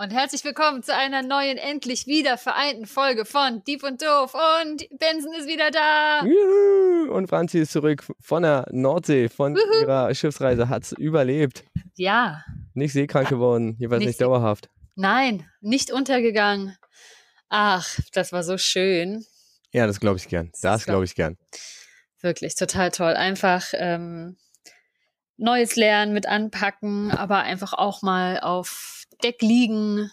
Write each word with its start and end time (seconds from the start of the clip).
Und 0.00 0.12
herzlich 0.12 0.44
willkommen 0.44 0.84
zu 0.84 0.94
einer 0.94 1.22
neuen, 1.22 1.58
endlich 1.58 2.06
wieder 2.06 2.38
vereinten 2.38 2.86
Folge 2.86 3.24
von 3.24 3.64
Dieb 3.64 3.82
und 3.82 4.00
Doof. 4.00 4.32
Und 4.62 4.86
Benson 4.96 5.32
ist 5.32 5.48
wieder 5.48 5.72
da. 5.72 6.24
Juhu. 6.24 7.12
Und 7.12 7.26
Franzi 7.26 7.58
ist 7.58 7.72
zurück 7.72 8.04
von 8.20 8.44
der 8.44 8.68
Nordsee, 8.70 9.28
von 9.28 9.56
Juhu. 9.56 9.80
ihrer 9.80 10.14
Schiffsreise, 10.14 10.68
hat 10.68 10.84
es 10.84 10.92
überlebt. 10.92 11.64
Ja. 11.96 12.44
Nicht 12.74 12.92
seekrank 12.92 13.28
geworden, 13.28 13.74
jeweils 13.80 13.98
nicht, 13.98 14.06
nicht 14.06 14.20
dauerhaft. 14.20 14.70
Nein, 14.94 15.50
nicht 15.60 15.90
untergegangen. 15.90 16.76
Ach, 17.48 17.98
das 18.12 18.30
war 18.30 18.44
so 18.44 18.56
schön. 18.56 19.24
Ja, 19.72 19.88
das 19.88 19.98
glaube 19.98 20.18
ich 20.18 20.28
gern. 20.28 20.52
Das 20.62 20.84
glaube 20.84 21.06
ich 21.06 21.16
gern. 21.16 21.36
Wirklich, 22.20 22.54
total 22.54 22.92
toll. 22.92 23.14
Einfach 23.14 23.72
ähm, 23.72 24.36
Neues 25.38 25.74
lernen 25.74 26.12
mit 26.12 26.26
anpacken, 26.26 27.10
aber 27.10 27.38
einfach 27.42 27.72
auch 27.72 28.02
mal 28.02 28.38
auf 28.38 28.97
Deck 29.22 29.42
liegen 29.42 30.10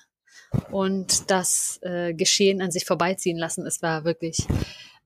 und 0.72 1.30
das 1.32 1.80
äh, 1.82 2.14
Geschehen 2.14 2.62
an 2.62 2.72
sich 2.72 2.86
vorbeiziehen 2.86 3.38
lassen. 3.38 3.66
Es 3.66 3.81
war 3.81 4.05
wirklich 4.05 4.48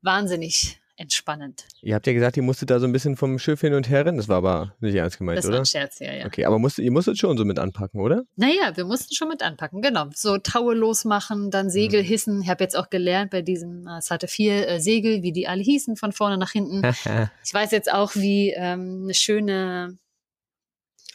wahnsinnig 0.02 0.80
entspannend. 0.99 1.66
Ihr 1.81 1.95
habt 1.95 2.05
ja 2.08 2.13
gesagt, 2.13 2.35
ihr 2.35 2.44
musstet 2.44 2.70
da 2.70 2.80
so 2.80 2.85
ein 2.85 2.91
bisschen 2.91 3.16
vom 3.16 3.39
Schiff 3.39 3.62
hin 3.62 3.73
und 3.73 3.89
her 3.89 4.05
rennen. 4.05 4.17
Das 4.17 4.27
war 4.27 4.38
aber 4.38 4.75
nicht 4.81 4.95
ernst 4.95 5.17
gemeint, 5.17 5.38
das 5.38 5.45
oder? 5.45 5.59
Das 5.59 5.73
war 5.73 5.81
ein 5.81 5.88
Scherz, 5.88 5.99
ja, 5.99 6.13
ja. 6.13 6.25
Okay, 6.25 6.44
aber 6.44 6.59
musstet, 6.59 6.84
ihr 6.84 6.91
musstet 6.91 7.17
schon 7.17 7.38
so 7.38 7.45
mit 7.45 7.58
anpacken, 7.58 8.02
oder? 8.02 8.23
Naja, 8.35 8.75
wir 8.75 8.84
mussten 8.84 9.16
schon 9.16 9.30
mit 9.30 9.41
anpacken, 9.41 9.81
genau. 9.81 10.08
So 10.13 10.38
Taue 10.38 10.75
losmachen, 10.75 11.52
dann 11.52 11.70
Segel 11.70 12.03
mhm. 12.03 12.08
hissen. 12.08 12.42
Ich 12.42 12.50
habe 12.50 12.64
jetzt 12.64 12.75
auch 12.75 12.89
gelernt 12.89 13.31
bei 13.31 13.42
diesem, 13.42 13.88
äh, 13.88 13.97
es 13.97 14.11
hatte 14.11 14.27
vier 14.27 14.67
äh, 14.67 14.80
Segel, 14.81 15.23
wie 15.23 15.31
die 15.31 15.47
alle 15.47 15.64
hießen, 15.64 15.95
von 15.95 16.11
vorne 16.11 16.38
nach 16.38 16.52
hinten. 16.52 16.81
ich 17.45 17.53
weiß 17.53 17.72
jetzt 17.72 17.92
auch, 17.92 18.16
wie 18.16 18.52
ähm, 18.52 19.03
eine 19.03 19.14
schöne 19.14 19.97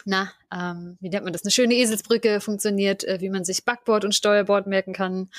na, 0.04 0.30
ähm, 0.52 0.98
wie 1.00 1.08
nennt 1.08 1.24
man 1.24 1.32
das, 1.32 1.44
eine 1.44 1.50
schöne 1.50 1.74
Eselsbrücke 1.74 2.40
funktioniert, 2.40 3.04
äh, 3.04 3.20
wie 3.20 3.30
man 3.30 3.44
sich 3.44 3.64
Backbord 3.64 4.04
und 4.04 4.14
Steuerbord 4.14 4.66
merken 4.66 4.92
kann, 4.92 5.30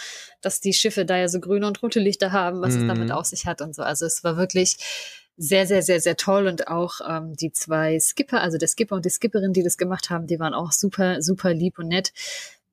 dass 0.41 0.59
die 0.59 0.73
Schiffe 0.73 1.05
da 1.05 1.17
ja 1.17 1.27
so 1.27 1.39
grüne 1.39 1.67
und 1.67 1.81
rote 1.83 1.99
Lichter 1.99 2.31
haben, 2.31 2.61
was 2.61 2.75
mhm. 2.75 2.81
es 2.81 2.88
damit 2.88 3.11
auf 3.11 3.25
sich 3.25 3.45
hat 3.45 3.61
und 3.61 3.75
so. 3.75 3.83
Also 3.83 4.05
es 4.05 4.23
war 4.23 4.38
wirklich 4.38 4.77
sehr, 5.38 5.67
sehr, 5.67 5.83
sehr, 5.83 5.99
sehr 5.99 6.17
toll 6.17 6.47
und 6.47 6.67
auch 6.67 7.02
ähm, 7.07 7.35
die 7.35 7.52
zwei 7.52 7.99
Skipper, 7.99 8.41
also 8.41 8.57
der 8.57 8.67
Skipper 8.67 8.95
und 8.95 9.05
die 9.05 9.09
Skipperin, 9.09 9.53
die 9.53 9.63
das 9.63 9.77
gemacht 9.77 10.09
haben, 10.09 10.27
die 10.27 10.39
waren 10.39 10.53
auch 10.53 10.72
super, 10.72 11.22
super 11.22 11.53
lieb 11.53 11.77
und 11.77 11.89
nett. 11.89 12.13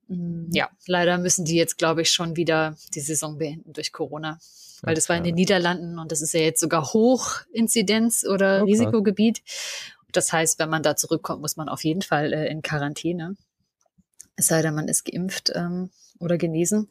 Mm, 0.08 0.50
ja, 0.52 0.70
leider 0.86 1.18
müssen 1.18 1.44
die 1.44 1.56
jetzt, 1.56 1.76
glaube 1.76 2.02
ich, 2.02 2.10
schon 2.10 2.36
wieder 2.36 2.76
die 2.94 3.00
Saison 3.00 3.36
beenden 3.38 3.72
durch 3.72 3.92
Corona. 3.92 4.38
Weil 4.84 4.96
das 4.96 5.08
war 5.08 5.16
in 5.16 5.22
den 5.22 5.36
Niederlanden 5.36 6.00
und 6.00 6.10
das 6.10 6.22
ist 6.22 6.34
ja 6.34 6.40
jetzt 6.40 6.60
sogar 6.60 6.92
Hochinzidenz 6.92 8.24
oder 8.28 8.62
oh, 8.62 8.64
Risikogebiet. 8.64 9.40
Das 10.12 10.32
heißt, 10.32 10.58
wenn 10.58 10.70
man 10.70 10.82
da 10.82 10.96
zurückkommt, 10.96 11.42
muss 11.42 11.56
man 11.56 11.68
auf 11.68 11.84
jeden 11.84 12.02
Fall 12.02 12.32
äh, 12.32 12.48
in 12.48 12.62
Quarantäne. 12.62 13.36
Es 14.36 14.46
sei 14.46 14.62
denn, 14.62 14.74
man 14.74 14.88
ist 14.88 15.04
geimpft 15.04 15.52
ähm, 15.54 15.90
oder 16.18 16.38
genesen. 16.38 16.88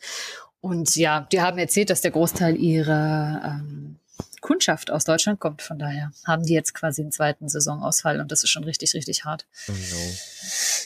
Und 0.59 0.95
ja, 0.95 1.27
die 1.31 1.41
haben 1.41 1.57
erzählt, 1.57 1.89
dass 1.89 2.01
der 2.01 2.11
Großteil 2.11 2.55
ihrer 2.55 3.41
ähm, 3.43 3.97
Kundschaft 4.41 4.91
aus 4.91 5.05
Deutschland 5.05 5.39
kommt. 5.39 5.61
Von 5.61 5.79
daher 5.79 6.11
haben 6.25 6.43
die 6.43 6.53
jetzt 6.53 6.73
quasi 6.73 7.01
einen 7.01 7.11
zweiten 7.11 7.49
Saisonausfall 7.49 8.19
und 8.19 8.31
das 8.31 8.43
ist 8.43 8.49
schon 8.49 8.63
richtig, 8.63 8.93
richtig 8.93 9.25
hart. 9.25 9.47
Oh. 9.69 9.73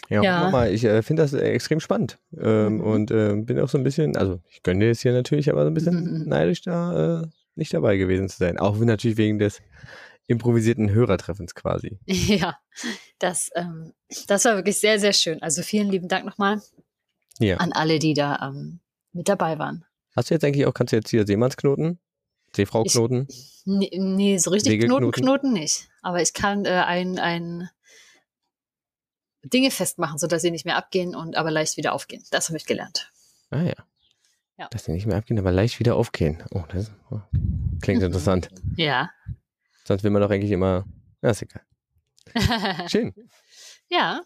Ja, 0.09 0.21
ja. 0.21 0.43
Nochmal, 0.43 0.71
ich 0.71 0.83
äh, 0.83 1.01
finde 1.01 1.23
das 1.23 1.33
äh, 1.33 1.39
extrem 1.39 1.79
spannend 1.79 2.19
ähm, 2.37 2.75
mhm. 2.75 2.81
und 2.81 3.11
äh, 3.11 3.33
bin 3.35 3.59
auch 3.59 3.69
so 3.69 3.77
ein 3.77 3.83
bisschen, 3.83 4.15
also 4.15 4.39
ich 4.49 4.61
gönne 4.61 4.85
jetzt 4.85 5.01
hier 5.01 5.13
natürlich, 5.13 5.49
aber 5.49 5.63
so 5.63 5.67
ein 5.67 5.73
bisschen 5.73 6.21
mhm. 6.21 6.29
neidisch 6.29 6.61
da 6.61 7.23
äh, 7.23 7.27
nicht 7.55 7.73
dabei 7.73 7.97
gewesen 7.97 8.29
zu 8.29 8.37
sein. 8.37 8.59
Auch 8.59 8.77
natürlich 8.77 9.17
wegen 9.17 9.39
des 9.39 9.61
improvisierten 10.27 10.89
Hörertreffens 10.91 11.55
quasi. 11.55 11.99
Ja, 12.07 12.57
das, 13.19 13.49
ähm, 13.55 13.93
das 14.27 14.45
war 14.45 14.55
wirklich 14.55 14.79
sehr, 14.79 14.99
sehr 14.99 15.13
schön. 15.13 15.41
Also 15.41 15.61
vielen 15.61 15.89
lieben 15.89 16.07
Dank 16.07 16.25
nochmal 16.25 16.61
ja. 17.39 17.57
an 17.57 17.71
alle, 17.71 17.99
die 17.99 18.13
da 18.13 18.39
ähm, 18.41 18.79
mit 19.13 19.29
dabei 19.29 19.59
waren. 19.59 19.85
Hast 20.15 20.29
du 20.29 20.33
jetzt 20.33 20.43
eigentlich 20.43 20.65
auch, 20.65 20.73
kannst 20.73 20.93
du 20.93 20.97
jetzt 20.97 21.09
hier 21.09 21.25
Seemannsknoten? 21.25 21.99
Seefrauknoten? 22.55 23.27
Nee, 23.65 23.91
nee, 23.97 24.37
so 24.37 24.49
richtig 24.49 24.79
Knoten, 24.81 25.11
Knoten 25.11 25.53
nicht. 25.53 25.89
Aber 26.01 26.21
ich 26.21 26.33
kann 26.33 26.65
äh, 26.65 26.69
ein, 26.69 27.19
ein 27.19 27.69
Dinge 29.43 29.71
festmachen, 29.71 30.17
sodass 30.17 30.41
sie 30.41 30.51
nicht 30.51 30.65
mehr 30.65 30.77
abgehen 30.77 31.15
und 31.15 31.35
aber 31.35 31.51
leicht 31.51 31.77
wieder 31.77 31.93
aufgehen. 31.93 32.23
Das 32.31 32.47
habe 32.47 32.57
ich 32.57 32.65
gelernt. 32.65 33.11
Ah 33.49 33.61
ja. 33.61 33.73
ja. 34.57 34.67
Dass 34.71 34.85
sie 34.85 34.91
nicht 34.91 35.05
mehr 35.05 35.17
abgehen, 35.17 35.37
aber 35.37 35.51
leicht 35.51 35.79
wieder 35.79 35.95
aufgehen. 35.95 36.43
Oh, 36.51 36.63
das 36.69 36.91
oh, 37.11 37.19
klingt 37.81 38.03
interessant. 38.03 38.49
Ja. 38.77 39.11
Sonst 39.87 40.03
will 40.03 40.11
man 40.11 40.21
doch 40.21 40.31
eigentlich 40.31 40.51
immer, 40.51 40.85
na, 41.21 41.29
ist 41.29 41.43
egal. 41.43 41.61
Schön. 42.89 43.13
ja. 43.89 44.21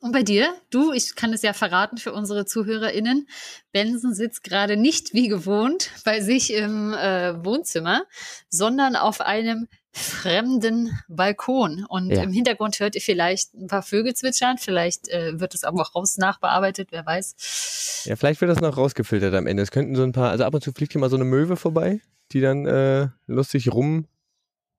Und 0.00 0.10
bei 0.10 0.24
dir? 0.24 0.52
Du, 0.70 0.92
ich 0.92 1.14
kann 1.14 1.32
es 1.32 1.42
ja 1.42 1.52
verraten 1.52 1.96
für 1.96 2.12
unsere 2.12 2.44
ZuhörerInnen. 2.44 3.28
Benson 3.70 4.14
sitzt 4.14 4.42
gerade 4.42 4.76
nicht 4.76 5.14
wie 5.14 5.28
gewohnt 5.28 5.90
bei 6.04 6.20
sich 6.20 6.52
im 6.52 6.92
äh, 6.92 7.44
Wohnzimmer, 7.44 8.02
sondern 8.48 8.96
auf 8.96 9.20
einem 9.20 9.68
fremden 9.92 10.98
Balkon. 11.08 11.84
Und 11.88 12.10
ja. 12.10 12.22
im 12.22 12.32
Hintergrund 12.32 12.80
hört 12.80 12.96
ihr 12.96 13.00
vielleicht 13.00 13.54
ein 13.54 13.68
paar 13.68 13.82
Vögel 13.82 14.14
zwitschern. 14.14 14.58
Vielleicht 14.58 15.08
äh, 15.08 15.38
wird 15.38 15.54
es 15.54 15.62
aber 15.62 15.82
auch 15.82 15.94
raus 15.94 16.16
nachbearbeitet, 16.16 16.88
wer 16.90 17.06
weiß. 17.06 18.02
Ja, 18.06 18.16
vielleicht 18.16 18.40
wird 18.40 18.50
das 18.50 18.60
noch 18.60 18.76
rausgefiltert 18.76 19.34
am 19.34 19.46
Ende. 19.46 19.62
Es 19.62 19.70
könnten 19.70 19.94
so 19.94 20.02
ein 20.02 20.12
paar, 20.12 20.30
also 20.30 20.42
ab 20.42 20.54
und 20.54 20.64
zu 20.64 20.72
fliegt 20.72 20.92
hier 20.92 21.00
mal 21.00 21.10
so 21.10 21.16
eine 21.16 21.24
Möwe 21.24 21.56
vorbei, 21.56 22.00
die 22.32 22.40
dann 22.40 22.66
äh, 22.66 23.08
lustig 23.26 23.72
rum 23.72 24.08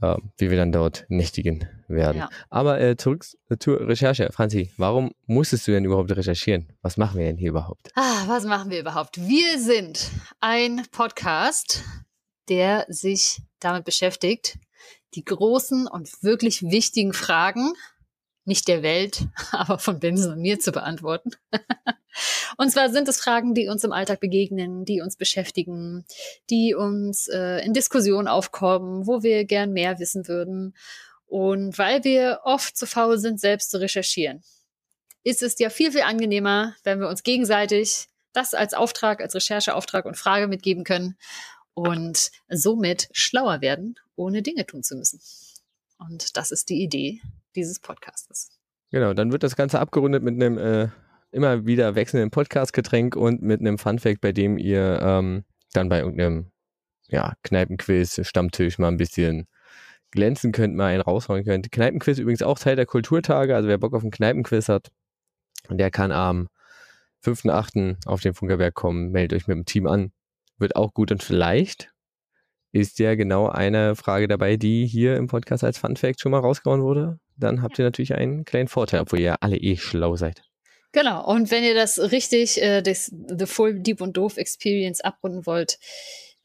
äh, 0.00 0.16
wie 0.38 0.50
wir 0.50 0.56
dann 0.56 0.72
dort 0.72 1.04
nächtigen 1.08 1.68
werden. 1.88 2.18
Ja. 2.18 2.28
Aber 2.48 2.80
äh, 2.80 2.96
zurück 2.96 3.24
zur 3.58 3.80
Recherche. 3.88 4.30
Franzi, 4.32 4.70
warum 4.76 5.12
musstest 5.26 5.66
du 5.68 5.72
denn 5.72 5.84
überhaupt 5.84 6.10
recherchieren? 6.14 6.72
Was 6.82 6.96
machen 6.96 7.18
wir 7.18 7.26
denn 7.26 7.36
hier 7.36 7.50
überhaupt? 7.50 7.90
Ah, 7.94 8.24
was 8.26 8.44
machen 8.44 8.70
wir 8.70 8.80
überhaupt? 8.80 9.16
Wir 9.18 9.58
sind 9.58 10.10
ein 10.40 10.82
Podcast, 10.92 11.82
der 12.48 12.86
sich 12.88 13.42
damit 13.60 13.84
beschäftigt, 13.84 14.58
die 15.14 15.24
großen 15.24 15.86
und 15.86 16.22
wirklich 16.22 16.62
wichtigen 16.62 17.12
Fragen 17.12 17.72
nicht 18.50 18.68
der 18.68 18.82
Welt, 18.82 19.22
aber 19.52 19.78
von 19.78 19.98
Benson 20.00 20.32
und 20.32 20.40
mir 20.40 20.58
zu 20.60 20.72
beantworten. 20.72 21.30
und 22.58 22.70
zwar 22.70 22.90
sind 22.90 23.08
es 23.08 23.20
Fragen, 23.20 23.54
die 23.54 23.68
uns 23.68 23.84
im 23.84 23.92
Alltag 23.92 24.20
begegnen, 24.20 24.84
die 24.84 25.00
uns 25.00 25.16
beschäftigen, 25.16 26.04
die 26.50 26.74
uns 26.74 27.28
äh, 27.28 27.64
in 27.64 27.72
Diskussionen 27.72 28.28
aufkommen, 28.28 29.06
wo 29.06 29.22
wir 29.22 29.46
gern 29.46 29.72
mehr 29.72 29.98
wissen 29.98 30.28
würden. 30.28 30.76
Und 31.26 31.78
weil 31.78 32.02
wir 32.04 32.40
oft 32.44 32.76
zu 32.76 32.86
faul 32.86 33.18
sind, 33.18 33.40
selbst 33.40 33.70
zu 33.70 33.80
recherchieren, 33.80 34.42
ist 35.22 35.42
es 35.42 35.58
ja 35.58 35.70
viel, 35.70 35.92
viel 35.92 36.02
angenehmer, 36.02 36.74
wenn 36.82 37.00
wir 37.00 37.08
uns 37.08 37.22
gegenseitig 37.22 38.08
das 38.32 38.52
als 38.52 38.74
Auftrag, 38.74 39.20
als 39.20 39.34
Rechercheauftrag 39.34 40.06
und 40.06 40.16
Frage 40.16 40.48
mitgeben 40.48 40.82
können 40.82 41.16
und 41.74 42.32
somit 42.48 43.08
schlauer 43.12 43.60
werden, 43.60 43.94
ohne 44.16 44.42
Dinge 44.42 44.66
tun 44.66 44.82
zu 44.82 44.96
müssen. 44.96 45.20
Und 45.98 46.36
das 46.36 46.50
ist 46.50 46.68
die 46.68 46.82
Idee 46.82 47.20
dieses 47.56 47.80
Podcastes. 47.80 48.50
Genau, 48.90 49.14
dann 49.14 49.32
wird 49.32 49.42
das 49.42 49.56
Ganze 49.56 49.78
abgerundet 49.78 50.22
mit 50.22 50.34
einem 50.34 50.58
äh, 50.58 50.88
immer 51.30 51.66
wieder 51.66 51.94
wechselnden 51.94 52.30
Podcast-Getränk 52.30 53.16
und 53.16 53.42
mit 53.42 53.60
einem 53.60 53.78
Funfact, 53.78 54.20
bei 54.20 54.32
dem 54.32 54.58
ihr 54.58 55.00
ähm, 55.02 55.44
dann 55.72 55.88
bei 55.88 56.00
irgendeinem 56.00 56.50
ja, 57.08 57.34
Kneipenquiz, 57.42 58.20
Stammtisch 58.26 58.78
mal 58.78 58.88
ein 58.88 58.96
bisschen 58.96 59.46
glänzen 60.10 60.52
könnt, 60.52 60.74
mal 60.74 60.86
einen 60.86 61.02
raushauen 61.02 61.44
könnt. 61.44 61.70
Kneipenquiz 61.70 62.18
übrigens 62.18 62.42
auch 62.42 62.58
Teil 62.58 62.76
der 62.76 62.86
Kulturtage, 62.86 63.54
also 63.54 63.68
wer 63.68 63.78
Bock 63.78 63.94
auf 63.94 64.02
einen 64.02 64.10
Kneipenquiz 64.10 64.68
hat, 64.68 64.90
der 65.68 65.90
kann 65.90 66.10
am 66.10 66.48
5.8. 67.24 68.06
auf 68.06 68.20
den 68.20 68.34
Funkerberg 68.34 68.74
kommen, 68.74 69.10
meldet 69.10 69.40
euch 69.40 69.46
mit 69.46 69.56
dem 69.56 69.66
Team 69.66 69.86
an. 69.86 70.12
Wird 70.58 70.76
auch 70.76 70.94
gut 70.94 71.12
und 71.12 71.22
vielleicht 71.22 71.92
ist 72.72 72.98
ja 72.98 73.14
genau 73.14 73.48
eine 73.48 73.96
Frage 73.96 74.28
dabei, 74.28 74.56
die 74.56 74.86
hier 74.86 75.16
im 75.16 75.26
Podcast 75.26 75.64
als 75.64 75.78
Fun 75.78 75.96
Fact 75.96 76.20
schon 76.20 76.32
mal 76.32 76.40
rausgehauen 76.40 76.82
wurde. 76.82 77.18
Dann 77.40 77.62
habt 77.62 77.78
ihr 77.78 77.84
natürlich 77.84 78.14
einen 78.14 78.44
kleinen 78.44 78.68
Vorteil, 78.68 79.00
obwohl 79.00 79.20
ihr 79.20 79.42
alle 79.42 79.56
eh 79.56 79.76
schlau 79.76 80.16
seid. 80.16 80.42
Genau, 80.92 81.24
und 81.24 81.50
wenn 81.50 81.62
ihr 81.62 81.74
das 81.74 81.98
richtig, 81.98 82.60
äh, 82.60 82.82
das 82.82 83.12
The 83.28 83.46
Full 83.46 83.80
Deep 83.80 84.00
und 84.00 84.16
Doof 84.16 84.36
Experience 84.36 85.00
abrunden 85.00 85.46
wollt, 85.46 85.78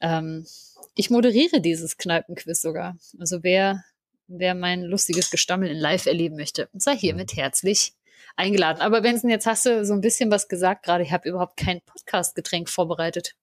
ähm, 0.00 0.46
ich 0.94 1.10
moderiere 1.10 1.60
dieses 1.60 1.96
Kneipenquiz 1.96 2.60
sogar. 2.60 2.96
Also 3.18 3.42
wer, 3.42 3.84
wer 4.28 4.54
mein 4.54 4.82
lustiges 4.82 5.30
Gestammel 5.30 5.70
in 5.70 5.76
live 5.76 6.06
erleben 6.06 6.36
möchte, 6.36 6.68
sei 6.74 6.96
hiermit 6.96 7.32
mhm. 7.32 7.40
herzlich 7.40 7.92
eingeladen. 8.36 8.80
Aber 8.80 9.00
Benson, 9.00 9.30
jetzt 9.30 9.46
hast 9.46 9.66
du 9.66 9.84
so 9.84 9.94
ein 9.94 10.00
bisschen 10.00 10.30
was 10.30 10.48
gesagt 10.48 10.84
gerade. 10.84 11.02
Ich 11.02 11.12
habe 11.12 11.28
überhaupt 11.28 11.56
kein 11.56 11.80
Podcast-Getränk 11.82 12.68
vorbereitet. 12.68 13.34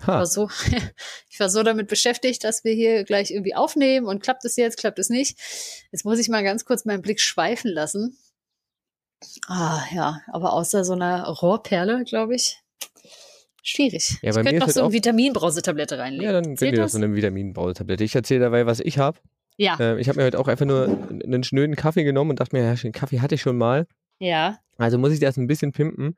Ich 0.00 0.06
war, 0.06 0.26
so, 0.26 0.48
ich 1.30 1.40
war 1.40 1.50
so 1.50 1.62
damit 1.62 1.88
beschäftigt, 1.88 2.44
dass 2.44 2.64
wir 2.64 2.72
hier 2.72 3.04
gleich 3.04 3.30
irgendwie 3.30 3.54
aufnehmen 3.54 4.06
und 4.06 4.22
klappt 4.22 4.44
es 4.44 4.56
jetzt, 4.56 4.78
klappt 4.78 4.98
es 4.98 5.08
nicht. 5.08 5.38
Jetzt 5.90 6.04
muss 6.04 6.18
ich 6.18 6.28
mal 6.28 6.44
ganz 6.44 6.64
kurz 6.64 6.84
meinen 6.84 7.02
Blick 7.02 7.20
schweifen 7.20 7.70
lassen. 7.70 8.16
Ah, 9.48 9.82
ja, 9.92 10.20
aber 10.28 10.52
außer 10.52 10.84
so 10.84 10.92
einer 10.92 11.26
Rohrperle, 11.26 12.04
glaube 12.04 12.36
ich, 12.36 12.58
schwierig. 13.62 14.18
Ja, 14.22 14.30
ich 14.30 14.36
könnte 14.36 14.58
noch 14.58 14.68
so 14.68 14.84
eine 14.84 14.92
Vitaminbrausetablette 14.92 15.98
reinlegen. 15.98 16.24
Ja, 16.24 16.32
dann 16.32 16.56
könnt 16.56 16.72
ihr 16.72 16.82
das 16.82 16.92
so 16.92 16.98
eine 16.98 17.14
Vitaminbrausetablette. 17.14 18.04
Ich 18.04 18.14
erzähle 18.14 18.40
dabei, 18.40 18.66
was 18.66 18.80
ich 18.80 18.98
habe. 18.98 19.18
Ja. 19.56 19.76
Äh, 19.80 20.00
ich 20.00 20.08
habe 20.08 20.18
mir 20.18 20.26
heute 20.26 20.38
auch 20.38 20.46
einfach 20.46 20.66
nur 20.66 21.08
einen 21.10 21.42
schnöden 21.42 21.74
Kaffee 21.74 22.04
genommen 22.04 22.30
und 22.30 22.40
dachte 22.40 22.56
mir, 22.56 22.62
ja, 22.62 22.74
den 22.74 22.92
Kaffee 22.92 23.20
hatte 23.20 23.34
ich 23.34 23.42
schon 23.42 23.58
mal. 23.58 23.86
Ja. 24.20 24.58
Also 24.76 24.98
muss 24.98 25.12
ich 25.12 25.20
das 25.20 25.36
ein 25.36 25.48
bisschen 25.48 25.72
pimpen 25.72 26.16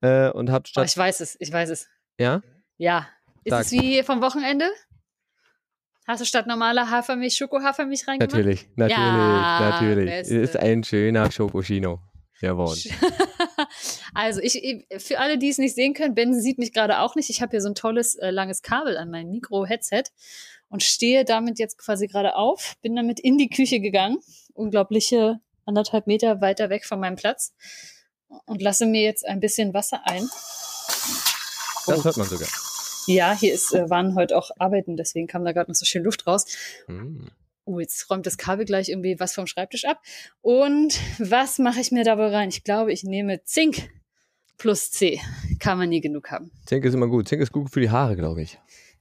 äh, 0.00 0.30
und 0.30 0.50
habe 0.50 0.66
statt. 0.66 0.82
Oh, 0.82 0.86
ich 0.86 0.96
weiß 0.96 1.20
es, 1.20 1.36
ich 1.38 1.52
weiß 1.52 1.68
es. 1.68 1.88
Ja? 2.18 2.42
Ja. 2.80 3.06
Ist 3.44 3.50
Sag. 3.50 3.66
es 3.66 3.72
wie 3.72 4.02
vom 4.02 4.22
Wochenende? 4.22 4.70
Hast 6.06 6.22
du 6.22 6.24
statt 6.24 6.46
normaler 6.46 6.90
Hafermilch 6.90 7.34
Schokohafermilch 7.36 8.08
reingemacht? 8.08 8.32
Natürlich, 8.32 8.68
natürlich, 8.74 8.98
ja, 8.98 9.70
natürlich. 9.70 10.06
Beste. 10.06 10.34
Ist 10.36 10.56
ein 10.56 10.82
schöner 10.82 11.30
Schokoschino. 11.30 12.00
Jawohl. 12.40 12.74
also 14.14 14.40
ich, 14.40 14.86
für 14.96 15.18
alle, 15.18 15.36
die 15.36 15.50
es 15.50 15.58
nicht 15.58 15.74
sehen 15.74 15.92
können, 15.92 16.14
Ben 16.14 16.32
sieht 16.40 16.56
mich 16.56 16.72
gerade 16.72 17.00
auch 17.00 17.16
nicht. 17.16 17.28
Ich 17.28 17.42
habe 17.42 17.50
hier 17.50 17.60
so 17.60 17.68
ein 17.68 17.74
tolles 17.74 18.14
äh, 18.14 18.30
langes 18.30 18.62
Kabel 18.62 18.96
an 18.96 19.10
meinem 19.10 19.30
Mikro-Headset 19.30 20.04
und 20.70 20.82
stehe 20.82 21.26
damit 21.26 21.58
jetzt 21.58 21.76
quasi 21.76 22.06
gerade 22.06 22.34
auf, 22.34 22.76
bin 22.80 22.96
damit 22.96 23.20
in 23.20 23.36
die 23.36 23.50
Küche 23.50 23.80
gegangen. 23.80 24.16
Unglaubliche 24.54 25.40
anderthalb 25.66 26.06
Meter 26.06 26.40
weiter 26.40 26.70
weg 26.70 26.86
von 26.86 26.98
meinem 26.98 27.16
Platz 27.16 27.52
und 28.46 28.62
lasse 28.62 28.86
mir 28.86 29.02
jetzt 29.02 29.26
ein 29.26 29.38
bisschen 29.38 29.74
Wasser 29.74 30.00
ein. 30.06 30.22
Das 31.86 31.98
oh. 31.98 32.04
hört 32.04 32.16
man 32.16 32.26
sogar. 32.26 32.48
Ja, 33.06 33.36
hier 33.36 33.52
ist, 33.52 33.72
äh, 33.74 33.88
waren 33.90 34.14
heute 34.14 34.36
auch 34.36 34.50
Arbeiten, 34.58 34.96
deswegen 34.96 35.26
kam 35.26 35.44
da 35.44 35.52
gerade 35.52 35.70
noch 35.70 35.76
so 35.76 35.84
schön 35.84 36.04
Luft 36.04 36.26
raus. 36.26 36.44
Mm. 36.86 37.26
Oh, 37.64 37.78
jetzt 37.78 38.10
räumt 38.10 38.26
das 38.26 38.38
Kabel 38.38 38.64
gleich 38.64 38.88
irgendwie 38.88 39.20
was 39.20 39.34
vom 39.34 39.46
Schreibtisch 39.46 39.84
ab. 39.84 40.00
Und 40.40 40.98
was 41.18 41.58
mache 41.58 41.80
ich 41.80 41.92
mir 41.92 42.04
da 42.04 42.18
wohl 42.18 42.34
rein? 42.34 42.48
Ich 42.48 42.64
glaube, 42.64 42.92
ich 42.92 43.04
nehme 43.04 43.44
Zink 43.44 43.90
plus 44.56 44.90
C. 44.90 45.20
Kann 45.58 45.78
man 45.78 45.88
nie 45.88 46.00
genug 46.00 46.30
haben. 46.30 46.50
Zink 46.66 46.84
ist 46.84 46.94
immer 46.94 47.06
gut. 47.06 47.28
Zink 47.28 47.42
ist 47.42 47.52
gut 47.52 47.70
für 47.70 47.80
die 47.80 47.90
Haare, 47.90 48.16
glaube 48.16 48.42
ich. 48.42 48.58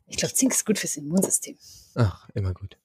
Ich 0.08 0.18
glaube, 0.18 0.34
Zink 0.34 0.52
ist 0.54 0.66
gut 0.66 0.78
fürs 0.78 0.98
Immunsystem. 0.98 1.58
Ach, 1.96 2.30
immer 2.34 2.54
gut. 2.54 2.78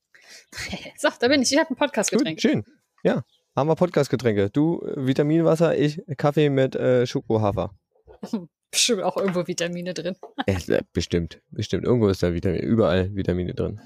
so, 0.96 1.08
da 1.18 1.28
bin 1.28 1.42
ich. 1.42 1.52
Ich 1.52 1.58
habe 1.58 1.70
ein 1.70 1.76
Podcast-Getränk. 1.76 2.40
Schön. 2.40 2.64
Ja. 3.02 3.24
Haben 3.56 3.68
wir 3.68 3.76
Podcast-Getränke. 3.76 4.50
Du 4.50 4.80
äh, 4.82 5.06
Vitaminwasser, 5.06 5.76
ich 5.78 6.02
Kaffee 6.16 6.50
mit 6.50 6.74
äh, 6.74 7.06
Schokohafer. 7.06 7.74
Bestimmt 8.74 9.02
auch 9.02 9.16
irgendwo 9.16 9.46
Vitamine 9.46 9.94
drin. 9.94 10.16
ja, 10.48 10.80
bestimmt, 10.92 11.40
bestimmt. 11.50 11.84
Irgendwo 11.84 12.08
ist 12.08 12.22
da 12.22 12.32
Vitamine, 12.32 12.62
überall 12.62 13.14
Vitamine 13.14 13.54
drin. 13.54 13.80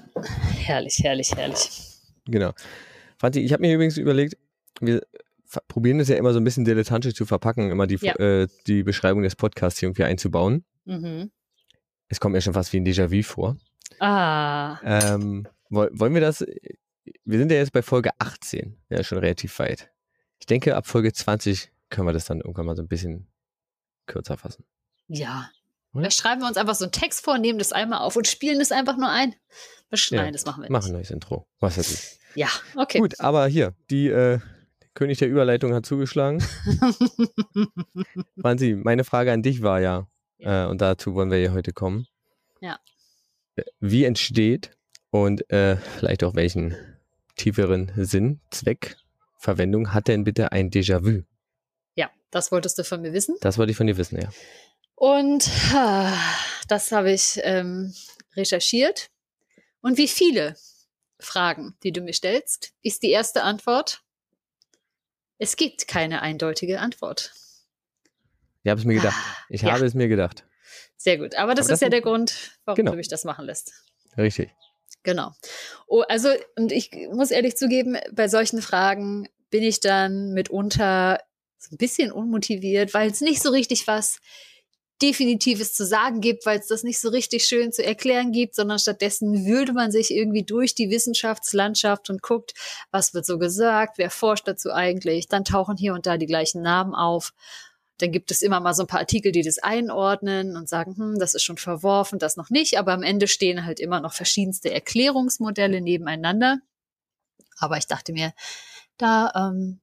Herrlich, 0.57 0.99
herrlich, 1.03 1.35
herrlich. 1.35 1.69
Genau. 2.25 2.53
Franzi, 3.17 3.39
ich 3.39 3.53
habe 3.53 3.61
mir 3.61 3.73
übrigens 3.73 3.97
überlegt, 3.97 4.37
wir 4.81 5.01
probieren 5.67 5.99
es 5.99 6.09
ja 6.09 6.15
immer 6.15 6.33
so 6.33 6.39
ein 6.39 6.43
bisschen 6.43 6.65
dilettantisch 6.65 7.13
zu 7.13 7.25
verpacken, 7.25 7.71
immer 7.71 7.87
die, 7.87 7.97
ja. 8.01 8.15
äh, 8.15 8.47
die 8.67 8.83
Beschreibung 8.83 9.23
des 9.23 9.35
Podcasts 9.35 9.81
irgendwie 9.81 10.03
einzubauen. 10.03 10.65
Mhm. 10.85 11.31
Es 12.07 12.19
kommt 12.19 12.33
mir 12.33 12.41
schon 12.41 12.53
fast 12.53 12.73
wie 12.73 12.77
ein 12.77 12.85
Déjà-vu 12.85 13.23
vor. 13.23 13.57
Ah. 13.99 14.79
Ähm, 14.83 15.47
wollen 15.69 16.13
wir 16.13 16.21
das 16.21 16.43
wir 17.25 17.37
sind 17.37 17.51
ja 17.51 17.57
jetzt 17.57 17.71
bei 17.71 17.81
Folge 17.81 18.11
18, 18.19 18.77
ja 18.89 19.03
schon 19.03 19.17
relativ 19.19 19.57
weit. 19.59 19.91
Ich 20.39 20.45
denke, 20.45 20.75
ab 20.75 20.87
Folge 20.87 21.11
20 21.11 21.71
können 21.89 22.07
wir 22.07 22.13
das 22.13 22.25
dann 22.25 22.39
irgendwann 22.39 22.65
mal 22.65 22.75
so 22.75 22.81
ein 22.81 22.87
bisschen 22.87 23.27
kürzer 24.05 24.37
fassen. 24.37 24.63
Ja. 25.09 25.49
Oder 25.93 26.11
schreiben 26.11 26.41
wir 26.41 26.47
uns 26.47 26.57
einfach 26.57 26.75
so 26.75 26.85
einen 26.85 26.91
Text 26.91 27.23
vor, 27.23 27.37
nehmen 27.37 27.59
das 27.59 27.71
einmal 27.71 27.99
auf 27.99 28.15
und 28.15 28.27
spielen 28.27 28.59
das 28.59 28.71
einfach 28.71 28.97
nur 28.97 29.09
ein. 29.09 29.35
Nein, 29.91 30.25
ja, 30.25 30.31
das 30.31 30.45
machen 30.45 30.59
wir 30.59 30.63
nicht. 30.63 30.71
Machen 30.71 30.91
ein 30.91 30.93
neues 30.93 31.09
Intro. 31.09 31.47
Was 31.59 31.77
weiß 31.77 31.91
ich. 31.91 32.19
Ja, 32.35 32.47
okay. 32.75 32.99
Gut, 32.99 33.19
aber 33.19 33.47
hier, 33.47 33.73
die 33.89 34.07
äh, 34.07 34.39
König 34.93 35.17
der 35.17 35.29
Überleitung 35.29 35.73
hat 35.73 35.85
zugeschlagen. 35.85 36.43
Wansi, 38.35 38.75
meine 38.75 39.03
Frage 39.03 39.31
an 39.31 39.41
dich 39.41 39.63
war 39.63 39.79
ja, 39.79 40.07
ja. 40.37 40.65
Äh, 40.65 40.69
und 40.69 40.81
dazu 40.81 41.15
wollen 41.15 41.31
wir 41.31 41.39
ja 41.39 41.51
heute 41.51 41.73
kommen. 41.73 42.05
Ja. 42.61 42.79
Wie 43.79 44.05
entsteht 44.05 44.71
und 45.09 45.49
äh, 45.51 45.77
vielleicht 45.77 46.23
auch 46.23 46.35
welchen 46.35 46.75
tieferen 47.35 47.91
Sinn, 47.95 48.41
Zweck, 48.51 48.97
Verwendung 49.37 49.93
hat 49.93 50.07
denn 50.07 50.23
bitte 50.23 50.51
ein 50.51 50.69
Déjà-vu? 50.69 51.23
Ja, 51.95 52.09
das 52.29 52.51
wolltest 52.51 52.77
du 52.77 52.83
von 52.83 53.01
mir 53.01 53.13
wissen. 53.13 53.37
Das 53.41 53.57
wollte 53.57 53.71
ich 53.71 53.77
von 53.77 53.87
dir 53.87 53.97
wissen, 53.97 54.21
ja. 54.21 54.29
Und 54.99 55.49
ah, 55.73 56.13
das 56.67 56.91
habe 56.91 57.13
ich 57.13 57.39
ähm, 57.43 57.93
recherchiert. 58.35 59.09
Und 59.79 59.97
wie 59.97 60.09
viele 60.09 60.57
Fragen, 61.21 61.77
die 61.83 61.93
du 61.93 62.01
mir 62.01 62.11
stellst, 62.11 62.73
ist 62.81 63.01
die 63.01 63.11
erste 63.11 63.43
Antwort, 63.43 64.01
es 65.37 65.55
gibt 65.55 65.87
keine 65.87 66.21
eindeutige 66.21 66.81
Antwort. 66.81 67.31
Ich 68.63 68.69
habe 68.69 68.81
es 68.81 68.85
mir 68.85 68.95
gedacht. 68.95 69.15
Ah, 69.17 69.37
ich 69.47 69.61
ja. 69.61 69.71
habe 69.71 69.85
es 69.85 69.93
mir 69.93 70.09
gedacht. 70.09 70.43
Sehr 70.97 71.17
gut. 71.17 71.33
Aber 71.35 71.55
das 71.55 71.67
Aber 71.67 71.73
ist 71.75 71.79
das 71.79 71.79
ja 71.79 71.89
der 71.89 72.01
Grund, 72.01 72.59
warum 72.65 72.75
genau. 72.75 72.91
du 72.91 72.97
mich 72.97 73.07
das 73.07 73.23
machen 73.23 73.45
lässt. 73.45 73.71
Richtig. 74.17 74.53
Genau. 75.03 75.31
Oh, 75.87 76.01
also, 76.09 76.27
und 76.57 76.73
ich 76.73 76.91
muss 77.13 77.31
ehrlich 77.31 77.55
zugeben, 77.55 77.97
bei 78.11 78.27
solchen 78.27 78.61
Fragen 78.61 79.29
bin 79.49 79.63
ich 79.63 79.79
dann 79.79 80.33
mitunter 80.33 81.21
so 81.57 81.73
ein 81.73 81.77
bisschen 81.77 82.11
unmotiviert, 82.11 82.93
weil 82.93 83.09
es 83.09 83.21
nicht 83.21 83.41
so 83.41 83.49
richtig 83.49 83.87
was 83.87 84.19
Definitives 85.01 85.73
zu 85.73 85.85
sagen 85.85 86.19
gibt, 86.19 86.45
weil 86.45 86.59
es 86.59 86.67
das 86.67 86.83
nicht 86.83 86.99
so 86.99 87.09
richtig 87.09 87.45
schön 87.45 87.71
zu 87.71 87.83
erklären 87.83 88.31
gibt, 88.31 88.55
sondern 88.55 88.79
stattdessen 88.79 89.45
würde 89.45 89.73
man 89.73 89.91
sich 89.91 90.11
irgendwie 90.11 90.43
durch 90.43 90.75
die 90.75 90.89
Wissenschaftslandschaft 90.89 92.09
und 92.09 92.21
guckt, 92.21 92.53
was 92.91 93.13
wird 93.13 93.25
so 93.25 93.37
gesagt, 93.37 93.97
wer 93.97 94.09
forscht 94.09 94.47
dazu 94.47 94.71
eigentlich, 94.71 95.27
dann 95.27 95.45
tauchen 95.45 95.77
hier 95.77 95.93
und 95.93 96.05
da 96.05 96.17
die 96.17 96.25
gleichen 96.25 96.61
Namen 96.61 96.95
auf. 96.95 97.33
Dann 97.99 98.11
gibt 98.11 98.31
es 98.31 98.41
immer 98.41 98.59
mal 98.59 98.73
so 98.73 98.83
ein 98.83 98.87
paar 98.87 99.01
Artikel, 99.01 99.31
die 99.31 99.41
das 99.41 99.59
einordnen 99.59 100.55
und 100.55 100.69
sagen, 100.69 100.95
hm, 100.95 101.19
das 101.19 101.33
ist 101.33 101.43
schon 101.43 101.57
verworfen, 101.57 102.17
das 102.17 102.37
noch 102.37 102.49
nicht. 102.49 102.77
Aber 102.79 102.93
am 102.93 103.03
Ende 103.03 103.27
stehen 103.27 103.65
halt 103.65 103.79
immer 103.79 103.99
noch 103.99 104.13
verschiedenste 104.13 104.71
Erklärungsmodelle 104.71 105.81
nebeneinander. 105.81 106.59
Aber 107.57 107.77
ich 107.77 107.87
dachte 107.87 108.13
mir, 108.13 108.33
da 108.97 109.31
ähm, 109.35 109.81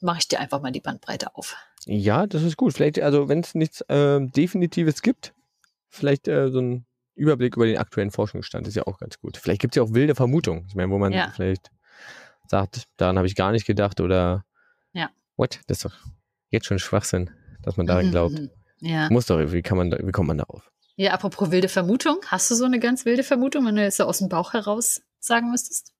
mache 0.00 0.18
ich 0.20 0.28
dir 0.28 0.40
einfach 0.40 0.62
mal 0.62 0.72
die 0.72 0.80
Bandbreite 0.80 1.36
auf. 1.36 1.56
Ja, 1.86 2.26
das 2.26 2.42
ist 2.42 2.56
gut. 2.56 2.72
Vielleicht, 2.72 3.00
also 3.00 3.28
wenn 3.28 3.40
es 3.40 3.54
nichts 3.54 3.80
äh, 3.82 4.20
Definitives 4.20 5.02
gibt, 5.02 5.34
vielleicht 5.88 6.28
äh, 6.28 6.50
so 6.50 6.60
ein 6.60 6.86
Überblick 7.14 7.56
über 7.56 7.66
den 7.66 7.78
aktuellen 7.78 8.10
Forschungsstand 8.10 8.66
ist 8.66 8.76
ja 8.76 8.86
auch 8.86 8.98
ganz 8.98 9.18
gut. 9.18 9.36
Vielleicht 9.36 9.60
gibt 9.60 9.74
es 9.74 9.76
ja 9.76 9.82
auch 9.82 9.92
wilde 9.92 10.14
Vermutungen. 10.14 10.64
Ich 10.68 10.74
meine, 10.74 10.90
wo 10.90 10.98
man 10.98 11.12
ja. 11.12 11.30
vielleicht 11.34 11.70
sagt, 12.46 12.84
daran 12.96 13.18
habe 13.18 13.26
ich 13.26 13.34
gar 13.34 13.52
nicht 13.52 13.66
gedacht 13.66 14.00
oder 14.00 14.44
Ja. 14.92 15.10
what? 15.36 15.60
Das 15.66 15.78
ist 15.78 15.84
doch 15.84 15.94
jetzt 16.48 16.66
schon 16.66 16.78
Schwachsinn, 16.78 17.30
dass 17.62 17.76
man 17.76 17.86
daran 17.86 18.10
glaubt. 18.10 18.34
Mhm. 18.38 18.50
Ja. 18.80 19.08
Muss 19.10 19.26
doch, 19.26 19.38
wie 19.52 19.62
kann 19.62 19.76
man 19.76 19.90
da, 19.90 19.98
wie 20.02 20.12
kommt 20.12 20.28
man 20.28 20.38
darauf? 20.38 20.72
ja, 20.96 21.12
apropos 21.12 21.50
wilde 21.50 21.68
Vermutung. 21.68 22.18
Hast 22.26 22.50
du 22.50 22.54
so 22.54 22.64
eine 22.64 22.78
ganz 22.78 23.04
wilde 23.04 23.22
Vermutung, 23.22 23.66
wenn 23.66 23.76
du 23.76 23.82
jetzt 23.82 23.96
so 23.96 24.04
aus 24.04 24.18
dem 24.18 24.28
Bauch 24.28 24.52
heraus 24.52 25.02
sagen 25.18 25.50
müsstest? 25.50 25.92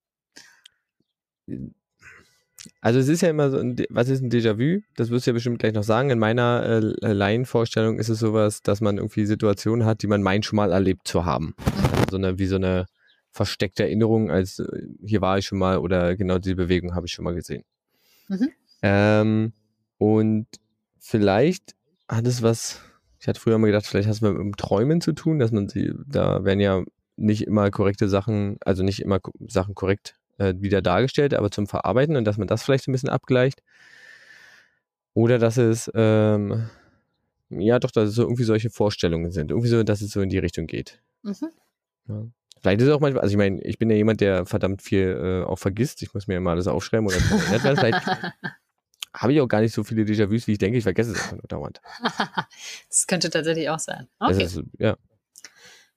Also 2.81 2.99
es 2.99 3.07
ist 3.07 3.21
ja 3.21 3.29
immer 3.29 3.49
so, 3.49 3.57
ein, 3.57 3.75
was 3.89 4.09
ist 4.09 4.21
ein 4.21 4.29
Déjà-vu? 4.29 4.81
Das 4.95 5.09
wirst 5.09 5.25
du 5.25 5.31
ja 5.31 5.33
bestimmt 5.33 5.59
gleich 5.59 5.73
noch 5.73 5.83
sagen. 5.83 6.09
In 6.09 6.19
meiner 6.19 6.63
äh, 6.63 7.13
Laienvorstellung 7.13 7.99
ist 7.99 8.09
es 8.09 8.19
sowas, 8.19 8.61
dass 8.61 8.81
man 8.81 8.97
irgendwie 8.97 9.25
Situationen 9.25 9.85
hat, 9.85 10.01
die 10.01 10.07
man 10.07 10.21
meint 10.21 10.45
schon 10.45 10.57
mal 10.57 10.71
erlebt 10.71 11.07
zu 11.07 11.25
haben. 11.25 11.55
Also 11.65 12.11
so 12.11 12.17
eine, 12.17 12.39
wie 12.39 12.45
so 12.45 12.55
eine 12.55 12.85
versteckte 13.31 13.83
Erinnerung, 13.83 14.31
als 14.31 14.59
äh, 14.59 14.65
hier 15.03 15.21
war 15.21 15.37
ich 15.37 15.45
schon 15.45 15.57
mal 15.57 15.79
oder 15.79 16.15
genau 16.15 16.37
diese 16.37 16.55
Bewegung 16.55 16.95
habe 16.95 17.07
ich 17.07 17.11
schon 17.11 17.25
mal 17.25 17.35
gesehen. 17.35 17.63
Mhm. 18.29 18.49
Ähm, 18.81 19.53
und 19.97 20.47
vielleicht 20.99 21.75
hat 22.07 22.27
es 22.27 22.43
was, 22.43 22.81
ich 23.19 23.27
hatte 23.27 23.39
früher 23.39 23.57
mal 23.57 23.67
gedacht, 23.67 23.87
vielleicht 23.87 24.07
hat 24.07 24.15
es 24.15 24.21
mit 24.21 24.35
dem 24.35 24.55
Träumen 24.55 25.01
zu 25.01 25.13
tun, 25.13 25.39
dass 25.39 25.51
man 25.51 25.67
sie, 25.67 25.93
da 26.07 26.43
werden 26.43 26.59
ja 26.59 26.83
nicht 27.15 27.47
immer 27.47 27.71
korrekte 27.71 28.07
Sachen, 28.07 28.57
also 28.61 28.83
nicht 28.83 29.01
immer 29.01 29.19
Sachen 29.47 29.75
korrekt 29.75 30.15
äh, 30.43 30.61
wieder 30.61 30.81
dargestellt, 30.81 31.33
aber 31.33 31.51
zum 31.51 31.67
Verarbeiten 31.67 32.15
und 32.15 32.25
dass 32.25 32.37
man 32.37 32.47
das 32.47 32.63
vielleicht 32.63 32.87
ein 32.87 32.91
bisschen 32.91 33.09
abgleicht. 33.09 33.61
Oder 35.13 35.37
dass 35.37 35.57
es, 35.57 35.91
ähm, 35.93 36.69
ja 37.49 37.79
doch, 37.79 37.91
dass 37.91 38.09
es 38.09 38.15
so 38.15 38.23
irgendwie 38.23 38.43
solche 38.43 38.69
Vorstellungen 38.69 39.31
sind. 39.31 39.51
Irgendwie 39.51 39.69
so, 39.69 39.83
dass 39.83 40.01
es 40.01 40.11
so 40.11 40.21
in 40.21 40.29
die 40.29 40.39
Richtung 40.39 40.67
geht. 40.67 41.01
Mhm. 41.21 41.49
Ja. 42.07 42.23
Vielleicht 42.61 42.81
ist 42.81 42.87
es 42.87 42.93
auch 42.93 43.01
manchmal, 43.01 43.21
also 43.23 43.33
ich 43.33 43.37
meine, 43.37 43.61
ich 43.61 43.77
bin 43.77 43.89
ja 43.89 43.95
jemand, 43.95 44.21
der 44.21 44.45
verdammt 44.45 44.81
viel 44.81 45.43
äh, 45.43 45.43
auch 45.45 45.59
vergisst. 45.59 46.01
Ich 46.01 46.13
muss 46.13 46.27
mir 46.27 46.37
immer 46.37 46.51
alles 46.51 46.67
aufschreiben 46.67 47.05
oder. 47.05 47.15
Vielleicht 47.17 48.07
habe 49.13 49.33
ich 49.33 49.41
auch 49.41 49.47
gar 49.47 49.61
nicht 49.61 49.73
so 49.73 49.83
viele 49.83 50.03
Déjà-vus, 50.03 50.47
wie 50.47 50.53
ich 50.53 50.57
denke. 50.57 50.77
Ich 50.77 50.83
vergesse 50.83 51.11
es 51.11 51.21
einfach 51.21 51.33
nur 51.33 51.47
dauernd. 51.47 51.81
das 52.89 53.05
könnte 53.05 53.29
tatsächlich 53.29 53.69
auch 53.69 53.79
sein. 53.79 54.07
Okay. 54.19 54.43
ist, 54.43 54.61
ja. 54.79 54.95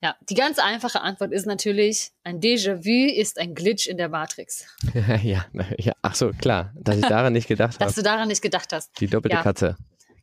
Ja, 0.02 0.14
die 0.28 0.34
ganz 0.34 0.58
einfache 0.58 1.00
Antwort 1.00 1.32
ist 1.32 1.46
natürlich, 1.46 2.10
ein 2.22 2.40
Déjà-vu 2.40 3.14
ist 3.18 3.38
ein 3.38 3.54
Glitch 3.54 3.86
in 3.86 3.96
der 3.96 4.08
Matrix. 4.08 4.66
ja, 5.22 5.46
ja, 5.78 5.92
ach 6.02 6.14
so, 6.14 6.32
klar, 6.32 6.74
dass 6.76 6.96
ich 6.96 7.02
daran 7.08 7.32
nicht 7.32 7.48
gedacht 7.48 7.80
Dass 7.80 7.92
habe. 7.92 7.94
du 7.94 8.02
daran 8.02 8.28
nicht 8.28 8.42
gedacht 8.42 8.72
hast. 8.72 9.00
Die 9.00 9.06
doppelte 9.06 9.36
ja. 9.36 9.42
Katze. 9.42 9.76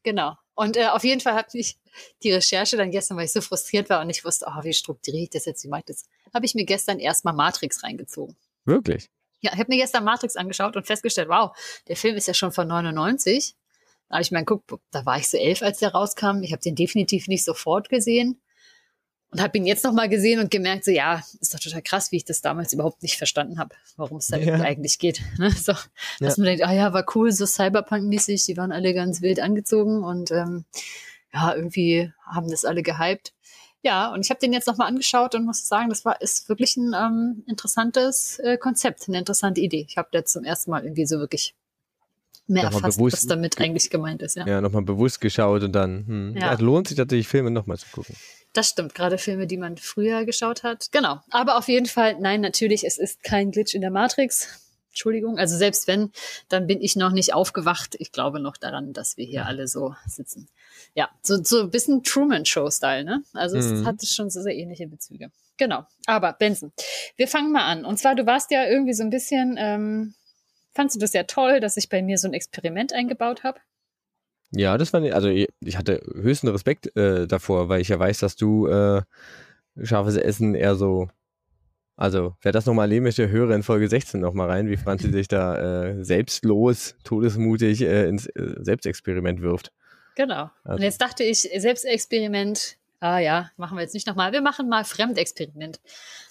Genau. 0.03 0.35
Und 0.55 0.77
äh, 0.77 0.87
auf 0.87 1.03
jeden 1.03 1.21
Fall 1.21 1.33
hat 1.33 1.53
mich 1.55 1.77
die 2.21 2.31
Recherche 2.31 2.77
dann 2.77 2.91
gestern, 2.91 3.17
weil 3.17 3.25
ich 3.25 3.33
so 3.33 3.41
frustriert 3.41 3.89
war 3.89 4.01
und 4.01 4.09
ich 4.09 4.23
wusste, 4.23 4.45
oh, 4.47 4.63
wie 4.63 4.73
strukturiere 4.73 5.23
ich 5.23 5.29
das 5.31 5.45
jetzt, 5.45 5.63
wie 5.63 5.69
mache 5.69 5.79
ich 5.79 5.85
das, 5.85 6.05
habe 6.33 6.45
ich 6.45 6.53
mir 6.53 6.65
gestern 6.65 6.99
erstmal 6.99 7.33
Matrix 7.33 7.83
reingezogen. 7.83 8.35
Wirklich? 8.65 9.09
Ja, 9.41 9.51
ich 9.53 9.59
habe 9.59 9.71
mir 9.73 9.79
gestern 9.79 10.03
Matrix 10.03 10.35
angeschaut 10.35 10.75
und 10.75 10.85
festgestellt, 10.85 11.29
wow, 11.29 11.57
der 11.87 11.95
Film 11.95 12.15
ist 12.15 12.27
ja 12.27 12.33
schon 12.33 12.51
von 12.51 12.67
99. 12.67 13.55
Da 14.07 14.15
habe 14.15 14.21
ich 14.21 14.31
mal 14.31 14.45
geguckt, 14.45 14.69
da 14.91 15.05
war 15.05 15.17
ich 15.17 15.27
so 15.27 15.37
elf, 15.37 15.63
als 15.63 15.79
der 15.79 15.93
rauskam. 15.93 16.43
Ich 16.43 16.51
habe 16.51 16.61
den 16.61 16.75
definitiv 16.75 17.27
nicht 17.27 17.43
sofort 17.43 17.89
gesehen 17.89 18.39
und 19.33 19.41
habe 19.41 19.57
ihn 19.57 19.65
jetzt 19.65 19.83
nochmal 19.83 20.07
gesehen 20.09 20.39
und 20.39 20.49
gemerkt, 20.51 20.85
so 20.85 20.91
ja, 20.91 21.21
ist 21.41 21.53
doch 21.53 21.59
total 21.59 21.81
krass, 21.81 22.11
wie 22.11 22.17
ich 22.17 22.25
das 22.25 22.41
damals 22.41 22.71
überhaupt 22.73 23.01
nicht 23.03 23.17
verstanden 23.17 23.59
habe, 23.59 23.75
worum 23.97 24.17
es 24.17 24.27
da 24.27 24.37
Ja. 24.37 24.55
eigentlich 24.61 24.99
geht. 24.99 25.21
Ne? 25.39 25.51
So, 25.51 25.73
dass 26.19 26.37
man 26.37 26.45
denkt, 26.45 26.63
ah 26.65 26.71
ja, 26.73 26.93
war 26.93 27.05
cool, 27.15 27.31
so 27.31 27.45
Cyberpunk-mäßig, 27.45 28.45
die 28.45 28.55
waren 28.57 28.71
alle 28.71 28.93
ganz 28.93 29.21
wild 29.21 29.39
angezogen 29.39 30.03
und 30.03 30.31
ähm, 30.31 30.65
ja, 31.33 31.53
irgendwie 31.55 32.11
haben 32.25 32.49
das 32.49 32.63
alle 32.65 32.83
gehypt. 32.83 33.33
Ja, 33.81 34.13
und 34.13 34.21
ich 34.23 34.29
habe 34.29 34.39
den 34.39 34.53
jetzt 34.53 34.67
nochmal 34.67 34.87
angeschaut 34.87 35.35
und 35.35 35.43
muss 35.45 35.67
sagen, 35.67 35.89
das 35.89 36.05
war 36.05 36.21
ist 36.21 36.47
wirklich 36.47 36.77
ein 36.77 36.93
ähm, 36.95 37.43
interessantes 37.47 38.39
äh, 38.39 38.57
Konzept, 38.57 39.09
eine 39.09 39.17
interessante 39.19 39.59
Idee. 39.59 39.85
Ich 39.89 39.97
habe 39.97 40.07
da 40.11 40.23
zum 40.23 40.45
ersten 40.45 40.71
Mal 40.71 40.83
irgendwie 40.83 41.05
so 41.05 41.19
wirklich 41.19 41.53
mehr 42.47 42.63
Nochmal 42.63 42.79
erfasst, 42.81 42.97
bewusst- 42.97 43.13
was 43.17 43.27
damit 43.27 43.59
eigentlich 43.59 43.89
gemeint 43.89 44.21
ist. 44.21 44.35
Ja, 44.37 44.45
Ja, 44.47 44.61
nochmal 44.61 44.83
bewusst 44.83 45.19
geschaut 45.19 45.63
und 45.63 45.73
dann, 45.73 46.05
hm, 46.07 46.35
Ja. 46.37 46.53
ja. 46.53 46.59
lohnt 46.59 46.87
sich 46.87 46.95
tatsächlich 46.97 47.27
Filme 47.27 47.51
nochmal 47.51 47.77
zu 47.77 47.87
gucken. 47.91 48.15
Das 48.53 48.69
stimmt. 48.69 48.93
Gerade 48.95 49.17
Filme, 49.17 49.47
die 49.47 49.57
man 49.57 49.77
früher 49.77 50.25
geschaut 50.25 50.63
hat. 50.63 50.87
Genau. 50.91 51.19
Aber 51.31 51.57
auf 51.57 51.67
jeden 51.67 51.85
Fall, 51.87 52.17
nein, 52.19 52.41
natürlich, 52.41 52.83
es 52.85 52.97
ist 52.97 53.23
kein 53.23 53.51
Glitch 53.51 53.73
in 53.73 53.81
der 53.81 53.91
Matrix. 53.91 54.59
Entschuldigung. 54.89 55.39
Also 55.39 55.57
selbst 55.57 55.87
wenn, 55.87 56.11
dann 56.49 56.67
bin 56.67 56.79
ich 56.79 56.95
noch 56.95 57.11
nicht 57.11 57.33
aufgewacht. 57.33 57.95
Ich 57.97 58.11
glaube 58.11 58.39
noch 58.39 58.57
daran, 58.57 58.93
dass 58.93 59.17
wir 59.17 59.25
hier 59.25 59.47
alle 59.47 59.67
so 59.67 59.95
sitzen. 60.07 60.47
Ja, 60.93 61.09
so, 61.23 61.43
so 61.43 61.61
ein 61.61 61.71
bisschen 61.71 62.03
Truman-Show-Style, 62.03 63.03
ne? 63.03 63.23
Also 63.33 63.57
es 63.57 63.65
Mhm. 63.65 63.85
hat 63.87 64.05
schon 64.05 64.29
so 64.29 64.41
sehr 64.43 64.53
ähnliche 64.55 64.87
Bezüge. 64.87 65.31
Genau. 65.57 65.85
Aber 66.05 66.33
Benson, 66.33 66.71
wir 67.15 67.27
fangen 67.27 67.51
mal 67.51 67.65
an. 67.65 67.85
Und 67.85 67.97
zwar, 67.97 68.13
du 68.13 68.27
warst 68.27 68.51
ja 68.51 68.65
irgendwie 68.67 68.93
so 68.93 69.01
ein 69.03 69.09
bisschen, 69.09 69.55
ähm, 69.57 70.13
fandst 70.75 70.95
du 70.95 70.99
das 70.99 71.13
ja 71.13 71.23
toll, 71.23 71.59
dass 71.59 71.75
ich 71.77 71.89
bei 71.89 72.03
mir 72.03 72.19
so 72.19 72.27
ein 72.27 72.33
Experiment 72.35 72.93
eingebaut 72.93 73.43
habe? 73.43 73.59
Ja, 74.55 74.77
das 74.77 74.93
war, 74.93 74.99
nicht- 74.99 75.13
also 75.13 75.27
ich 75.29 75.47
ich 75.61 75.77
hatte 75.77 76.01
höchsten 76.13 76.47
Respekt 76.47 76.95
äh, 76.95 77.27
davor, 77.27 77.69
weil 77.69 77.81
ich 77.81 77.87
ja 77.89 77.97
weiß, 77.99 78.19
dass 78.19 78.35
du 78.35 78.67
äh, 78.67 79.01
scharfes 79.81 80.15
Essen 80.15 80.53
eher 80.55 80.75
so, 80.75 81.07
also 81.95 82.35
wer 82.41 82.51
das 82.51 82.65
nochmal 82.65 82.85
erleben 82.85 83.03
möchte, 83.05 83.29
höre 83.29 83.51
in 83.55 83.63
Folge 83.63 83.87
16 83.87 84.19
nochmal 84.19 84.49
rein, 84.49 84.69
wie 84.69 84.77
Franzi 84.77 85.11
sich 85.11 85.27
da 85.27 85.85
äh, 85.85 86.03
selbstlos, 86.03 86.95
todesmutig 87.03 87.81
äh, 87.81 88.07
ins 88.07 88.27
äh, 88.27 88.55
Selbstexperiment 88.59 89.41
wirft. 89.41 89.71
Genau. 90.15 90.51
Also- 90.63 90.77
Und 90.77 90.83
jetzt 90.83 91.01
dachte 91.01 91.23
ich, 91.23 91.49
Selbstexperiment, 91.57 92.77
ah 93.03 93.19
ja, 93.19 93.51
machen 93.57 93.77
wir 93.77 93.81
jetzt 93.81 93.93
nicht 93.93 94.07
nochmal. 94.07 94.31
Wir 94.31 94.41
machen 94.41 94.69
mal 94.69 94.85
Fremdexperiment. 94.85 95.81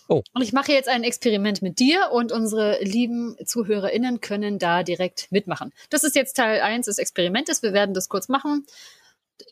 Oh. 0.08 0.22
Und 0.32 0.42
ich 0.42 0.54
mache 0.54 0.72
jetzt 0.72 0.88
ein 0.88 1.04
Experiment 1.04 1.60
mit 1.60 1.78
dir 1.78 2.10
und 2.12 2.32
unsere 2.32 2.82
lieben 2.82 3.36
ZuhörerInnen 3.44 4.22
können 4.22 4.58
da 4.58 4.82
direkt 4.82 5.30
mitmachen. 5.30 5.72
Das 5.90 6.02
ist 6.02 6.16
jetzt 6.16 6.34
Teil 6.34 6.62
1 6.62 6.86
des 6.86 6.96
Experimentes. 6.96 7.62
Wir 7.62 7.74
werden 7.74 7.94
das 7.94 8.08
kurz 8.08 8.28
machen. 8.28 8.66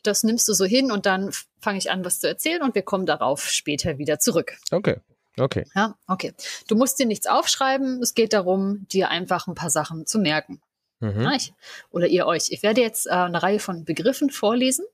Das 0.01 0.23
nimmst 0.23 0.47
du 0.47 0.53
so 0.53 0.65
hin 0.65 0.91
und 0.91 1.05
dann 1.05 1.31
fange 1.59 1.77
ich 1.77 1.91
an, 1.91 2.03
was 2.03 2.19
zu 2.19 2.27
erzählen 2.27 2.63
und 2.63 2.73
wir 2.73 2.81
kommen 2.81 3.05
darauf 3.05 3.47
später 3.49 3.99
wieder 3.99 4.17
zurück. 4.17 4.57
Okay, 4.71 4.97
okay. 5.37 5.65
Ja, 5.75 5.95
okay. 6.07 6.33
Du 6.67 6.75
musst 6.75 6.97
dir 6.97 7.05
nichts 7.05 7.27
aufschreiben. 7.27 8.01
Es 8.01 8.15
geht 8.15 8.33
darum, 8.33 8.87
dir 8.91 9.09
einfach 9.09 9.45
ein 9.45 9.55
paar 9.55 9.69
Sachen 9.69 10.07
zu 10.07 10.17
merken. 10.17 10.59
Mhm. 11.01 11.21
Ja, 11.21 11.33
ich, 11.33 11.53
oder 11.91 12.07
ihr 12.07 12.25
euch. 12.25 12.47
Ich 12.49 12.63
werde 12.63 12.81
jetzt 12.81 13.05
äh, 13.05 13.11
eine 13.11 13.43
Reihe 13.43 13.59
von 13.59 13.85
Begriffen 13.85 14.31
vorlesen 14.31 14.85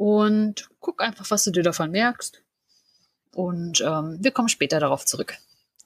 und 0.00 0.70
guck 0.80 1.02
einfach, 1.02 1.30
was 1.30 1.44
du 1.44 1.50
dir 1.50 1.62
davon 1.62 1.90
merkst. 1.90 2.40
Und 3.34 3.82
ähm, 3.82 4.16
wir 4.18 4.30
kommen 4.30 4.48
später 4.48 4.80
darauf 4.80 5.04
zurück. 5.04 5.36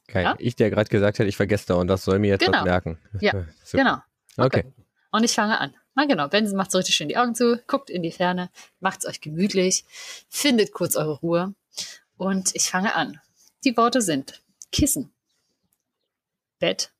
Geil. 0.06 0.23
Ja? 0.23 0.37
Ich, 0.38 0.54
der 0.54 0.71
gerade 0.71 0.88
gesagt 0.88 1.18
hat, 1.18 1.26
ich 1.26 1.37
vergesse 1.37 1.66
da 1.66 1.75
und 1.75 1.88
das 1.88 2.04
soll 2.04 2.21
mir 2.21 2.28
jetzt 2.28 2.44
Genau. 2.44 2.59
was 2.59 2.64
merken. 2.64 2.97
Ja, 3.21 3.33
Super. 3.64 4.04
Genau. 4.37 4.47
Okay. 4.47 4.73
Und 5.11 5.25
ich 5.25 5.33
fange 5.33 5.59
an. 5.59 5.75
Na 5.97 6.04
genau, 6.06 6.28
Benson 6.28 6.56
macht 6.56 6.71
so 6.71 6.78
richtig 6.78 6.94
schön 6.94 7.09
die 7.09 7.16
Augen 7.16 7.35
zu, 7.35 7.61
guckt 7.66 7.90
in 7.90 8.02
die 8.04 8.12
Ferne, 8.12 8.50
macht's 8.78 9.04
euch 9.04 9.21
gemütlich, 9.21 9.85
findet 10.28 10.73
kurz 10.73 10.94
eure 10.94 11.18
Ruhe. 11.18 11.54
Und 12.16 12.54
ich 12.54 12.71
fange 12.71 12.94
an. 12.94 13.21
Die 13.64 13.76
Worte 13.76 14.00
sind 14.00 14.40
Kissen, 14.71 15.12
Bett, 16.61 16.92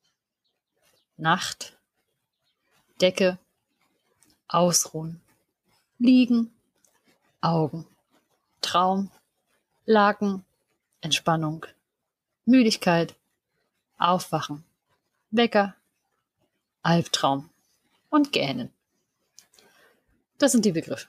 Nacht, 1.16 1.76
Decke, 3.00 3.38
Ausruhen, 4.49 5.21
Liegen, 6.00 6.54
Augen, 7.45 7.87
Traum, 8.63 9.11
Laken, 9.85 10.45
Entspannung, 11.03 11.67
Müdigkeit, 12.47 13.15
Aufwachen, 13.99 14.65
Wecker, 15.31 15.75
Albtraum 16.83 17.51
und 18.09 18.33
Gähnen. 18.33 18.71
Das 20.39 20.53
sind 20.53 20.65
die 20.65 20.73
Begriffe. 20.73 21.07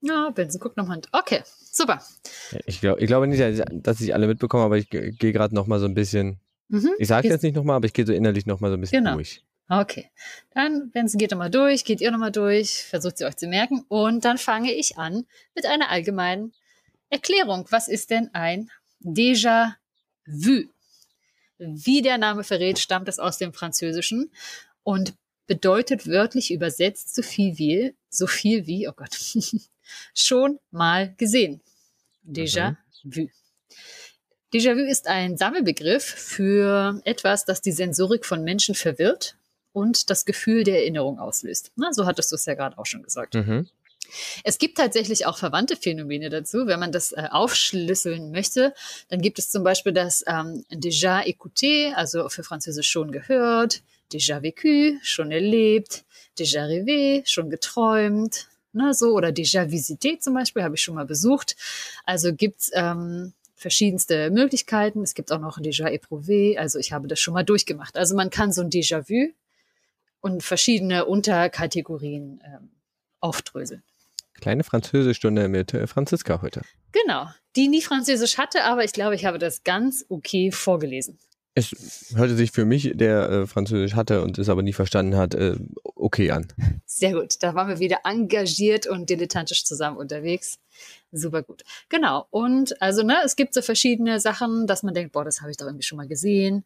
Ja, 0.00 0.30
Benson 0.30 0.60
guckt 0.60 0.76
nochmal. 0.76 1.00
Okay, 1.12 1.42
super. 1.46 2.02
Ich, 2.66 2.80
glaub, 2.80 2.98
ich 3.00 3.06
glaube 3.06 3.26
nicht, 3.26 3.40
dass 3.72 4.00
ich 4.00 4.14
alle 4.14 4.26
mitbekomme, 4.26 4.64
aber 4.64 4.76
ich 4.78 4.88
ge- 4.90 5.12
gehe 5.12 5.32
gerade 5.32 5.54
nochmal 5.54 5.80
so 5.80 5.86
ein 5.86 5.94
bisschen, 5.94 6.40
Mhm. 6.68 6.90
ich 6.98 7.08
sage 7.08 7.28
jetzt 7.28 7.42
nicht 7.42 7.54
nochmal, 7.56 7.76
aber 7.76 7.86
ich 7.86 7.92
gehe 7.92 8.06
so 8.06 8.12
innerlich 8.12 8.46
nochmal 8.46 8.70
so 8.70 8.76
ein 8.76 8.80
bisschen 8.80 9.04
Genau. 9.04 9.16
durch. 9.16 9.42
Okay. 9.68 10.10
Dann, 10.52 10.90
Benson 10.90 11.18
geht 11.18 11.30
nochmal 11.30 11.50
durch, 11.50 11.84
geht 11.84 12.00
ihr 12.00 12.10
nochmal 12.10 12.32
durch, 12.32 12.84
versucht 12.84 13.18
sie 13.18 13.24
euch 13.24 13.36
zu 13.36 13.46
merken. 13.46 13.84
Und 13.88 14.24
dann 14.24 14.38
fange 14.38 14.72
ich 14.72 14.98
an 14.98 15.26
mit 15.54 15.66
einer 15.66 15.90
allgemeinen 15.90 16.52
Erklärung. 17.08 17.66
Was 17.70 17.88
ist 17.88 18.10
denn 18.10 18.30
ein 18.34 18.70
Déjà-vu? 19.02 20.68
Wie 21.58 22.02
der 22.02 22.18
Name 22.18 22.44
verrät, 22.44 22.78
stammt 22.78 23.08
es 23.08 23.18
aus 23.18 23.38
dem 23.38 23.54
Französischen 23.54 24.30
und 24.82 25.14
bedeutet 25.46 26.06
wörtlich 26.06 26.50
übersetzt 26.50 27.14
so 27.14 27.22
viel 27.22 27.56
wie, 27.58 27.94
so 28.10 28.26
viel 28.26 28.66
wie, 28.66 28.88
oh 28.88 28.92
Gott, 28.92 29.16
schon 30.14 30.58
mal 30.70 31.14
gesehen. 31.16 31.62
Déjà-vu. 32.26 33.28
Déjà-vu 34.52 34.84
ist 34.84 35.06
ein 35.06 35.36
Sammelbegriff 35.36 36.04
für 36.04 37.00
etwas, 37.04 37.44
das 37.44 37.60
die 37.60 37.72
Sensorik 37.72 38.26
von 38.26 38.44
Menschen 38.44 38.74
verwirrt 38.74 39.36
und 39.74 40.08
das 40.08 40.24
Gefühl 40.24 40.64
der 40.64 40.78
Erinnerung 40.78 41.18
auslöst. 41.18 41.72
Na, 41.76 41.92
so 41.92 42.06
hattest 42.06 42.32
du 42.32 42.36
es 42.36 42.46
ja 42.46 42.54
gerade 42.54 42.78
auch 42.78 42.86
schon 42.86 43.02
gesagt. 43.02 43.34
Mhm. 43.34 43.68
Es 44.44 44.58
gibt 44.58 44.78
tatsächlich 44.78 45.26
auch 45.26 45.36
verwandte 45.36 45.76
Phänomene 45.76 46.30
dazu. 46.30 46.66
Wenn 46.66 46.78
man 46.78 46.92
das 46.92 47.12
äh, 47.12 47.28
aufschlüsseln 47.30 48.30
möchte, 48.30 48.72
dann 49.08 49.20
gibt 49.20 49.38
es 49.38 49.50
zum 49.50 49.64
Beispiel 49.64 49.92
das 49.92 50.24
ähm, 50.26 50.64
déjà 50.70 51.26
écouté, 51.26 51.92
also 51.94 52.28
für 52.28 52.44
Französisch 52.44 52.88
schon 52.88 53.12
gehört, 53.12 53.82
déjà 54.12 54.40
vécu, 54.40 54.98
schon 55.02 55.32
erlebt, 55.32 56.04
déjà 56.38 56.66
rêvé, 56.66 57.22
schon 57.26 57.50
geträumt, 57.50 58.46
ne, 58.72 58.94
so, 58.94 59.12
oder 59.14 59.28
déjà 59.28 59.68
visité 59.68 60.18
zum 60.20 60.34
Beispiel, 60.34 60.62
habe 60.62 60.76
ich 60.76 60.82
schon 60.82 60.94
mal 60.94 61.06
besucht. 61.06 61.56
Also 62.04 62.32
gibt's 62.32 62.70
ähm, 62.74 63.32
verschiedenste 63.56 64.30
Möglichkeiten. 64.30 65.02
Es 65.02 65.14
gibt 65.14 65.32
auch 65.32 65.40
noch 65.40 65.58
déjà 65.58 65.88
éprouvé, 65.88 66.58
also 66.58 66.78
ich 66.78 66.92
habe 66.92 67.08
das 67.08 67.18
schon 67.18 67.34
mal 67.34 67.44
durchgemacht. 67.44 67.96
Also 67.96 68.14
man 68.14 68.30
kann 68.30 68.52
so 68.52 68.62
ein 68.62 68.70
Déjà-vu 68.70 69.32
und 70.24 70.42
verschiedene 70.42 71.04
Unterkategorien 71.04 72.40
ähm, 72.46 72.70
aufdröseln. 73.20 73.82
Kleine 74.40 74.64
Französischstunde 74.64 75.48
mit 75.48 75.74
äh, 75.74 75.86
Franziska 75.86 76.40
heute. 76.40 76.62
Genau, 76.92 77.28
die 77.56 77.68
nie 77.68 77.82
Französisch 77.82 78.38
hatte, 78.38 78.64
aber 78.64 78.84
ich 78.84 78.92
glaube, 78.92 79.14
ich 79.14 79.26
habe 79.26 79.38
das 79.38 79.64
ganz 79.64 80.06
okay 80.08 80.50
vorgelesen. 80.50 81.18
Es 81.54 82.12
hörte 82.16 82.36
sich 82.36 82.52
für 82.52 82.64
mich, 82.64 82.92
der 82.94 83.28
äh, 83.28 83.46
Französisch 83.46 83.94
hatte 83.94 84.22
und 84.22 84.38
es 84.38 84.48
aber 84.48 84.62
nie 84.62 84.72
verstanden 84.72 85.14
hat, 85.14 85.34
äh, 85.34 85.56
okay 85.94 86.30
an. 86.30 86.48
Sehr 86.86 87.12
gut, 87.12 87.42
da 87.42 87.54
waren 87.54 87.68
wir 87.68 87.78
wieder 87.78 88.00
engagiert 88.04 88.86
und 88.86 89.10
dilettantisch 89.10 89.64
zusammen 89.64 89.98
unterwegs. 89.98 90.58
Super 91.12 91.42
gut. 91.42 91.64
Genau. 91.90 92.26
Und 92.30 92.80
also, 92.80 93.02
ne, 93.02 93.18
es 93.24 93.36
gibt 93.36 93.52
so 93.52 93.60
verschiedene 93.60 94.20
Sachen, 94.20 94.66
dass 94.66 94.82
man 94.82 94.94
denkt, 94.94 95.12
boah, 95.12 95.24
das 95.24 95.42
habe 95.42 95.50
ich 95.50 95.58
doch 95.58 95.66
irgendwie 95.66 95.84
schon 95.84 95.98
mal 95.98 96.08
gesehen. 96.08 96.64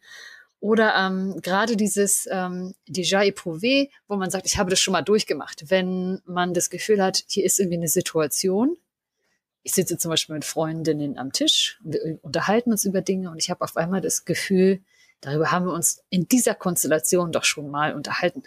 Oder 0.61 0.95
ähm, 0.97 1.41
gerade 1.41 1.77
dieses 1.77 2.29
ähm, 2.31 2.75
déjà 2.89 3.23
éprouvé, 3.23 3.91
wo 4.09 4.17
man 4.17 4.31
sagt, 4.31 4.47
ich 4.47 4.59
habe 4.59 4.71
das 4.71 4.81
schon 4.81 4.93
mal 4.93 5.03
durchgemacht. 5.03 5.71
Wenn 5.71 6.21
man 6.25 6.53
das 6.53 6.69
Gefühl 6.69 7.03
hat, 7.03 7.23
hier 7.29 7.45
ist 7.45 7.61
irgendwie 7.61 7.77
eine 7.77 7.89
Situation. 7.89 8.77
Ich 9.63 9.75
sitze 9.75 9.99
zum 9.99 10.11
Beispiel 10.11 10.35
mit 10.35 10.45
Freundinnen 10.45 11.19
am 11.19 11.33
Tisch, 11.33 11.79
wir 11.83 12.19
unterhalten 12.23 12.73
uns 12.73 12.85
über 12.85 13.03
Dinge 13.03 13.31
und 13.31 13.39
ich 13.39 13.51
habe 13.51 13.61
auf 13.61 13.77
einmal 13.77 14.01
das 14.01 14.25
Gefühl, 14.25 14.81
darüber 15.21 15.53
haben 15.53 15.67
wir 15.67 15.73
uns 15.73 16.03
in 16.11 16.27
dieser 16.27 16.55
Konstellation 16.55 17.33
doch 17.33 17.45
schon 17.45 17.71
mal 17.71 17.95
unterhalten. 17.95 18.45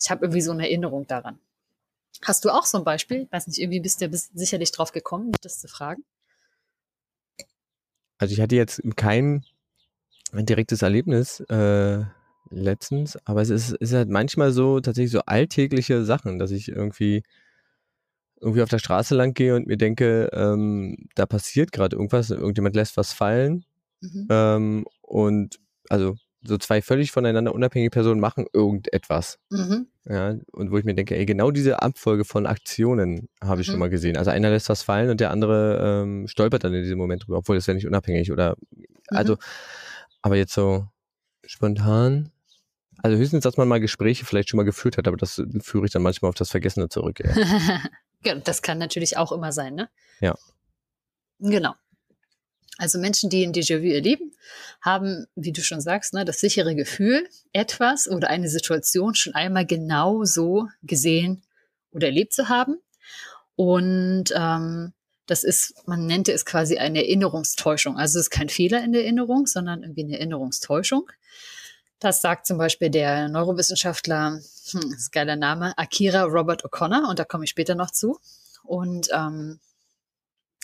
Ich 0.00 0.10
habe 0.10 0.26
irgendwie 0.26 0.42
so 0.42 0.52
eine 0.52 0.64
Erinnerung 0.64 1.06
daran. 1.06 1.38
Hast 2.22 2.44
du 2.44 2.50
auch 2.50 2.64
so 2.64 2.78
ein 2.78 2.84
Beispiel? 2.84 3.22
Ich 3.22 3.32
weiß 3.32 3.46
nicht, 3.46 3.58
irgendwie 3.58 3.80
bist 3.80 4.00
du 4.00 4.08
sicherlich 4.12 4.72
drauf 4.72 4.92
gekommen, 4.92 5.32
das 5.42 5.58
zu 5.60 5.68
fragen. 5.68 6.04
Also 8.18 8.32
ich 8.32 8.40
hatte 8.40 8.56
jetzt 8.56 8.80
kein 8.96 9.44
direktes 10.32 10.82
Erlebnis 10.82 11.40
äh, 11.40 12.04
letztens, 12.50 13.18
aber 13.24 13.42
es 13.42 13.50
ist, 13.50 13.72
ist 13.72 13.92
halt 13.92 14.08
manchmal 14.08 14.52
so 14.52 14.80
tatsächlich 14.80 15.12
so 15.12 15.20
alltägliche 15.26 16.04
Sachen, 16.04 16.38
dass 16.38 16.50
ich 16.50 16.68
irgendwie 16.68 17.22
irgendwie 18.40 18.62
auf 18.62 18.68
der 18.68 18.78
Straße 18.78 19.14
lang 19.14 19.34
gehe 19.34 19.56
und 19.56 19.66
mir 19.66 19.78
denke, 19.78 20.28
ähm, 20.32 21.08
da 21.14 21.26
passiert 21.26 21.72
gerade 21.72 21.96
irgendwas, 21.96 22.30
irgendjemand 22.30 22.76
lässt 22.76 22.96
was 22.96 23.12
fallen 23.12 23.64
mhm. 24.00 24.26
ähm, 24.30 24.84
und 25.00 25.58
also 25.88 26.16
so 26.42 26.58
zwei 26.58 26.82
völlig 26.82 27.10
voneinander 27.10 27.54
unabhängige 27.54 27.90
Personen 27.90 28.20
machen 28.20 28.46
irgendetwas. 28.52 29.38
Mhm. 29.50 29.86
Ja, 30.04 30.36
und 30.52 30.70
wo 30.70 30.78
ich 30.78 30.84
mir 30.84 30.94
denke, 30.94 31.16
ey, 31.16 31.26
genau 31.26 31.50
diese 31.50 31.82
Abfolge 31.82 32.24
von 32.24 32.46
Aktionen 32.46 33.28
habe 33.42 33.62
ich 33.62 33.68
mhm. 33.68 33.72
schon 33.72 33.80
mal 33.80 33.90
gesehen. 33.90 34.16
Also 34.16 34.30
einer 34.30 34.50
lässt 34.50 34.68
was 34.68 34.82
fallen 34.82 35.10
und 35.10 35.20
der 35.20 35.30
andere 35.30 36.02
ähm, 36.04 36.28
stolpert 36.28 36.62
dann 36.62 36.74
in 36.74 36.82
diesem 36.82 36.98
Moment 36.98 37.26
drüber, 37.26 37.38
obwohl 37.38 37.56
das 37.56 37.66
wäre 37.66 37.74
nicht 37.74 37.86
unabhängig 37.86 38.30
oder 38.30 38.56
also, 39.08 39.34
mhm. 39.34 39.38
Aber 40.26 40.36
jetzt 40.36 40.54
so 40.54 40.88
spontan. 41.44 42.32
Also 43.00 43.16
höchstens, 43.16 43.44
dass 43.44 43.56
man 43.56 43.68
mal 43.68 43.78
Gespräche 43.78 44.24
vielleicht 44.24 44.48
schon 44.48 44.56
mal 44.56 44.64
geführt 44.64 44.96
hat, 44.96 45.06
aber 45.06 45.16
das 45.16 45.40
führe 45.60 45.86
ich 45.86 45.92
dann 45.92 46.02
manchmal 46.02 46.30
auf 46.30 46.34
das 46.34 46.50
Vergessene 46.50 46.88
zurück. 46.88 47.20
Ja, 47.20 47.30
ja 48.24 48.34
das 48.44 48.60
kann 48.60 48.78
natürlich 48.78 49.18
auch 49.18 49.30
immer 49.30 49.52
sein, 49.52 49.76
ne? 49.76 49.88
Ja. 50.20 50.34
Genau. 51.38 51.74
Also 52.76 52.98
Menschen, 52.98 53.30
die 53.30 53.46
ein 53.46 53.52
Déjà-vu 53.52 53.86
erleben, 53.86 54.32
haben, 54.80 55.26
wie 55.36 55.52
du 55.52 55.62
schon 55.62 55.80
sagst, 55.80 56.12
ne, 56.12 56.24
das 56.24 56.40
sichere 56.40 56.74
Gefühl, 56.74 57.28
etwas 57.52 58.08
oder 58.08 58.28
eine 58.28 58.48
Situation 58.48 59.14
schon 59.14 59.36
einmal 59.36 59.64
genau 59.64 60.24
so 60.24 60.66
gesehen 60.82 61.44
oder 61.92 62.08
erlebt 62.08 62.32
zu 62.32 62.48
haben. 62.48 62.78
Und 63.54 64.34
ähm, 64.34 64.92
das 65.26 65.44
ist, 65.44 65.74
man 65.86 66.06
nennt 66.06 66.28
es 66.28 66.44
quasi 66.44 66.78
eine 66.78 67.00
Erinnerungstäuschung. 67.00 67.96
Also 67.96 68.18
es 68.18 68.26
ist 68.26 68.30
kein 68.30 68.48
Fehler 68.48 68.82
in 68.82 68.92
der 68.92 69.02
Erinnerung, 69.02 69.46
sondern 69.46 69.82
irgendwie 69.82 70.04
eine 70.04 70.18
Erinnerungstäuschung. 70.18 71.10
Das 71.98 72.20
sagt 72.20 72.46
zum 72.46 72.58
Beispiel 72.58 72.90
der 72.90 73.28
Neurowissenschaftler, 73.28 74.40
hm, 74.70 74.90
das 74.90 75.00
ist 75.00 75.12
geiler 75.12 75.36
Name, 75.36 75.76
Akira 75.78 76.22
Robert 76.24 76.64
O'Connor, 76.64 77.08
und 77.08 77.18
da 77.18 77.24
komme 77.24 77.44
ich 77.44 77.50
später 77.50 77.74
noch 77.74 77.90
zu. 77.90 78.18
Und 78.62 79.08
ähm, 79.12 79.60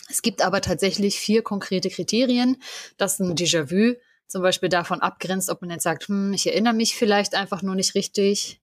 es 0.09 0.21
gibt 0.21 0.41
aber 0.41 0.61
tatsächlich 0.61 1.19
vier 1.19 1.41
konkrete 1.41 1.89
Kriterien, 1.89 2.61
dass 2.97 3.19
ein 3.19 3.35
Déjà-vu 3.35 3.95
zum 4.27 4.41
Beispiel 4.41 4.69
davon 4.69 5.01
abgrenzt, 5.01 5.49
ob 5.49 5.61
man 5.61 5.71
jetzt 5.71 5.83
sagt, 5.83 6.07
hm, 6.07 6.33
ich 6.33 6.47
erinnere 6.47 6.73
mich 6.73 6.95
vielleicht 6.95 7.35
einfach 7.35 7.61
nur 7.61 7.75
nicht 7.75 7.95
richtig. 7.95 8.61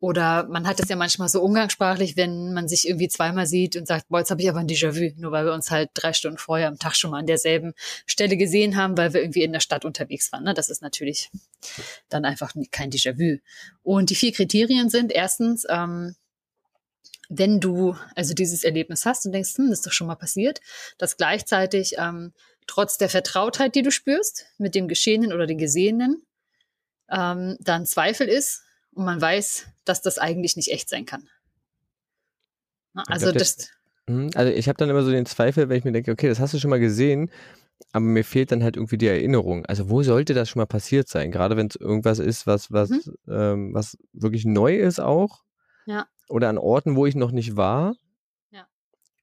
Oder 0.00 0.46
man 0.48 0.66
hat 0.66 0.80
es 0.80 0.88
ja 0.88 0.96
manchmal 0.96 1.28
so 1.28 1.40
umgangssprachlich, 1.40 2.16
wenn 2.16 2.52
man 2.52 2.68
sich 2.68 2.86
irgendwie 2.86 3.08
zweimal 3.08 3.46
sieht 3.46 3.76
und 3.76 3.86
sagt, 3.86 4.08
boah, 4.08 4.18
jetzt 4.18 4.30
habe 4.30 4.42
ich 4.42 4.48
aber 4.50 4.58
ein 4.58 4.68
Déjà-vu, 4.68 5.18
nur 5.18 5.32
weil 5.32 5.46
wir 5.46 5.54
uns 5.54 5.70
halt 5.70 5.90
drei 5.94 6.12
Stunden 6.12 6.36
vorher 6.36 6.68
am 6.68 6.78
Tag 6.78 6.94
schon 6.94 7.10
mal 7.10 7.20
an 7.20 7.26
derselben 7.26 7.72
Stelle 8.04 8.36
gesehen 8.36 8.76
haben, 8.76 8.98
weil 8.98 9.14
wir 9.14 9.22
irgendwie 9.22 9.44
in 9.44 9.52
der 9.52 9.60
Stadt 9.60 9.84
unterwegs 9.84 10.30
waren. 10.32 10.44
Ne? 10.44 10.52
Das 10.52 10.68
ist 10.68 10.82
natürlich 10.82 11.30
dann 12.10 12.24
einfach 12.24 12.52
kein 12.70 12.90
Déjà-vu. 12.90 13.38
Und 13.82 14.10
die 14.10 14.14
vier 14.14 14.32
Kriterien 14.32 14.90
sind 14.90 15.10
erstens, 15.10 15.64
ähm, 15.70 16.14
wenn 17.30 17.60
du 17.60 17.96
also 18.14 18.34
dieses 18.34 18.64
Erlebnis 18.64 19.06
hast 19.06 19.24
und 19.24 19.32
denkst, 19.32 19.56
hm, 19.56 19.70
das 19.70 19.78
ist 19.78 19.86
doch 19.86 19.92
schon 19.92 20.06
mal 20.06 20.16
passiert, 20.16 20.60
dass 20.98 21.16
gleichzeitig 21.16 21.94
ähm, 21.98 22.32
trotz 22.66 22.98
der 22.98 23.08
Vertrautheit, 23.08 23.74
die 23.74 23.82
du 23.82 23.90
spürst 23.90 24.46
mit 24.58 24.74
dem 24.74 24.88
Geschehenen 24.88 25.32
oder 25.32 25.46
den 25.46 25.58
Gesehenen, 25.58 26.26
ähm, 27.10 27.56
dann 27.60 27.86
Zweifel 27.86 28.28
ist 28.28 28.63
und 28.94 29.04
man 29.04 29.20
weiß, 29.20 29.66
dass 29.84 30.02
das 30.02 30.18
eigentlich 30.18 30.56
nicht 30.56 30.68
echt 30.68 30.88
sein 30.88 31.06
kann. 31.06 31.28
also 32.94 33.26
glaub, 33.26 33.38
das. 33.38 33.70
Hm, 34.08 34.30
also 34.34 34.52
ich 34.52 34.68
habe 34.68 34.76
dann 34.76 34.90
immer 34.90 35.02
so 35.02 35.10
den 35.10 35.26
Zweifel, 35.26 35.68
wenn 35.68 35.78
ich 35.78 35.84
mir 35.84 35.92
denke, 35.92 36.12
okay, 36.12 36.28
das 36.28 36.40
hast 36.40 36.54
du 36.54 36.58
schon 36.58 36.70
mal 36.70 36.80
gesehen, 36.80 37.30
aber 37.92 38.04
mir 38.04 38.24
fehlt 38.24 38.52
dann 38.52 38.62
halt 38.62 38.76
irgendwie 38.76 38.98
die 38.98 39.06
Erinnerung. 39.06 39.66
Also 39.66 39.90
wo 39.90 40.02
sollte 40.02 40.34
das 40.34 40.48
schon 40.48 40.60
mal 40.60 40.66
passiert 40.66 41.08
sein? 41.08 41.30
Gerade 41.30 41.56
wenn 41.56 41.68
es 41.68 41.76
irgendwas 41.76 42.18
ist, 42.18 42.46
was 42.46 42.70
was 42.72 42.90
mhm. 42.90 43.16
ähm, 43.28 43.74
was 43.74 43.98
wirklich 44.12 44.44
neu 44.44 44.76
ist 44.76 45.00
auch. 45.00 45.42
Ja 45.86 46.06
oder 46.28 46.48
an 46.48 46.58
Orten, 46.58 46.96
wo 46.96 47.06
ich 47.06 47.14
noch 47.14 47.30
nicht 47.30 47.56
war. 47.56 47.96
Ja. 48.50 48.66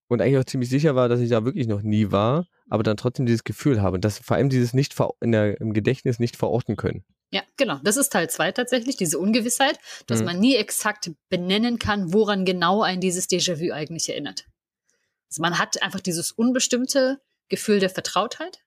Und 0.07 0.21
eigentlich 0.21 0.38
auch 0.38 0.45
ziemlich 0.45 0.69
sicher 0.69 0.95
war, 0.95 1.10
dass 1.10 1.19
ich 1.19 1.29
da 1.29 1.45
wirklich 1.45 1.67
noch 1.67 1.81
nie 1.81 2.12
war, 2.12 2.47
aber 2.69 2.84
dann 2.84 2.97
trotzdem 2.97 3.25
dieses 3.25 3.43
Gefühl 3.43 3.81
habe 3.81 3.95
und 3.95 4.05
das 4.05 4.19
vor 4.19 4.38
allem 4.38 4.49
dieses 4.49 4.73
nicht 4.73 4.95
in 5.21 5.31
der, 5.31 5.60
im 5.60 5.73
Gedächtnis 5.73 6.19
nicht 6.19 6.36
verorten 6.36 6.75
können. 6.75 7.03
Ja, 7.32 7.44
genau. 7.56 7.80
Das 7.84 7.96
ist 7.96 8.12
Teil 8.12 8.30
zwei 8.30 8.52
tatsächlich, 8.52 8.98
diese 8.98 9.17
Ungewissheit, 9.17 9.80
dass 10.06 10.20
mhm. 10.20 10.26
man 10.26 10.39
nie 10.39 10.56
exakt 10.56 11.12
benennen 11.30 11.80
kann, 11.80 12.13
woran 12.13 12.44
genau 12.46 12.82
ein 12.84 13.00
dieses 13.00 13.30
Déjà-vu 13.30 13.72
eigentlich 13.72 14.10
erinnert. 14.10 14.46
Also 15.30 15.41
man 15.41 15.58
hat 15.58 15.82
einfach 15.82 16.02
dieses 16.02 16.32
unbestimmte 16.32 17.22
Gefühl 17.48 17.80
der 17.80 17.89
Vertrautheit, 17.89 18.60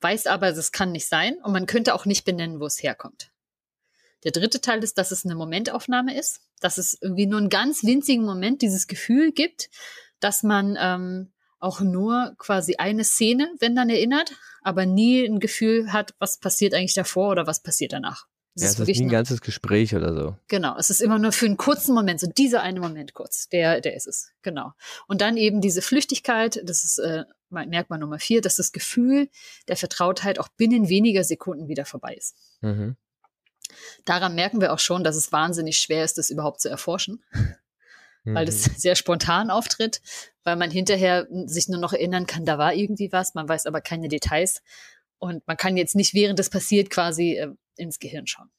weiß 0.00 0.26
aber, 0.26 0.48
es 0.48 0.72
kann 0.72 0.90
nicht 0.90 1.08
sein 1.08 1.36
und 1.44 1.52
man 1.52 1.66
könnte 1.66 1.94
auch 1.94 2.04
nicht 2.04 2.24
benennen, 2.24 2.58
wo 2.58 2.66
es 2.66 2.82
herkommt. 2.82 3.30
Der 4.24 4.32
dritte 4.32 4.60
Teil 4.60 4.82
ist, 4.82 4.98
dass 4.98 5.12
es 5.12 5.24
eine 5.24 5.36
Momentaufnahme 5.36 6.16
ist, 6.16 6.40
dass 6.60 6.78
es 6.78 6.98
irgendwie 7.00 7.26
nur 7.26 7.38
einen 7.38 7.48
ganz 7.48 7.84
winzigen 7.84 8.24
Moment 8.24 8.62
dieses 8.62 8.88
Gefühl 8.88 9.32
gibt, 9.32 9.70
dass 10.18 10.42
man 10.42 10.76
ähm, 10.80 11.32
auch 11.62 11.80
nur 11.80 12.34
quasi 12.38 12.76
eine 12.76 13.04
Szene, 13.04 13.54
wenn 13.60 13.76
dann 13.76 13.88
erinnert, 13.88 14.32
aber 14.62 14.84
nie 14.84 15.24
ein 15.24 15.38
Gefühl 15.38 15.92
hat, 15.92 16.14
was 16.18 16.38
passiert 16.38 16.74
eigentlich 16.74 16.94
davor 16.94 17.30
oder 17.30 17.46
was 17.46 17.62
passiert 17.62 17.92
danach. 17.92 18.26
Es 18.54 18.62
ja, 18.62 18.68
ist 18.68 18.80
es 18.80 18.88
ist 18.88 18.98
nie 18.98 19.06
ein 19.06 19.10
ganzes 19.10 19.40
Gespräch 19.40 19.94
oder 19.94 20.14
so. 20.14 20.36
Genau, 20.48 20.76
es 20.76 20.90
ist 20.90 21.00
immer 21.00 21.18
nur 21.18 21.32
für 21.32 21.46
einen 21.46 21.56
kurzen 21.56 21.94
Moment, 21.94 22.20
so 22.20 22.26
dieser 22.26 22.62
eine 22.62 22.80
Moment 22.80 23.14
kurz, 23.14 23.48
der, 23.48 23.80
der 23.80 23.94
ist 23.94 24.06
es, 24.06 24.32
genau. 24.42 24.72
Und 25.06 25.22
dann 25.22 25.36
eben 25.36 25.60
diese 25.60 25.80
Flüchtigkeit, 25.80 26.60
das 26.64 26.84
ist 26.84 26.98
äh, 26.98 27.24
Merkmal 27.48 27.98
Nummer 27.98 28.18
vier, 28.18 28.40
dass 28.40 28.56
das 28.56 28.72
Gefühl 28.72 29.28
der 29.68 29.76
Vertrautheit 29.76 30.38
auch 30.38 30.48
binnen 30.48 30.88
weniger 30.88 31.22
Sekunden 31.24 31.68
wieder 31.68 31.84
vorbei 31.84 32.14
ist. 32.14 32.36
Mhm. 32.60 32.96
Daran 34.04 34.34
merken 34.34 34.60
wir 34.60 34.72
auch 34.72 34.78
schon, 34.78 35.04
dass 35.04 35.16
es 35.16 35.32
wahnsinnig 35.32 35.78
schwer 35.78 36.04
ist, 36.04 36.18
das 36.18 36.28
überhaupt 36.28 36.60
zu 36.60 36.68
erforschen, 36.68 37.22
mhm. 37.32 37.54
weil 38.34 38.46
das 38.46 38.64
sehr 38.76 38.96
spontan 38.96 39.48
auftritt, 39.48 40.02
weil 40.44 40.56
man 40.56 40.70
hinterher 40.70 41.26
sich 41.46 41.68
nur 41.68 41.80
noch 41.80 41.92
erinnern 41.92 42.26
kann, 42.26 42.44
da 42.44 42.58
war 42.58 42.74
irgendwie 42.74 43.12
was, 43.12 43.34
man 43.34 43.48
weiß 43.48 43.66
aber 43.66 43.80
keine 43.80 44.08
Details 44.08 44.62
und 45.18 45.46
man 45.46 45.56
kann 45.56 45.76
jetzt 45.76 45.94
nicht, 45.94 46.14
während 46.14 46.38
das 46.38 46.50
passiert, 46.50 46.90
quasi 46.90 47.34
äh, 47.34 47.52
ins 47.76 47.98
Gehirn 47.98 48.26
schauen. 48.26 48.50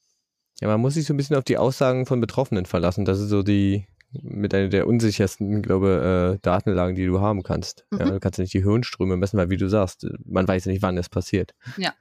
Ja, 0.62 0.68
man 0.68 0.80
muss 0.80 0.94
sich 0.94 1.06
so 1.06 1.14
ein 1.14 1.18
bisschen 1.18 1.36
auf 1.36 1.44
die 1.44 1.58
Aussagen 1.58 2.06
von 2.06 2.22
Betroffenen 2.22 2.66
verlassen. 2.66 3.06
Das 3.06 3.20
ist 3.20 3.30
so 3.30 3.44
die 3.44 3.86
mit 4.22 4.54
einer 4.54 4.70
der 4.70 4.88
unsichersten, 4.88 5.62
glaube 5.62 6.36
äh, 6.36 6.40
Datenlagen, 6.42 6.96
die 6.96 7.06
du 7.06 7.20
haben 7.20 7.44
kannst. 7.44 7.86
Mhm. 7.92 8.00
Ja, 8.00 8.06
du 8.12 8.20
kannst 8.20 8.40
nicht 8.40 8.54
die 8.54 8.64
Hirnströme 8.64 9.18
messen, 9.18 9.38
weil 9.38 9.50
wie 9.50 9.58
du 9.58 9.68
sagst, 9.68 10.08
man 10.26 10.48
weiß 10.48 10.66
ja 10.66 10.72
nicht, 10.72 10.84
wann 10.84 10.98
es 10.98 11.10
passiert. 11.10 11.54
Ja. 11.78 11.94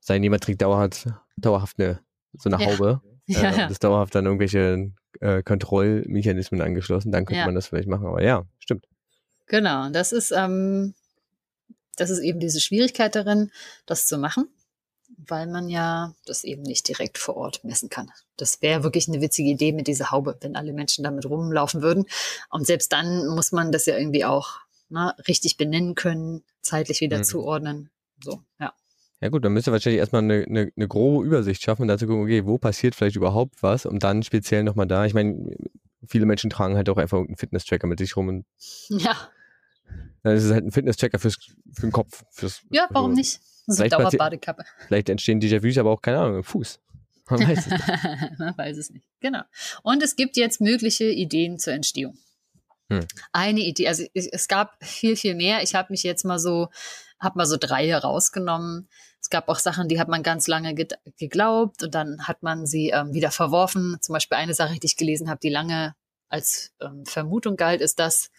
Sei 0.00 0.16
jemand 0.18 0.44
trägt 0.44 0.62
dauerhaft, 0.62 1.08
dauerhaft 1.36 1.80
eine 1.80 2.00
so 2.34 2.50
eine 2.50 2.62
ja. 2.62 2.70
Haube. 2.70 3.00
ja, 3.26 3.50
ja. 3.50 3.68
das 3.68 3.78
dauerhaft 3.78 4.14
dann 4.14 4.26
irgendwelche 4.26 4.92
äh, 5.20 5.42
Kontrollmechanismen 5.42 6.60
angeschlossen, 6.60 7.12
dann 7.12 7.24
könnte 7.24 7.40
ja. 7.40 7.46
man 7.46 7.54
das 7.54 7.66
vielleicht 7.66 7.88
machen. 7.88 8.06
Aber 8.06 8.22
ja, 8.22 8.44
stimmt. 8.58 8.86
Genau, 9.48 9.88
das 9.90 10.12
ist, 10.12 10.30
ähm, 10.30 10.94
das 11.96 12.10
ist 12.10 12.20
eben 12.20 12.38
diese 12.38 12.60
Schwierigkeit 12.60 13.14
darin, 13.14 13.50
das 13.86 14.06
zu 14.06 14.18
machen, 14.18 14.48
weil 15.16 15.46
man 15.46 15.68
ja 15.68 16.14
das 16.26 16.44
eben 16.44 16.62
nicht 16.62 16.86
direkt 16.86 17.18
vor 17.18 17.36
Ort 17.36 17.64
messen 17.64 17.88
kann. 17.88 18.10
Das 18.36 18.62
wäre 18.62 18.82
wirklich 18.84 19.08
eine 19.08 19.20
witzige 19.20 19.50
Idee 19.50 19.72
mit 19.72 19.86
dieser 19.86 20.10
Haube, 20.10 20.36
wenn 20.40 20.54
alle 20.54 20.72
Menschen 20.72 21.02
damit 21.02 21.26
rumlaufen 21.26 21.82
würden. 21.82 22.04
Und 22.50 22.66
selbst 22.66 22.92
dann 22.92 23.26
muss 23.28 23.52
man 23.52 23.72
das 23.72 23.86
ja 23.86 23.96
irgendwie 23.96 24.24
auch 24.24 24.58
ne, 24.90 25.14
richtig 25.26 25.56
benennen 25.56 25.94
können, 25.94 26.44
zeitlich 26.60 27.00
wieder 27.00 27.18
mhm. 27.18 27.24
zuordnen. 27.24 27.90
So, 28.22 28.42
ja. 28.60 28.72
Ja 29.20 29.30
gut, 29.30 29.44
dann 29.44 29.52
müsst 29.52 29.66
ihr 29.66 29.72
wahrscheinlich 29.72 29.98
erstmal 29.98 30.22
eine, 30.22 30.44
eine, 30.44 30.70
eine 30.76 30.88
grobe 30.88 31.26
Übersicht 31.26 31.62
schaffen 31.62 31.82
und 31.82 31.88
dazu 31.88 32.06
gucken, 32.06 32.22
okay, 32.22 32.46
wo 32.46 32.58
passiert 32.58 32.94
vielleicht 32.94 33.16
überhaupt 33.16 33.62
was 33.62 33.84
und 33.84 34.04
dann 34.04 34.22
speziell 34.22 34.62
nochmal 34.62 34.86
da. 34.86 35.06
Ich 35.06 35.14
meine, 35.14 35.56
viele 36.06 36.26
Menschen 36.26 36.50
tragen 36.50 36.76
halt 36.76 36.88
auch 36.88 36.98
einfach 36.98 37.18
einen 37.18 37.36
Fitness-Tracker 37.36 37.88
mit 37.88 37.98
sich 37.98 38.16
rum 38.16 38.28
und 38.28 38.44
ja. 38.88 39.16
Dann 40.22 40.36
ist 40.36 40.44
es 40.44 40.52
halt 40.52 40.64
ein 40.64 40.70
Fitness-Tracker 40.70 41.18
fürs, 41.18 41.36
für 41.72 41.82
den 41.82 41.92
Kopf. 41.92 42.24
Fürs, 42.30 42.62
ja, 42.70 42.86
warum 42.90 43.10
also, 43.10 43.20
nicht? 43.20 43.40
So 43.66 43.84
Dauerbadekappe. 43.86 44.64
Vielleicht 44.86 45.08
entstehen 45.08 45.40
Déjà-vus, 45.40 45.78
aber 45.78 45.90
auch, 45.90 46.00
keine 46.00 46.18
Ahnung, 46.18 46.36
im 46.36 46.44
Fuß. 46.44 46.80
Man 47.30 47.46
weiß 47.46 47.58
es 47.58 47.66
nicht. 47.66 48.38
Man 48.38 48.58
weiß 48.58 48.76
es 48.78 48.90
nicht. 48.90 49.04
Genau. 49.20 49.42
Und 49.82 50.02
es 50.02 50.16
gibt 50.16 50.36
jetzt 50.36 50.60
mögliche 50.60 51.04
Ideen 51.04 51.58
zur 51.58 51.74
Entstehung. 51.74 52.16
Hm. 52.90 53.06
Eine 53.32 53.60
Idee, 53.60 53.88
also 53.88 54.04
es 54.14 54.48
gab 54.48 54.82
viel, 54.82 55.16
viel 55.16 55.34
mehr. 55.34 55.62
Ich 55.62 55.74
habe 55.74 55.88
mich 55.92 56.02
jetzt 56.02 56.24
mal 56.24 56.38
so, 56.38 56.68
habe 57.20 57.36
mal 57.36 57.46
so 57.46 57.58
drei 57.58 57.86
herausgenommen. 57.86 58.88
Es 59.20 59.28
gab 59.28 59.48
auch 59.48 59.58
Sachen, 59.58 59.88
die 59.88 60.00
hat 60.00 60.08
man 60.08 60.22
ganz 60.22 60.46
lange 60.46 60.74
geglaubt 61.18 61.82
und 61.82 61.94
dann 61.94 62.26
hat 62.26 62.42
man 62.42 62.66
sie 62.66 62.90
ähm, 62.90 63.12
wieder 63.12 63.30
verworfen. 63.30 63.98
Zum 64.00 64.14
Beispiel 64.14 64.38
eine 64.38 64.54
Sache, 64.54 64.78
die 64.78 64.86
ich 64.86 64.96
gelesen 64.96 65.28
habe, 65.28 65.40
die 65.42 65.50
lange 65.50 65.94
als 66.28 66.72
ähm, 66.80 67.04
Vermutung 67.04 67.56
galt, 67.56 67.80
ist 67.80 67.98
das, 67.98 68.30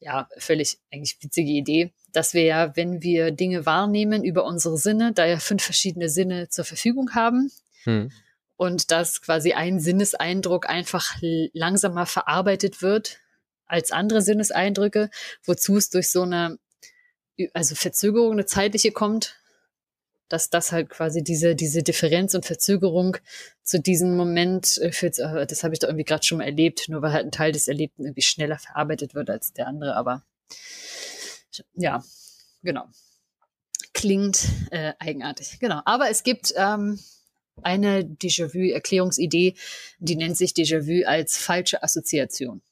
ja, 0.00 0.28
völlig 0.38 0.78
eigentlich 0.90 1.16
witzige 1.20 1.50
Idee, 1.50 1.92
dass 2.12 2.34
wir 2.34 2.42
ja, 2.42 2.76
wenn 2.76 3.02
wir 3.02 3.30
Dinge 3.30 3.66
wahrnehmen 3.66 4.24
über 4.24 4.44
unsere 4.44 4.78
Sinne, 4.78 5.12
da 5.12 5.26
ja 5.26 5.38
fünf 5.38 5.62
verschiedene 5.62 6.08
Sinne 6.08 6.48
zur 6.48 6.64
Verfügung 6.64 7.14
haben, 7.14 7.50
hm. 7.84 8.10
und 8.56 8.90
dass 8.90 9.20
quasi 9.22 9.52
ein 9.52 9.78
Sinneseindruck 9.78 10.68
einfach 10.68 11.16
langsamer 11.52 12.06
verarbeitet 12.06 12.82
wird 12.82 13.20
als 13.66 13.92
andere 13.92 14.22
Sinneseindrücke, 14.22 15.10
wozu 15.44 15.76
es 15.76 15.90
durch 15.90 16.10
so 16.10 16.22
eine 16.22 16.58
also 17.54 17.74
Verzögerung, 17.74 18.32
eine 18.32 18.46
zeitliche 18.46 18.92
kommt, 18.92 19.39
dass 20.30 20.48
das 20.48 20.72
halt 20.72 20.88
quasi 20.88 21.22
diese, 21.22 21.54
diese 21.54 21.82
Differenz 21.82 22.34
und 22.34 22.46
Verzögerung 22.46 23.18
zu 23.62 23.80
diesem 23.80 24.16
Moment 24.16 24.78
äh, 24.78 24.92
führt, 24.92 25.18
äh, 25.18 25.46
das 25.46 25.62
habe 25.64 25.74
ich 25.74 25.80
doch 25.80 25.88
irgendwie 25.88 26.04
gerade 26.04 26.24
schon 26.24 26.38
mal 26.38 26.44
erlebt, 26.44 26.88
nur 26.88 27.02
weil 27.02 27.12
halt 27.12 27.26
ein 27.26 27.32
Teil 27.32 27.52
des 27.52 27.68
Erlebten 27.68 28.04
irgendwie 28.04 28.22
schneller 28.22 28.58
verarbeitet 28.58 29.14
wird 29.14 29.28
als 29.28 29.52
der 29.52 29.66
andere, 29.66 29.96
aber 29.96 30.24
ja, 31.74 32.02
genau. 32.62 32.84
Klingt 33.92 34.46
äh, 34.70 34.94
eigenartig, 35.00 35.58
genau. 35.58 35.82
Aber 35.84 36.08
es 36.10 36.22
gibt 36.22 36.54
ähm, 36.56 37.00
eine 37.62 38.04
Déjà-vu-Erklärungsidee, 38.04 39.56
die 39.98 40.16
nennt 40.16 40.36
sich 40.36 40.52
Déjà-vu 40.52 41.06
als 41.06 41.36
falsche 41.36 41.82
Assoziation. 41.82 42.62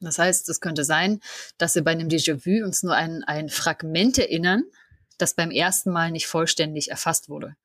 Das 0.00 0.18
heißt, 0.18 0.48
es 0.48 0.60
könnte 0.60 0.82
sein, 0.82 1.20
dass 1.58 1.76
wir 1.76 1.84
bei 1.84 1.92
einem 1.92 2.08
Déjà-vu 2.08 2.64
uns 2.64 2.82
nur 2.82 2.94
ein, 2.94 3.22
ein 3.22 3.48
Fragment 3.48 4.18
erinnern, 4.18 4.64
das 5.22 5.34
beim 5.34 5.50
ersten 5.50 5.90
Mal 5.90 6.10
nicht 6.10 6.26
vollständig 6.26 6.90
erfasst 6.90 7.28
wurde. 7.28 7.56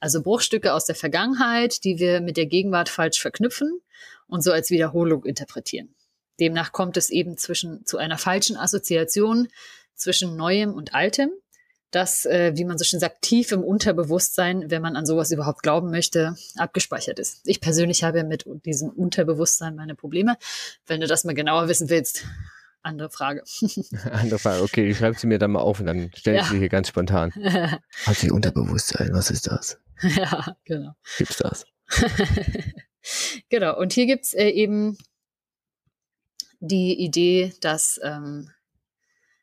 Also 0.00 0.22
Bruchstücke 0.22 0.72
aus 0.72 0.84
der 0.84 0.94
Vergangenheit, 0.94 1.82
die 1.82 1.98
wir 1.98 2.20
mit 2.20 2.36
der 2.36 2.46
Gegenwart 2.46 2.88
falsch 2.88 3.20
verknüpfen 3.20 3.80
und 4.28 4.42
so 4.42 4.52
als 4.52 4.70
Wiederholung 4.70 5.24
interpretieren. 5.24 5.94
Demnach 6.38 6.70
kommt 6.70 6.96
es 6.96 7.10
eben 7.10 7.36
zwischen, 7.36 7.84
zu 7.84 7.98
einer 7.98 8.18
falschen 8.18 8.56
Assoziation 8.56 9.48
zwischen 9.94 10.36
Neuem 10.36 10.72
und 10.72 10.94
Altem, 10.94 11.30
das, 11.90 12.26
äh, 12.26 12.52
wie 12.54 12.64
man 12.64 12.78
so 12.78 12.84
schön 12.84 13.00
sagt, 13.00 13.22
tief 13.22 13.50
im 13.50 13.64
Unterbewusstsein, 13.64 14.70
wenn 14.70 14.82
man 14.82 14.94
an 14.94 15.06
sowas 15.06 15.32
überhaupt 15.32 15.62
glauben 15.62 15.90
möchte, 15.90 16.36
abgespeichert 16.56 17.18
ist. 17.18 17.40
Ich 17.44 17.60
persönlich 17.60 18.04
habe 18.04 18.24
mit 18.24 18.44
diesem 18.66 18.90
Unterbewusstsein 18.90 19.74
meine 19.74 19.94
Probleme. 19.94 20.36
Wenn 20.86 21.00
du 21.00 21.06
das 21.06 21.24
mal 21.24 21.34
genauer 21.34 21.68
wissen 21.68 21.88
willst, 21.88 22.24
andere 22.88 23.10
Frage. 23.10 23.42
Andere 24.10 24.38
Frage, 24.38 24.62
okay, 24.62 24.88
ich 24.88 24.96
schreibe 24.98 25.18
sie 25.18 25.26
mir 25.26 25.38
dann 25.38 25.52
mal 25.52 25.60
auf 25.60 25.80
und 25.80 25.86
dann 25.86 26.10
stelle 26.14 26.38
ich 26.38 26.44
ja. 26.44 26.50
sie 26.50 26.58
hier 26.58 26.68
ganz 26.68 26.88
spontan. 26.88 27.32
Hat 28.06 28.16
sie 28.16 28.30
Unterbewusstsein, 28.30 29.10
was 29.12 29.30
ist 29.30 29.46
das? 29.46 29.78
Ja, 30.02 30.56
genau. 30.64 30.92
Gibt's 31.18 31.36
das? 31.38 31.66
genau, 33.48 33.78
und 33.78 33.92
hier 33.92 34.06
gibt's 34.06 34.34
äh, 34.34 34.48
eben 34.48 34.98
die 36.60 37.00
Idee, 37.00 37.54
dass 37.60 38.00
ähm, 38.02 38.50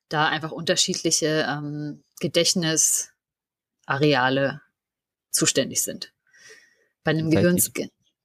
da 0.10 0.28
einfach 0.28 0.52
unterschiedliche 0.52 1.48
ähm, 1.50 2.04
Gedächtnisareale 2.20 4.62
zuständig 5.32 5.82
sind. 5.84 6.14
Bei 7.04 7.12
einem 7.12 7.32
Gehirn. 7.32 7.58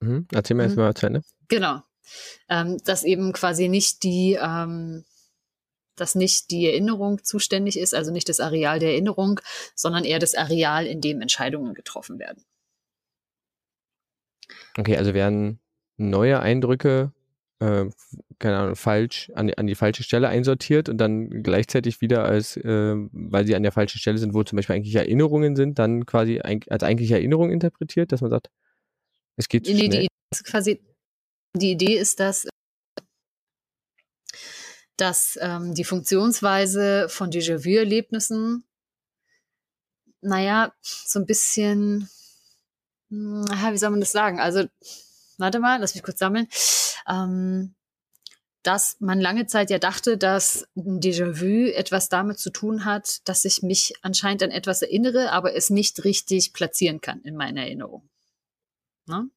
Mhm. 0.01 0.27
Erzähl 0.33 0.57
mir 0.57 0.65
mhm. 0.65 0.69
erstmal 0.69 0.95
zu 0.95 1.07
Ende. 1.07 1.23
Genau 1.49 1.83
ähm, 2.49 2.79
dass 2.85 3.05
eben 3.05 3.33
quasi 3.33 3.69
nicht 3.69 4.03
die, 4.03 4.39
ähm, 4.41 5.05
dass 6.01 6.15
nicht 6.15 6.51
die 6.51 6.67
Erinnerung 6.67 7.23
zuständig 7.23 7.79
ist, 7.79 7.95
also 7.95 8.13
nicht 8.13 8.29
das 8.29 8.41
Areal 8.41 8.79
der 8.79 8.91
Erinnerung, 8.91 9.41
sondern 9.75 10.05
eher 10.05 10.19
das 10.19 10.35
Areal, 10.35 10.87
in 10.87 11.01
dem 11.01 11.21
Entscheidungen 11.21 11.75
getroffen 11.75 12.19
werden. 12.19 12.45
Okay, 14.79 14.97
also 14.97 15.15
werden 15.15 15.61
neue 15.97 16.41
Eindrücke, 16.41 17.13
äh, 17.61 17.87
keine 18.39 18.59
Ahnung, 18.59 18.77
falsch, 18.77 19.31
an, 19.35 19.53
an 19.55 19.67
die 19.67 19.75
falsche 19.75 20.03
Stelle 20.03 20.29
einsortiert 20.29 20.89
und 20.89 20.99
dann 20.99 21.43
gleichzeitig 21.43 22.01
wieder 22.01 22.25
als, 22.25 22.57
äh, 22.57 22.95
weil 23.13 23.47
sie 23.47 23.55
an 23.55 23.63
der 23.63 23.73
falschen 23.73 23.99
Stelle 23.99 24.19
sind, 24.19 24.35
wo 24.35 24.43
zum 24.43 24.57
Beispiel 24.57 24.77
eigentlich 24.77 24.95
Erinnerungen 24.95 25.57
sind, 25.57 25.79
dann 25.79 26.07
quasi 26.07 26.41
ein, 26.41 26.61
als 26.69 26.83
eigentliche 26.83 27.15
Erinnerung 27.15 27.51
interpretiert, 27.51 28.13
dass 28.13 28.23
man 28.23 28.31
sagt, 28.31 28.51
es 29.37 29.49
geht 29.49 29.67
zu 29.67 29.73
nee, 29.73 29.87
schnell. 29.87 30.07
Die, 30.07 30.43
quasi 30.45 30.81
die 31.57 31.73
Idee 31.73 31.97
ist, 31.97 32.21
dass, 32.21 32.47
dass 35.01 35.39
ähm, 35.41 35.75
die 35.75 35.85
Funktionsweise 35.85 37.09
von 37.09 37.31
Déjà-vu-Erlebnissen, 37.31 38.65
naja, 40.21 40.73
so 40.83 41.19
ein 41.19 41.27
bisschen, 41.27 42.11
naja, 43.09 43.73
wie 43.73 43.79
soll 43.79 43.91
man 43.91 44.01
das 44.01 44.13
sagen? 44.13 44.39
Also, 44.39 44.65
warte 45.39 45.59
mal, 45.59 45.81
lass 45.81 45.95
mich 45.95 46.03
kurz 46.03 46.19
sammeln. 46.19 46.49
Ähm, 47.09 47.75
dass 48.63 48.97
man 49.01 49.21
lange 49.21 49.47
Zeit 49.47 49.71
ja 49.71 49.79
dachte, 49.79 50.19
dass 50.19 50.69
ein 50.77 51.01
Déjà-vu 51.01 51.71
etwas 51.73 52.11
damit 52.11 52.39
zu 52.39 52.51
tun 52.51 52.85
hat, 52.85 53.27
dass 53.27 53.47
ich 53.47 53.63
mich 53.63 53.95
anscheinend 54.03 54.43
an 54.43 54.51
etwas 54.51 54.83
erinnere, 54.83 55.33
aber 55.33 55.55
es 55.55 55.71
nicht 55.71 56.05
richtig 56.05 56.53
platzieren 56.53 57.01
kann 57.01 57.23
in 57.23 57.37
meiner 57.37 57.63
Erinnerung. 57.63 58.09
Ne? 59.07 59.31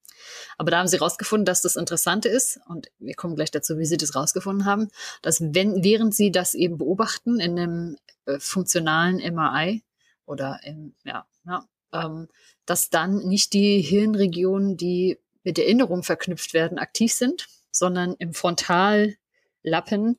Aber 0.57 0.71
da 0.71 0.79
haben 0.79 0.87
sie 0.87 0.97
rausgefunden, 0.97 1.45
dass 1.45 1.61
das 1.61 1.75
Interessante 1.75 2.29
ist, 2.29 2.59
und 2.67 2.87
wir 2.99 3.15
kommen 3.15 3.35
gleich 3.35 3.51
dazu, 3.51 3.77
wie 3.77 3.85
sie 3.85 3.97
das 3.97 4.15
rausgefunden 4.15 4.65
haben, 4.65 4.89
dass 5.21 5.41
wenn, 5.41 5.83
während 5.83 6.15
sie 6.15 6.31
das 6.31 6.53
eben 6.53 6.77
beobachten 6.77 7.39
in 7.39 7.59
einem 7.59 7.97
äh, 8.25 8.39
funktionalen 8.39 9.17
MRI 9.17 9.83
oder 10.25 10.59
im, 10.63 10.95
ja, 11.03 11.25
ja 11.45 11.67
ähm, 11.93 12.27
dass 12.65 12.89
dann 12.89 13.17
nicht 13.27 13.53
die 13.53 13.81
Hirnregionen, 13.81 14.77
die 14.77 15.19
mit 15.43 15.59
Erinnerung 15.59 16.03
verknüpft 16.03 16.53
werden, 16.53 16.77
aktiv 16.79 17.13
sind, 17.13 17.47
sondern 17.71 18.15
im 18.19 18.33
Frontallappen 18.33 20.17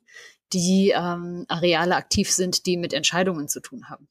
die 0.53 0.93
ähm, 0.95 1.45
Areale 1.47 1.95
aktiv 1.95 2.31
sind, 2.31 2.65
die 2.65 2.77
mit 2.77 2.93
Entscheidungen 2.93 3.47
zu 3.47 3.59
tun 3.59 3.89
haben. 3.89 4.07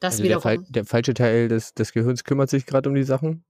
Das 0.00 0.14
also 0.14 0.24
wiederum, 0.24 0.42
der, 0.42 0.58
der, 0.70 0.84
falsche 0.84 1.14
Teil 1.14 1.48
des, 1.48 1.74
des 1.74 1.92
Gehirns 1.92 2.24
kümmert 2.24 2.50
sich 2.50 2.66
gerade 2.66 2.88
um 2.88 2.94
die 2.94 3.04
Sachen 3.04 3.44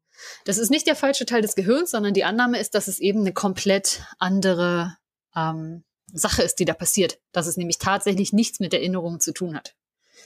das 0.45 0.59
ist 0.59 0.71
nicht 0.71 0.87
der 0.87 0.97
falsche 0.97 1.27
Teil 1.27 1.43
des 1.43 1.55
Gehirns, 1.55 1.91
sondern 1.91 2.15
die 2.15 2.25
Annahme 2.25 2.59
ist, 2.59 2.75
dass 2.75 2.89
es 2.89 2.99
eben 2.99 3.21
eine 3.21 3.33
komplett 3.33 4.03
andere 4.19 4.97
ähm, 5.35 5.85
Sache 6.13 6.43
ist, 6.43 6.59
die 6.59 6.65
da 6.65 6.75
passiert. 6.75 7.19
Dass 7.33 7.47
es 7.47 7.57
nämlich 7.57 7.79
tatsächlich 7.79 8.33
nichts 8.33 8.61
mit 8.61 8.75
Erinnerungen 8.75 9.21
zu 9.21 9.33
tun 9.33 9.55
hat. 9.55 9.75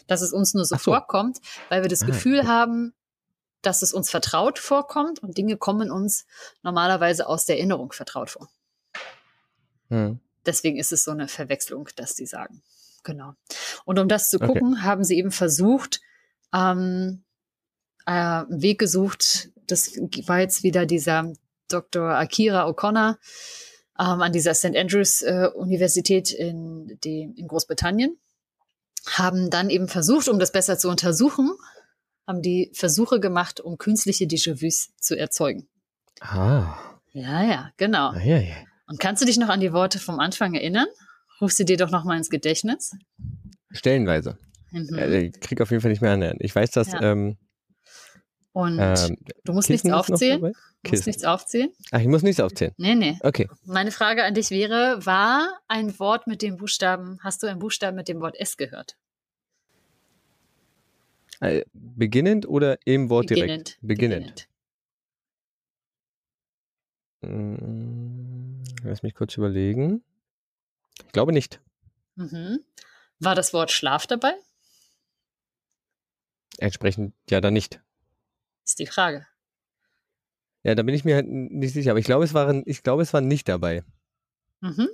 Dass 0.07 0.20
es 0.20 0.33
uns 0.33 0.55
nur 0.55 0.64
so, 0.64 0.77
so. 0.77 0.83
vorkommt, 0.83 1.38
weil 1.68 1.83
wir 1.83 1.88
das 1.88 2.03
ah, 2.03 2.07
Gefühl 2.07 2.46
haben, 2.46 2.94
dass 3.62 3.83
es 3.83 3.92
uns 3.92 4.11
vertraut 4.11 4.59
vorkommt 4.59 5.22
und 5.22 5.37
Dinge 5.37 5.57
kommen 5.57 5.90
uns 5.90 6.27
normalerweise 6.62 7.27
aus 7.27 7.44
der 7.44 7.57
Erinnerung 7.57 7.92
vertraut 7.92 8.31
vor. 8.31 8.48
Hm. 9.88 10.20
Deswegen 10.46 10.79
ist 10.79 10.92
es 10.92 11.05
so 11.05 11.11
eine 11.11 11.29
Verwechslung, 11.29 11.88
dass 11.96 12.14
die 12.14 12.27
sagen. 12.27 12.62
Genau. 13.03 13.35
Und 13.85 13.98
um 13.98 14.09
das 14.09 14.31
zu 14.31 14.38
gucken, 14.38 14.74
okay. 14.74 14.83
haben 14.83 15.05
sie 15.05 15.18
eben 15.18 15.31
versucht, 15.31 16.01
ähm, 16.53 17.24
äh, 18.07 18.12
einen 18.12 18.62
Weg 18.62 18.79
gesucht, 18.79 19.51
das 19.70 19.92
war 20.26 20.40
jetzt 20.40 20.62
wieder 20.62 20.87
dieser 20.87 21.33
Dr. 21.68 22.11
Akira 22.16 22.66
O'Connor 22.68 23.16
ähm, 23.98 24.22
an 24.22 24.33
dieser 24.33 24.54
St. 24.54 24.76
Andrews 24.76 25.22
äh, 25.22 25.48
Universität 25.54 26.33
in, 26.33 26.98
die, 27.04 27.33
in 27.37 27.46
Großbritannien, 27.48 28.16
haben 29.07 29.50
dann 29.50 29.70
eben 29.70 29.88
versucht, 29.88 30.28
um 30.28 30.38
das 30.38 30.52
besser 30.52 30.78
zu 30.78 30.88
untersuchen, 30.88 31.50
haben 32.26 32.42
die 32.42 32.70
Versuche 32.74 33.20
gemacht, 33.20 33.61
um 33.61 33.78
künstliche 33.78 34.24
Déjà-vus 34.26 34.90
zu 35.00 35.16
erzeugen. 35.18 35.68
Ah. 36.20 36.78
Ja, 37.12 37.42
ja, 37.42 37.72
genau. 37.76 38.11
Ah, 38.11 38.20
ja, 38.22 38.38
ja. 38.38 38.54
Und 38.87 39.00
kannst 39.00 39.22
du 39.22 39.26
dich 39.26 39.38
noch 39.38 39.48
an 39.48 39.61
die 39.61 39.72
Worte 39.72 39.98
vom 39.98 40.20
Anfang 40.20 40.54
erinnern? 40.54 40.87
Ruf 41.40 41.52
sie 41.52 41.64
dir 41.64 41.76
doch 41.76 41.90
noch 41.90 42.04
mal 42.04 42.16
ins 42.16 42.31
Gedächtnis. 42.31 42.92
Stellenweise. 43.70 44.38
Mhm. 44.70 44.98
Äh, 44.98 45.18
Ich 45.26 45.40
krieg 45.40 45.61
auf 45.61 45.70
jeden 45.70 45.81
Fall 45.81 45.90
nicht 45.90 46.02
mehr 46.02 46.12
an. 46.12 46.37
Ich 46.40 46.54
weiß, 46.54 46.70
dass 46.70 46.92
Ja. 46.92 47.00
ähm, 47.02 47.38
Und 48.52 48.78
ähm, 48.80 49.16
du 49.44 49.52
musst 49.52 49.68
Kissen 49.68 49.88
nichts 49.88 50.11
aufzählen. 50.11 50.40
Du 50.82 50.90
musst 50.90 51.06
nichts 51.06 51.24
aufzählen. 51.24 51.70
Ach, 51.92 52.00
ich 52.00 52.06
muss 52.06 52.22
nichts 52.22 52.40
aufzählen. 52.40 52.72
Nee, 52.76 52.94
nee. 52.94 53.18
Okay. 53.22 53.48
Meine 53.64 53.90
Frage 53.92 54.24
an 54.24 54.34
dich 54.34 54.50
wäre, 54.50 55.04
war 55.04 55.61
ein 55.68 55.98
Wort 55.98 56.26
mit 56.26 56.42
dem 56.42 56.56
Buchstaben, 56.56 57.18
hast 57.22 57.42
du 57.42 57.46
ein 57.46 57.58
Buchstaben 57.58 57.96
mit 57.96 58.08
dem 58.08 58.20
Wort 58.20 58.38
S 58.38 58.56
gehört? 58.56 58.96
Äh, 61.40 61.64
beginnend 61.72 62.48
oder 62.48 62.78
im 62.84 63.11
Wort 63.11 63.30
direkt? 63.30 63.78
Beginnend. 63.80 64.48
Mm, 67.20 68.62
Lass 68.82 69.02
mich 69.02 69.14
kurz 69.14 69.37
überlegen. 69.37 70.02
Ich 71.04 71.12
glaube 71.12 71.32
nicht. 71.32 71.61
Mhm. 72.16 72.61
War 73.20 73.34
das 73.34 73.52
Wort 73.52 73.70
Schlaf 73.70 74.06
dabei? 74.06 74.32
Entsprechend 76.58 77.14
ja 77.28 77.40
dann 77.40 77.54
nicht. 77.54 77.80
Ist 78.68 78.78
die 78.78 78.87
Frage. 78.87 79.26
Ja, 80.62 80.74
da 80.74 80.83
bin 80.83 80.94
ich 80.94 81.02
mir 81.07 81.14
halt 81.14 81.26
nicht 81.26 81.72
sicher. 81.72 81.92
Aber 81.92 82.00
ich 82.00 82.04
glaube, 82.04 82.24
es 82.24 82.35
waren, 82.35 82.62
ich 82.66 82.83
glaube, 82.83 83.02
es 83.02 83.14
war 83.14 83.22
nicht 83.22 83.48
dabei. 83.48 83.83
Mhm. 84.61 84.90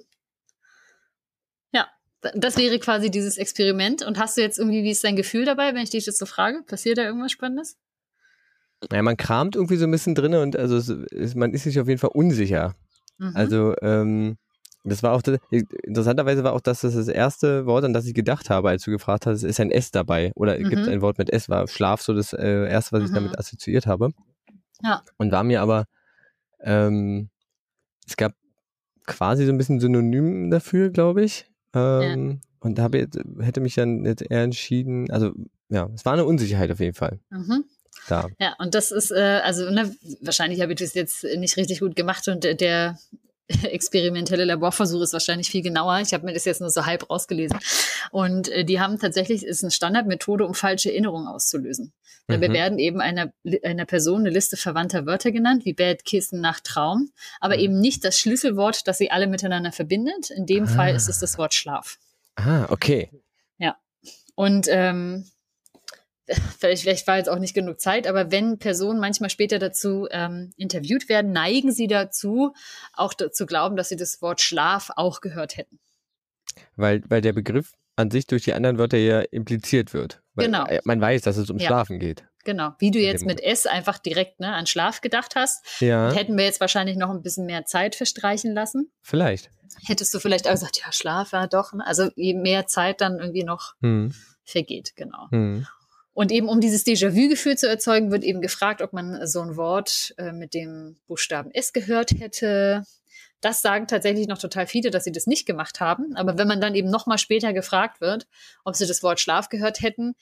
Ja, 1.72 1.88
das 2.34 2.56
wäre 2.56 2.78
quasi 2.78 3.10
dieses 3.10 3.36
Experiment. 3.36 4.02
Und 4.02 4.16
hast 4.16 4.36
du 4.36 4.42
jetzt 4.42 4.60
irgendwie, 4.60 4.84
wie 4.84 4.92
ist 4.92 5.02
dein 5.02 5.16
Gefühl 5.16 5.44
dabei, 5.44 5.74
wenn 5.74 5.82
ich 5.82 5.90
dich 5.90 6.06
jetzt 6.06 6.20
so 6.20 6.26
frage? 6.26 6.62
Passiert 6.62 6.98
da 6.98 7.02
irgendwas 7.02 7.32
Spannendes? 7.32 7.76
Ja, 8.92 9.02
man 9.02 9.16
kramt 9.16 9.56
irgendwie 9.56 9.76
so 9.76 9.86
ein 9.86 9.90
bisschen 9.90 10.14
drin 10.14 10.34
und 10.34 10.56
also 10.56 10.76
es, 10.76 10.88
es, 10.88 11.34
man 11.34 11.52
ist 11.52 11.64
sich 11.64 11.80
auf 11.80 11.88
jeden 11.88 11.98
Fall 11.98 12.10
unsicher. 12.14 12.76
Mhm. 13.18 13.32
Also 13.34 13.74
ähm, 13.82 14.36
das 14.84 15.02
war 15.02 15.12
auch 15.12 15.22
das, 15.22 15.38
interessanterweise 15.50 16.44
war 16.44 16.52
auch 16.52 16.60
das, 16.60 16.82
das 16.82 16.94
das 16.94 17.08
erste 17.08 17.66
Wort, 17.66 17.84
an 17.84 17.92
das 17.92 18.06
ich 18.06 18.14
gedacht 18.14 18.50
habe, 18.50 18.68
als 18.68 18.84
du 18.84 18.90
gefragt 18.90 19.26
hast, 19.26 19.42
ist 19.42 19.60
ein 19.60 19.70
S 19.70 19.90
dabei 19.90 20.30
oder 20.34 20.58
Mhm. 20.58 20.68
gibt 20.68 20.82
es 20.82 20.88
ein 20.88 21.00
Wort 21.02 21.18
mit 21.18 21.30
S? 21.30 21.48
War 21.48 21.66
Schlaf 21.68 22.02
so 22.02 22.12
das 22.14 22.32
äh, 22.32 22.68
erste, 22.68 22.92
was 22.96 23.04
ich 23.04 23.10
Mhm. 23.10 23.14
damit 23.14 23.38
assoziiert 23.38 23.86
habe. 23.86 24.10
Ja. 24.82 25.02
Und 25.16 25.32
war 25.32 25.42
mir 25.44 25.62
aber 25.62 25.86
ähm, 26.60 27.30
es 28.06 28.16
gab 28.16 28.34
quasi 29.06 29.44
so 29.46 29.52
ein 29.52 29.58
bisschen 29.58 29.80
Synonym 29.80 30.50
dafür, 30.50 30.90
glaube 30.90 31.24
ich. 31.24 31.46
Ähm, 31.74 32.40
Und 32.60 32.78
habe 32.78 32.98
jetzt, 32.98 33.18
hätte 33.40 33.60
mich 33.60 33.74
dann 33.74 34.04
jetzt 34.04 34.22
eher 34.22 34.42
entschieden, 34.42 35.10
also 35.10 35.32
ja, 35.68 35.90
es 35.94 36.04
war 36.04 36.12
eine 36.14 36.24
Unsicherheit 36.24 36.70
auf 36.70 36.80
jeden 36.80 36.94
Fall 36.94 37.20
Mhm. 37.30 37.64
da. 38.08 38.28
Ja, 38.38 38.54
und 38.58 38.74
das 38.74 38.90
ist, 38.92 39.10
äh, 39.10 39.40
also 39.44 39.70
ne, 39.70 39.94
wahrscheinlich 40.20 40.60
habe 40.62 40.72
ich 40.72 40.78
das 40.78 40.94
jetzt 40.94 41.24
nicht 41.36 41.56
richtig 41.56 41.80
gut 41.80 41.96
gemacht 41.96 42.26
und 42.28 42.44
der 42.44 42.98
experimentelle 43.62 44.44
Laborversuch 44.44 45.02
ist 45.02 45.12
wahrscheinlich 45.12 45.50
viel 45.50 45.62
genauer. 45.62 46.00
Ich 46.00 46.14
habe 46.14 46.24
mir 46.24 46.32
das 46.32 46.44
jetzt 46.44 46.60
nur 46.60 46.70
so 46.70 46.86
halb 46.86 47.08
rausgelesen. 47.10 47.58
Und 48.10 48.48
äh, 48.48 48.64
die 48.64 48.80
haben 48.80 48.98
tatsächlich, 48.98 49.44
ist 49.44 49.62
eine 49.62 49.70
Standardmethode, 49.70 50.46
um 50.46 50.54
falsche 50.54 50.90
Erinnerungen 50.90 51.26
auszulösen. 51.28 51.92
Dabei 52.26 52.48
Mhm. 52.48 52.52
werden 52.54 52.78
eben 52.78 53.00
einer, 53.02 53.32
einer 53.62 53.84
Person 53.84 54.20
eine 54.20 54.30
Liste 54.30 54.56
verwandter 54.56 55.04
Wörter 55.04 55.30
genannt, 55.30 55.64
wie 55.66 55.74
Bad 55.74 56.04
Kissen 56.06 56.40
nach 56.40 56.60
Traum, 56.60 57.10
aber 57.40 57.54
Mhm. 57.56 57.60
eben 57.60 57.80
nicht 57.80 58.04
das 58.04 58.18
Schlüsselwort, 58.18 58.86
das 58.88 58.96
sie 58.98 59.10
alle 59.10 59.26
miteinander 59.26 59.72
verbindet. 59.72 60.30
In 60.30 60.46
dem 60.46 60.66
Fall 60.66 60.92
Ah. 60.92 60.96
ist 60.96 61.08
es 61.10 61.18
das 61.18 61.36
Wort 61.36 61.52
Schlaf. 61.52 61.98
Ah, 62.36 62.66
okay. 62.70 63.10
Und 64.36 64.66
ähm, 64.68 65.26
vielleicht, 66.58 66.82
vielleicht 66.82 67.06
war 67.06 67.16
jetzt 67.18 67.28
auch 67.28 67.38
nicht 67.38 67.54
genug 67.54 67.80
Zeit, 67.80 68.06
aber 68.06 68.30
wenn 68.30 68.58
Personen 68.58 69.00
manchmal 69.00 69.30
später 69.30 69.58
dazu 69.58 70.06
ähm, 70.10 70.52
interviewt 70.56 71.08
werden, 71.08 71.32
neigen 71.32 71.72
sie 71.72 71.86
dazu, 71.86 72.54
auch 72.94 73.14
zu 73.14 73.46
glauben, 73.46 73.76
dass 73.76 73.88
sie 73.90 73.96
das 73.96 74.20
Wort 74.22 74.40
Schlaf 74.40 74.90
auch 74.96 75.20
gehört 75.20 75.56
hätten. 75.56 75.78
Weil, 76.76 77.02
weil 77.08 77.20
der 77.20 77.32
Begriff 77.32 77.72
an 77.96 78.10
sich 78.10 78.26
durch 78.26 78.42
die 78.42 78.54
anderen 78.54 78.78
Wörter 78.78 78.98
ja 78.98 79.20
impliziert 79.20 79.92
wird. 79.94 80.22
Genau. 80.36 80.66
äh, 80.66 80.80
Man 80.84 81.00
weiß, 81.00 81.22
dass 81.22 81.36
es 81.36 81.50
um 81.50 81.58
Ja. 81.58 81.66
Schlafen 81.66 81.98
geht. 81.98 82.24
Genau. 82.44 82.72
Wie 82.78 82.90
du 82.90 82.98
jetzt 82.98 83.24
mit 83.24 83.40
S 83.42 83.66
einfach 83.66 83.98
direkt 83.98 84.40
ne, 84.40 84.52
an 84.52 84.66
Schlaf 84.66 85.00
gedacht 85.00 85.34
hast, 85.36 85.64
Ja, 85.80 86.12
hätten 86.12 86.36
wir 86.36 86.44
jetzt 86.44 86.60
wahrscheinlich 86.60 86.96
noch 86.96 87.08
ein 87.10 87.22
bisschen 87.22 87.46
mehr 87.46 87.64
Zeit 87.64 87.94
verstreichen 87.94 88.52
lassen. 88.52 88.90
vielleicht. 89.00 89.50
Hättest 89.86 90.12
du 90.14 90.20
vielleicht 90.20 90.46
auch 90.46 90.52
gesagt, 90.52 90.80
ja, 90.84 90.92
Schlaf, 90.92 91.32
ja 91.32 91.46
doch. 91.48 91.72
Ne? 91.72 91.84
Also 91.86 92.10
je 92.16 92.34
mehr 92.34 92.66
Zeit 92.66 93.00
dann 93.00 93.18
irgendwie 93.18 93.42
noch 93.44 93.74
Hm. 93.80 94.12
vergeht, 94.44 94.92
genau. 94.94 95.28
Hm. 95.30 95.66
Und 96.14 96.30
eben 96.30 96.48
um 96.48 96.60
dieses 96.60 96.86
Déjà-vu-Gefühl 96.86 97.58
zu 97.58 97.68
erzeugen, 97.68 98.12
wird 98.12 98.22
eben 98.22 98.40
gefragt, 98.40 98.80
ob 98.82 98.92
man 98.92 99.26
so 99.26 99.40
ein 99.40 99.56
Wort 99.56 100.14
äh, 100.16 100.32
mit 100.32 100.54
dem 100.54 100.96
Buchstaben 101.08 101.50
S 101.50 101.72
gehört 101.72 102.12
hätte. 102.12 102.84
Das 103.40 103.60
sagen 103.60 103.88
tatsächlich 103.88 104.28
noch 104.28 104.38
total 104.38 104.66
viele, 104.66 104.90
dass 104.90 105.04
sie 105.04 105.12
das 105.12 105.26
nicht 105.26 105.44
gemacht 105.44 105.80
haben. 105.80 106.16
Aber 106.16 106.38
wenn 106.38 106.48
man 106.48 106.60
dann 106.60 106.76
eben 106.76 106.88
noch 106.88 107.06
mal 107.06 107.18
später 107.18 107.52
gefragt 107.52 108.00
wird, 108.00 108.26
ob 108.64 108.76
sie 108.76 108.86
das 108.86 109.02
Wort 109.02 109.20
Schlaf 109.20 109.48
gehört 109.48 109.82
hätten, 109.82 110.14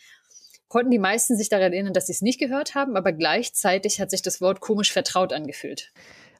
konnten 0.69 0.91
die 0.91 0.99
meisten 0.99 1.37
sich 1.37 1.51
daran 1.51 1.75
erinnern, 1.75 1.93
dass 1.93 2.07
sie 2.07 2.13
es 2.13 2.23
nicht 2.23 2.41
gehört 2.41 2.75
haben. 2.75 2.97
Aber 2.97 3.13
gleichzeitig 3.13 4.01
hat 4.01 4.11
sich 4.11 4.23
das 4.23 4.41
Wort 4.41 4.61
komisch 4.61 4.93
vertraut 4.93 5.35
angefühlt. 5.35 5.93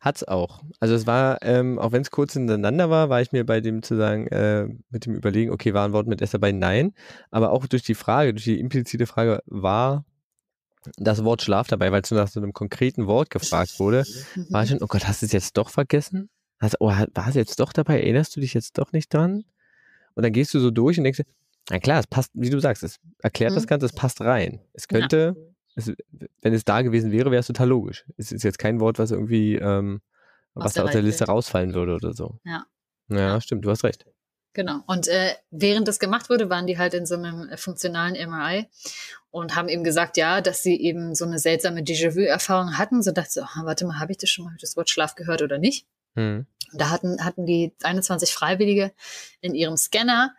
Hat's 0.03 0.25
auch. 0.25 0.63
Also 0.81 0.95
es 0.95 1.07
war, 1.07 1.39
ähm, 1.43 1.79
auch 1.79 1.93
wenn 1.93 2.03
es 2.03 2.11
kurz 2.11 2.33
hintereinander 2.33 2.91
war, 2.91 3.09
war 3.09 3.23
ich 3.23 3.31
mir 3.31 3.47
bei 3.47 3.61
dem 3.61 3.85
zu 3.85 3.97
sagen, 3.97 4.27
äh, 4.27 4.67
mit 4.91 5.07
dem 5.07 5.15
Überlegen, 5.15 5.53
okay, 5.53 5.75
war 5.75 5.87
ein 5.87 5.93
Wort 5.93 6.09
mit 6.09 6.21
S 6.21 6.33
dabei? 6.33 6.51
Nein. 6.51 6.93
Aber 7.31 7.53
auch 7.53 7.67
durch 7.69 7.85
die 7.85 7.95
Frage, 7.95 8.35
durch 8.35 8.43
die 8.45 8.59
implizite 8.59 9.07
Frage, 9.07 9.43
war 9.47 10.05
das 10.97 11.23
Wort 11.23 11.43
Schlaf 11.43 11.69
dabei, 11.69 11.93
weil 11.93 12.03
es 12.03 12.11
nach 12.11 12.27
so 12.27 12.41
einem 12.41 12.53
konkreten 12.53 13.07
Wort 13.07 13.31
gefragt 13.31 13.79
wurde, 13.79 14.05
war 14.51 14.65
ich 14.65 14.71
schon, 14.71 14.83
oh 14.83 14.89
Gott, 14.89 15.07
hast 15.07 15.23
du 15.23 15.27
es 15.27 15.33
jetzt 15.33 15.57
doch 15.57 15.71
vergessen? 15.71 16.29
Hast, 16.59 16.81
oh, 16.81 16.89
war 16.89 17.29
es 17.29 17.37
jetzt 17.37 17.61
doch 17.61 17.73
dabei? 17.73 18.01
Erinnerst 18.01 18.35
du 18.35 18.41
dich 18.41 18.55
jetzt 18.55 18.79
doch 18.79 18.91
nicht 18.91 19.15
dran? 19.15 19.45
Und 20.15 20.25
dann 20.25 20.33
gehst 20.33 20.53
du 20.53 20.59
so 20.59 20.73
durch 20.73 20.99
und 20.99 21.05
denkst, 21.05 21.23
na 21.71 21.79
klar, 21.79 22.01
es 22.01 22.09
passt, 22.09 22.33
wie 22.35 22.51
du 22.51 22.59
sagst, 22.59 22.83
es 22.83 22.99
erklärt 23.23 23.55
das 23.55 23.63
Mhm. 23.63 23.69
Ganze, 23.69 23.87
es 23.87 23.93
passt 23.93 24.21
rein. 24.21 24.61
Es 24.73 24.89
könnte, 24.89 25.37
es, 25.75 25.93
wenn 26.41 26.55
es 26.55 26.65
da 26.65 26.83
gewesen 26.83 27.13
wäre, 27.13 27.31
wäre 27.31 27.41
es 27.41 27.47
total 27.47 27.69
logisch. 27.69 28.05
Es 28.17 28.33
ist 28.33 28.43
jetzt 28.43 28.59
kein 28.59 28.81
Wort, 28.81 28.99
was 28.99 29.11
irgendwie, 29.11 29.57
ähm, 29.57 30.01
Aus 30.55 30.65
was 30.65 30.73
der 30.75 30.83
da 30.83 30.89
aus 30.89 30.93
der 30.93 31.03
Liste 31.03 31.25
rausfallen 31.27 31.75
würde 31.75 31.95
oder 31.95 32.13
so. 32.13 32.39
Ja. 32.45 32.67
Ja, 33.09 33.41
stimmt, 33.41 33.65
du 33.65 33.71
hast 33.71 33.85
recht. 33.85 34.07
Genau. 34.55 34.81
Und 34.87 35.09
äh, 35.09 35.35
während 35.51 35.89
das 35.89 35.99
gemacht 35.99 36.29
wurde, 36.29 36.51
waren 36.51 36.67
die 36.67 36.77
halt 36.77 36.93
in 36.93 37.07
so 37.07 37.15
einem 37.15 37.49
äh, 37.49 37.57
funktionalen 37.57 38.15
MRI 38.29 38.67
und 39.31 39.57
haben 39.57 39.69
eben 39.69 39.83
gesagt, 39.83 40.19
ja, 40.19 40.43
dass 40.43 40.63
sie 40.63 40.79
eben 40.79 41.15
so 41.15 41.25
eine 41.25 41.39
seltsame 41.39 41.81
Déjà-vu-Erfahrung 41.81 42.77
hatten. 42.77 43.03
So 43.03 43.13
dachte 43.13 43.29
ich 43.29 43.35
so, 43.35 43.43
ah, 43.43 43.63
warte 43.65 43.87
mal, 43.87 43.99
habe 43.99 44.13
ich 44.13 44.19
das 44.19 44.29
schon 44.29 44.45
mal 44.45 44.55
das 44.61 44.77
Wort 44.77 44.91
Schlaf 44.91 45.15
gehört 45.15 45.41
oder 45.41 45.59
nicht? 45.59 45.87
Hm. 46.17 46.47
Da 46.75 46.91
hatten, 46.91 47.25
hatten 47.25 47.47
die 47.47 47.73
21 47.83 48.35
Freiwillige 48.35 48.93
in 49.41 49.55
ihrem 49.55 49.79
Scanner 49.79 50.35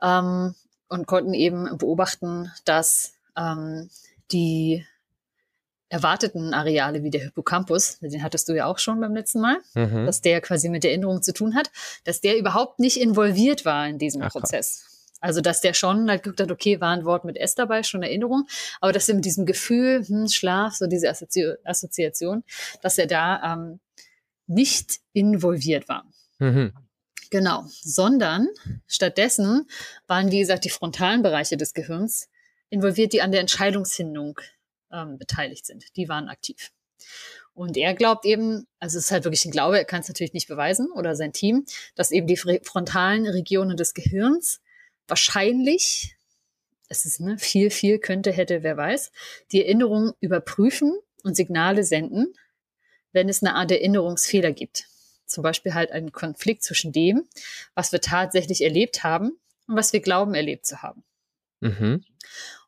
ähm, 0.00 0.54
und 0.88 1.06
konnten 1.06 1.34
eben 1.34 1.76
beobachten, 1.78 2.52
dass 2.64 3.14
ähm, 3.36 3.90
die 4.32 4.84
erwarteten 5.88 6.52
Areale 6.52 7.02
wie 7.04 7.10
der 7.10 7.22
Hippocampus, 7.22 7.98
den 8.00 8.22
hattest 8.22 8.48
du 8.48 8.54
ja 8.54 8.66
auch 8.66 8.78
schon 8.78 9.00
beim 9.00 9.14
letzten 9.14 9.40
Mal, 9.40 9.58
Mhm. 9.74 10.04
dass 10.06 10.20
der 10.20 10.40
quasi 10.40 10.68
mit 10.68 10.82
der 10.82 10.90
Erinnerung 10.90 11.22
zu 11.22 11.32
tun 11.32 11.54
hat, 11.54 11.70
dass 12.04 12.20
der 12.20 12.36
überhaupt 12.38 12.80
nicht 12.80 13.00
involviert 13.00 13.64
war 13.64 13.86
in 13.88 13.98
diesem 13.98 14.22
Ach, 14.22 14.32
krass. 14.32 14.40
Prozess. 14.42 14.82
Also, 15.20 15.40
dass 15.40 15.60
der 15.60 15.72
schon 15.74 16.10
halt 16.10 16.22
geguckt 16.24 16.40
hat, 16.40 16.50
okay, 16.50 16.80
war 16.80 16.90
ein 16.90 17.04
Wort 17.04 17.24
mit 17.24 17.36
S 17.36 17.54
dabei, 17.54 17.82
schon 17.82 18.02
Erinnerung, 18.02 18.46
aber 18.80 18.92
dass 18.92 19.08
er 19.08 19.14
mit 19.14 19.24
diesem 19.24 19.46
Gefühl, 19.46 20.04
hm, 20.06 20.28
Schlaf, 20.28 20.74
so 20.74 20.86
diese 20.86 21.08
Assozi 21.08 21.54
Assoziation, 21.64 22.42
dass 22.82 22.98
er 22.98 23.06
da 23.06 23.54
ähm, 23.54 23.80
nicht 24.46 25.00
involviert 25.12 25.88
war. 25.88 26.04
Mhm. 26.38 26.72
Genau, 27.30 27.64
sondern 27.80 28.48
stattdessen 28.86 29.66
waren, 30.06 30.30
wie 30.30 30.40
gesagt, 30.40 30.64
die 30.64 30.70
frontalen 30.70 31.22
Bereiche 31.22 31.56
des 31.56 31.74
Gehirns 31.74 32.28
involviert, 32.70 33.12
die 33.12 33.22
an 33.22 33.32
der 33.32 33.40
Entscheidungsfindung 33.40 34.40
ähm, 34.92 35.18
beteiligt 35.18 35.66
sind. 35.66 35.84
Die 35.96 36.08
waren 36.08 36.28
aktiv. 36.28 36.70
Und 37.54 37.76
er 37.76 37.94
glaubt 37.94 38.24
eben, 38.26 38.66
also 38.80 38.98
es 38.98 39.06
ist 39.06 39.10
halt 39.10 39.24
wirklich 39.24 39.44
ein 39.46 39.50
Glaube, 39.50 39.78
er 39.78 39.84
kann 39.84 40.00
es 40.00 40.08
natürlich 40.08 40.34
nicht 40.34 40.48
beweisen 40.48 40.90
oder 40.92 41.16
sein 41.16 41.32
Team, 41.32 41.64
dass 41.94 42.10
eben 42.10 42.26
die 42.26 42.38
fr- 42.38 42.64
frontalen 42.64 43.26
Regionen 43.26 43.76
des 43.76 43.94
Gehirns 43.94 44.60
wahrscheinlich, 45.08 46.16
es 46.88 47.06
ist 47.06 47.20
ne, 47.20 47.38
viel, 47.38 47.70
viel 47.70 47.98
könnte, 47.98 48.32
hätte, 48.32 48.62
wer 48.62 48.76
weiß, 48.76 49.10
die 49.52 49.62
Erinnerung 49.64 50.12
überprüfen 50.20 50.98
und 51.22 51.34
Signale 51.34 51.82
senden, 51.84 52.34
wenn 53.12 53.28
es 53.28 53.42
eine 53.42 53.54
Art 53.54 53.70
Erinnerungsfehler 53.70 54.52
gibt. 54.52 54.86
Zum 55.24 55.42
Beispiel 55.42 55.74
halt 55.74 55.90
einen 55.92 56.12
Konflikt 56.12 56.62
zwischen 56.62 56.92
dem, 56.92 57.26
was 57.74 57.90
wir 57.90 58.00
tatsächlich 58.00 58.62
erlebt 58.62 59.02
haben 59.02 59.32
und 59.66 59.76
was 59.76 59.92
wir 59.92 60.00
glauben 60.00 60.34
erlebt 60.34 60.66
zu 60.66 60.82
haben. 60.82 61.04
Mhm. 61.60 62.04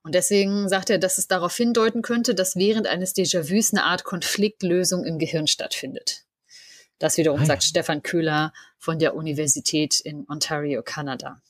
Und 0.03 0.15
deswegen 0.15 0.69
sagt 0.69 0.91
er, 0.91 0.99
dass 0.99 1.19
es 1.19 1.27
darauf 1.27 1.55
hindeuten 1.57 2.03
könnte, 2.03 2.35
dass 2.35 2.57
während 2.57 2.87
eines 2.87 3.15
Déjà-vus 3.15 3.73
eine 3.73 3.85
Art 3.85 4.05
Konfliktlösung 4.05 5.05
im 5.05 5.19
Gehirn 5.19 5.47
stattfindet. 5.47 6.25
Das 6.99 7.17
wiederum 7.17 7.41
Ah 7.41 7.43
ja. 7.43 7.47
sagt 7.47 7.65
Stefan 7.65 8.03
Köhler 8.03 8.53
von 8.79 8.99
der 8.99 9.15
Universität 9.15 10.01
in 10.01 10.25
Ontario, 10.29 10.83
Kanada. 10.83 11.43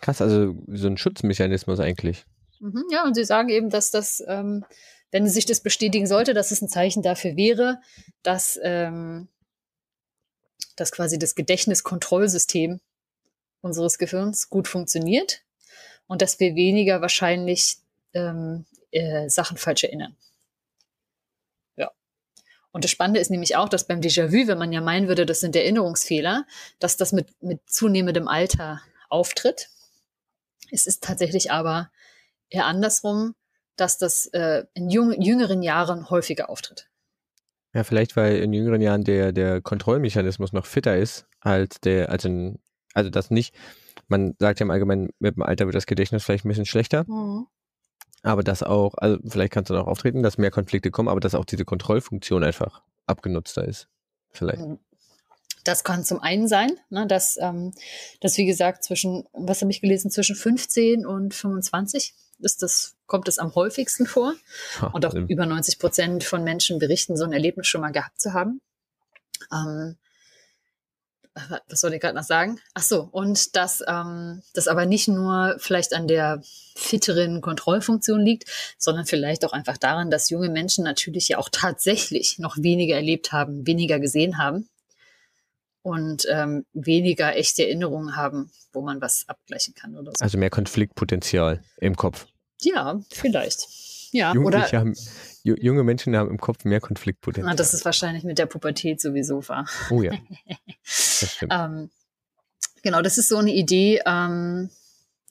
Krass, 0.00 0.22
also 0.22 0.54
so 0.68 0.86
ein 0.86 0.96
Schutzmechanismus 0.96 1.80
eigentlich. 1.80 2.24
Mhm, 2.60 2.84
ja, 2.90 3.04
und 3.04 3.14
Sie 3.14 3.24
sagen 3.24 3.48
eben, 3.48 3.70
dass 3.70 3.90
das, 3.90 4.22
ähm, 4.26 4.64
wenn 5.10 5.28
sich 5.28 5.44
das 5.46 5.60
bestätigen 5.60 6.06
sollte, 6.06 6.34
dass 6.34 6.50
es 6.50 6.62
ein 6.62 6.68
Zeichen 6.68 7.02
dafür 7.02 7.36
wäre, 7.36 7.80
dass, 8.22 8.58
ähm, 8.62 9.28
dass 10.76 10.92
quasi 10.92 11.18
das 11.18 11.34
Gedächtniskontrollsystem 11.34 12.80
unseres 13.60 13.98
Gehirns 13.98 14.48
gut 14.48 14.68
funktioniert 14.68 15.42
und 16.10 16.22
dass 16.22 16.40
wir 16.40 16.56
weniger 16.56 17.00
wahrscheinlich 17.00 17.76
ähm, 18.14 18.64
äh, 18.90 19.28
Sachen 19.28 19.56
falsch 19.56 19.84
erinnern. 19.84 20.16
Ja. 21.76 21.92
Und 22.72 22.82
das 22.82 22.90
Spannende 22.90 23.20
ist 23.20 23.30
nämlich 23.30 23.54
auch, 23.54 23.68
dass 23.68 23.86
beim 23.86 24.00
Déjà-vu, 24.00 24.48
wenn 24.48 24.58
man 24.58 24.72
ja 24.72 24.80
meinen 24.80 25.06
würde, 25.06 25.24
das 25.24 25.38
sind 25.38 25.54
Erinnerungsfehler, 25.54 26.46
dass 26.80 26.96
das 26.96 27.12
mit, 27.12 27.40
mit 27.40 27.60
zunehmendem 27.70 28.26
Alter 28.26 28.82
auftritt. 29.08 29.68
Es 30.72 30.88
ist 30.88 31.04
tatsächlich 31.04 31.52
aber 31.52 31.92
eher 32.48 32.66
andersrum, 32.66 33.36
dass 33.76 33.96
das 33.96 34.26
äh, 34.32 34.64
in 34.74 34.90
jung, 34.90 35.12
jüngeren 35.22 35.62
Jahren 35.62 36.10
häufiger 36.10 36.50
auftritt. 36.50 36.88
Ja, 37.72 37.84
vielleicht, 37.84 38.16
weil 38.16 38.38
in 38.38 38.52
jüngeren 38.52 38.80
Jahren 38.80 39.04
der, 39.04 39.30
der 39.30 39.60
Kontrollmechanismus 39.60 40.52
noch 40.52 40.66
fitter 40.66 40.96
ist 40.96 41.28
als 41.38 41.80
der, 41.80 42.10
also, 42.10 42.26
in, 42.26 42.58
also 42.94 43.10
das 43.10 43.30
nicht, 43.30 43.54
man 44.10 44.34
sagt 44.38 44.60
ja 44.60 44.64
im 44.64 44.70
Allgemeinen, 44.70 45.10
mit 45.18 45.36
dem 45.36 45.42
Alter 45.42 45.66
wird 45.66 45.74
das 45.74 45.86
Gedächtnis 45.86 46.24
vielleicht 46.24 46.44
ein 46.44 46.48
bisschen 46.48 46.66
schlechter. 46.66 47.04
Mhm. 47.06 47.46
Aber 48.22 48.42
das 48.42 48.62
auch, 48.62 48.94
also 48.98 49.18
vielleicht 49.26 49.52
kannst 49.52 49.70
du 49.70 49.76
auch 49.76 49.86
auftreten, 49.86 50.22
dass 50.22 50.36
mehr 50.36 50.50
Konflikte 50.50 50.90
kommen, 50.90 51.08
aber 51.08 51.20
dass 51.20 51.34
auch 51.34 51.44
diese 51.44 51.64
Kontrollfunktion 51.64 52.44
einfach 52.44 52.82
abgenutzter 53.06 53.66
ist. 53.66 53.88
Vielleicht. 54.30 54.60
Mhm. 54.60 54.78
Das 55.64 55.84
kann 55.84 56.04
zum 56.04 56.20
einen 56.20 56.48
sein, 56.48 56.72
ne, 56.88 57.06
dass, 57.06 57.36
ähm, 57.40 57.72
dass 58.20 58.36
wie 58.38 58.46
gesagt 58.46 58.82
zwischen, 58.84 59.24
was 59.32 59.60
habe 59.60 59.70
ich 59.70 59.80
gelesen, 59.80 60.10
zwischen 60.10 60.36
15 60.36 61.06
und 61.06 61.34
25 61.34 62.14
ist 62.38 62.62
das, 62.62 62.96
kommt 63.06 63.28
es 63.28 63.38
am 63.38 63.54
häufigsten 63.54 64.06
vor. 64.06 64.34
Und 64.92 65.04
auch 65.04 65.14
über 65.14 65.44
90 65.44 65.78
Prozent 65.78 66.24
von 66.24 66.42
Menschen 66.44 66.78
berichten, 66.78 67.16
so 67.16 67.24
ein 67.24 67.32
Erlebnis 67.32 67.66
schon 67.66 67.82
mal 67.82 67.92
gehabt 67.92 68.20
zu 68.20 68.32
haben. 68.32 68.60
Ähm, 69.52 69.96
was 71.68 71.80
soll 71.80 71.94
ich 71.94 72.00
gerade 72.00 72.16
noch 72.16 72.24
sagen? 72.24 72.60
Ach 72.74 72.82
so, 72.82 73.08
und 73.10 73.56
dass 73.56 73.82
ähm, 73.86 74.42
das 74.54 74.68
aber 74.68 74.86
nicht 74.86 75.08
nur 75.08 75.56
vielleicht 75.58 75.94
an 75.94 76.08
der 76.08 76.42
fitteren 76.76 77.40
Kontrollfunktion 77.40 78.20
liegt, 78.20 78.44
sondern 78.78 79.06
vielleicht 79.06 79.44
auch 79.44 79.52
einfach 79.52 79.76
daran, 79.76 80.10
dass 80.10 80.30
junge 80.30 80.48
Menschen 80.48 80.84
natürlich 80.84 81.28
ja 81.28 81.38
auch 81.38 81.48
tatsächlich 81.50 82.38
noch 82.38 82.56
weniger 82.58 82.96
erlebt 82.96 83.32
haben, 83.32 83.66
weniger 83.66 84.00
gesehen 84.00 84.38
haben 84.38 84.68
und 85.82 86.26
ähm, 86.30 86.66
weniger 86.72 87.36
echte 87.36 87.64
Erinnerungen 87.64 88.16
haben, 88.16 88.50
wo 88.72 88.82
man 88.82 89.00
was 89.00 89.24
abgleichen 89.28 89.74
kann 89.74 89.96
oder 89.96 90.12
so. 90.12 90.22
Also 90.22 90.38
mehr 90.38 90.50
Konfliktpotenzial 90.50 91.62
im 91.78 91.96
Kopf. 91.96 92.26
Ja, 92.62 93.00
vielleicht. 93.10 93.66
Ja, 94.12 94.34
oder 94.34 94.62
haben, 94.72 94.94
junge 95.44 95.84
Menschen 95.84 96.16
haben 96.16 96.30
im 96.30 96.38
Kopf 96.38 96.64
mehr 96.64 96.80
Konfliktpotenzial. 96.80 97.52
Ah, 97.52 97.56
das 97.56 97.74
ist 97.74 97.84
wahrscheinlich 97.84 98.24
mit 98.24 98.38
der 98.38 98.46
Pubertät 98.46 99.00
sowieso 99.00 99.46
wahr. 99.48 99.68
Oh 99.90 100.02
ja. 100.02 100.12
Das 100.84 101.34
stimmt. 101.34 101.52
ähm, 101.54 101.90
genau, 102.82 103.02
das 103.02 103.18
ist 103.18 103.28
so 103.28 103.36
eine 103.36 103.52
Idee, 103.52 104.00
ähm, 104.06 104.70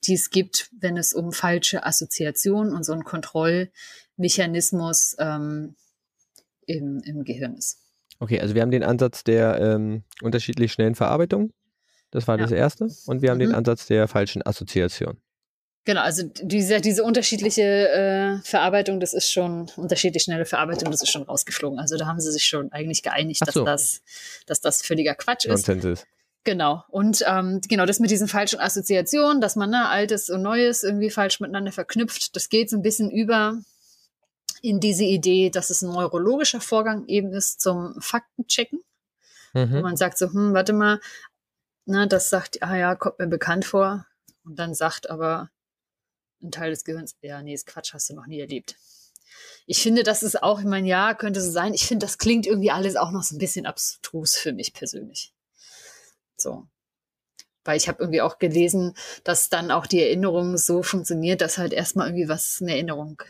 die 0.06 0.14
es 0.14 0.30
gibt, 0.30 0.70
wenn 0.80 0.96
es 0.98 1.14
um 1.14 1.34
falsche 1.34 1.84
Assoziationen 1.86 2.74
und 2.74 2.84
so 2.84 2.94
einen 2.94 3.04
Kontrollmechanismus 3.04 5.16
ähm, 5.20 5.76
im, 6.68 7.02
im 7.04 7.24
Gehirn 7.24 7.56
ist. 7.56 7.80
Okay, 8.20 8.40
also 8.40 8.54
wir 8.54 8.62
haben 8.62 8.72
den 8.72 8.84
Ansatz 8.84 9.24
der 9.24 9.60
ähm, 9.60 10.04
unterschiedlich 10.22 10.72
schnellen 10.72 10.96
Verarbeitung. 10.96 11.52
Das 12.12 12.28
war 12.28 12.38
ja. 12.38 12.44
das 12.44 12.52
erste. 12.52 12.90
Und 13.06 13.22
wir 13.22 13.32
haben 13.32 13.38
mhm. 13.38 13.48
den 13.48 13.56
Ansatz 13.56 13.88
der 13.88 14.08
falschen 14.08 14.46
Assoziation. 14.46 15.18
Genau, 15.86 16.02
also 16.02 16.24
diese, 16.42 16.82
diese 16.82 17.04
unterschiedliche 17.04 17.90
äh, 17.90 18.38
Verarbeitung, 18.44 19.00
das 19.00 19.14
ist 19.14 19.32
schon, 19.32 19.72
unterschiedlich 19.76 20.24
schnelle 20.24 20.46
Verarbeitung, 20.46 20.92
das 20.92 21.02
ist 21.02 21.12
schon 21.12 21.24
rausgeflogen. 21.24 21.80
Also 21.80 21.98
da 21.98 22.06
haben 22.06 22.20
sie 22.20 22.32
sich 22.32 22.46
schon 22.46 22.72
eigentlich 22.72 23.02
geeinigt, 23.02 23.42
so. 23.52 23.64
dass, 23.64 24.02
das, 24.44 24.46
dass 24.46 24.62
das 24.62 24.82
völliger 24.86 25.16
Quatsch 25.16 25.46
ist. 25.46 25.68
Nonsens 25.68 25.86
ist. 25.86 26.08
Genau. 26.44 26.84
Und 26.90 27.24
ähm, 27.28 27.62
genau 27.68 27.86
das 27.86 28.00
mit 28.00 28.12
diesen 28.12 28.28
falschen 28.28 28.60
Assoziationen, 28.60 29.42
dass 29.42 29.56
man 29.56 29.70
ne, 29.70 29.90
Altes 29.90 30.30
und 30.30 30.42
Neues 30.42 30.84
irgendwie 30.84 31.10
falsch 31.10 31.40
miteinander 31.40 31.72
verknüpft, 31.72 32.36
das 32.36 32.50
geht 32.50 32.70
so 32.70 32.78
ein 32.78 32.82
bisschen 32.82 33.12
über 33.12 33.60
in 34.62 34.80
diese 34.80 35.04
Idee, 35.04 35.50
dass 35.50 35.70
es 35.70 35.82
ein 35.82 35.92
neurologischer 35.92 36.62
Vorgang 36.62 37.06
eben 37.08 37.34
ist 37.34 37.62
zum 37.62 37.96
Faktenchecken. 38.00 38.82
Mhm. 39.54 39.74
Wo 39.74 39.82
man 39.82 39.98
sagt 39.98 40.18
so, 40.18 40.32
hm, 40.32 40.54
warte 40.54 40.74
mal, 40.74 41.00
na, 41.86 42.06
das 42.06 42.30
sagt, 42.30 42.62
ah 42.62 42.76
ja, 42.76 42.96
kommt 42.96 43.20
mir 43.20 43.28
bekannt 43.28 43.66
vor. 43.66 44.06
Und 44.46 44.60
dann 44.60 44.74
sagt 44.74 45.10
aber 45.10 45.50
ein 46.42 46.52
Teil 46.52 46.72
des 46.72 46.84
Gehirns, 46.84 47.16
ja, 47.22 47.42
nee, 47.42 47.54
ist 47.54 47.66
Quatsch, 47.66 47.94
hast 47.94 48.10
du 48.10 48.14
noch 48.16 48.28
nie 48.28 48.40
erlebt. 48.40 48.76
Ich 49.66 49.82
finde, 49.82 50.04
das 50.04 50.24
ist 50.24 50.42
auch, 50.42 50.60
ich 50.60 50.66
meine, 50.66 50.88
ja, 50.88 51.14
könnte 51.14 51.42
so 51.42 51.52
sein. 51.52 51.74
Ich 51.74 51.86
finde, 51.86 52.06
das 52.06 52.18
klingt 52.18 52.48
irgendwie 52.48 52.72
alles 52.72 52.96
auch 52.96 53.12
noch 53.12 53.24
so 53.24 53.36
ein 53.36 53.40
bisschen 53.40 53.66
abstrus 53.66 54.36
für 54.36 54.54
mich 54.54 54.74
persönlich. 54.74 55.34
So. 56.38 56.68
Weil 57.64 57.78
ich 57.78 57.88
habe 57.88 58.00
irgendwie 58.02 58.22
auch 58.22 58.40
gelesen, 58.40 58.96
dass 59.24 59.50
dann 59.50 59.70
auch 59.70 59.86
die 59.86 60.02
Erinnerung 60.02 60.58
so 60.58 60.82
funktioniert, 60.82 61.42
dass 61.42 61.58
halt 61.58 61.74
erstmal 61.74 62.08
irgendwie 62.08 62.30
was 62.30 62.60
eine 62.62 62.72
Erinnerung 62.72 63.22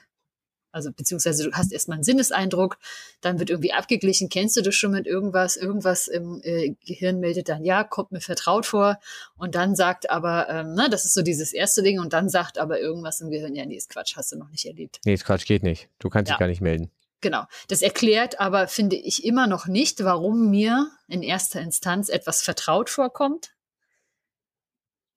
also 0.72 0.92
beziehungsweise 0.92 1.44
du 1.44 1.52
hast 1.52 1.72
erstmal 1.72 1.96
einen 1.96 2.04
Sinneseindruck, 2.04 2.78
dann 3.22 3.40
wird 3.40 3.50
irgendwie 3.50 3.74
abgeglichen, 3.74 4.30
kennst 4.30 4.58
du 4.58 4.62
das 4.62 4.76
schon 4.76 4.92
mit 4.92 5.08
irgendwas, 5.08 5.58
irgendwas 5.58 6.08
im 6.08 6.42
äh, 6.44 6.76
Gehirn 6.86 7.20
meldet 7.20 7.50
dann, 7.50 7.64
ja, 7.64 7.84
kommt 7.84 8.12
mir 8.12 8.22
vertraut 8.22 8.66
vor 8.66 9.00
und 9.38 9.56
dann 9.56 9.76
sagt 9.76 10.10
aber, 10.10 10.50
ähm, 10.50 10.74
na, 10.76 10.90
das 10.90 11.06
ist 11.06 11.14
so 11.14 11.22
dieses 11.22 11.54
erste 11.54 11.84
Ding 11.84 12.00
und 12.00 12.14
dann 12.14 12.30
sagt 12.30 12.58
aber 12.58 12.80
irgendwas 12.80 13.22
im 13.22 13.30
Gehirn, 13.30 13.56
ja, 13.56 13.66
nee, 13.66 13.76
ist 13.76 13.90
Quatsch, 13.90 14.16
hast 14.16 14.32
du 14.32 14.38
noch 14.38 14.50
nicht 14.50 14.66
erlebt. 14.66 15.00
Nee, 15.06 15.14
ist 15.14 15.26
Quatsch, 15.26 15.46
geht 15.46 15.64
nicht. 15.64 15.90
Du 16.00 16.10
kannst 16.10 16.30
ja. 16.30 16.36
dich 16.36 16.40
gar 16.40 16.48
nicht 16.48 16.62
melden. 16.62 16.92
Genau. 17.22 17.44
Das 17.68 17.82
erklärt 17.82 18.40
aber, 18.40 18.68
finde 18.68 18.96
ich, 18.96 19.26
immer 19.26 19.48
noch 19.48 19.68
nicht, 19.68 20.04
warum 20.04 20.50
mir 20.50 20.90
in 21.08 21.22
erster 21.22 21.60
Instanz 21.60 22.10
etwas 22.10 22.42
vertraut 22.42 22.90
vorkommt, 22.90 23.52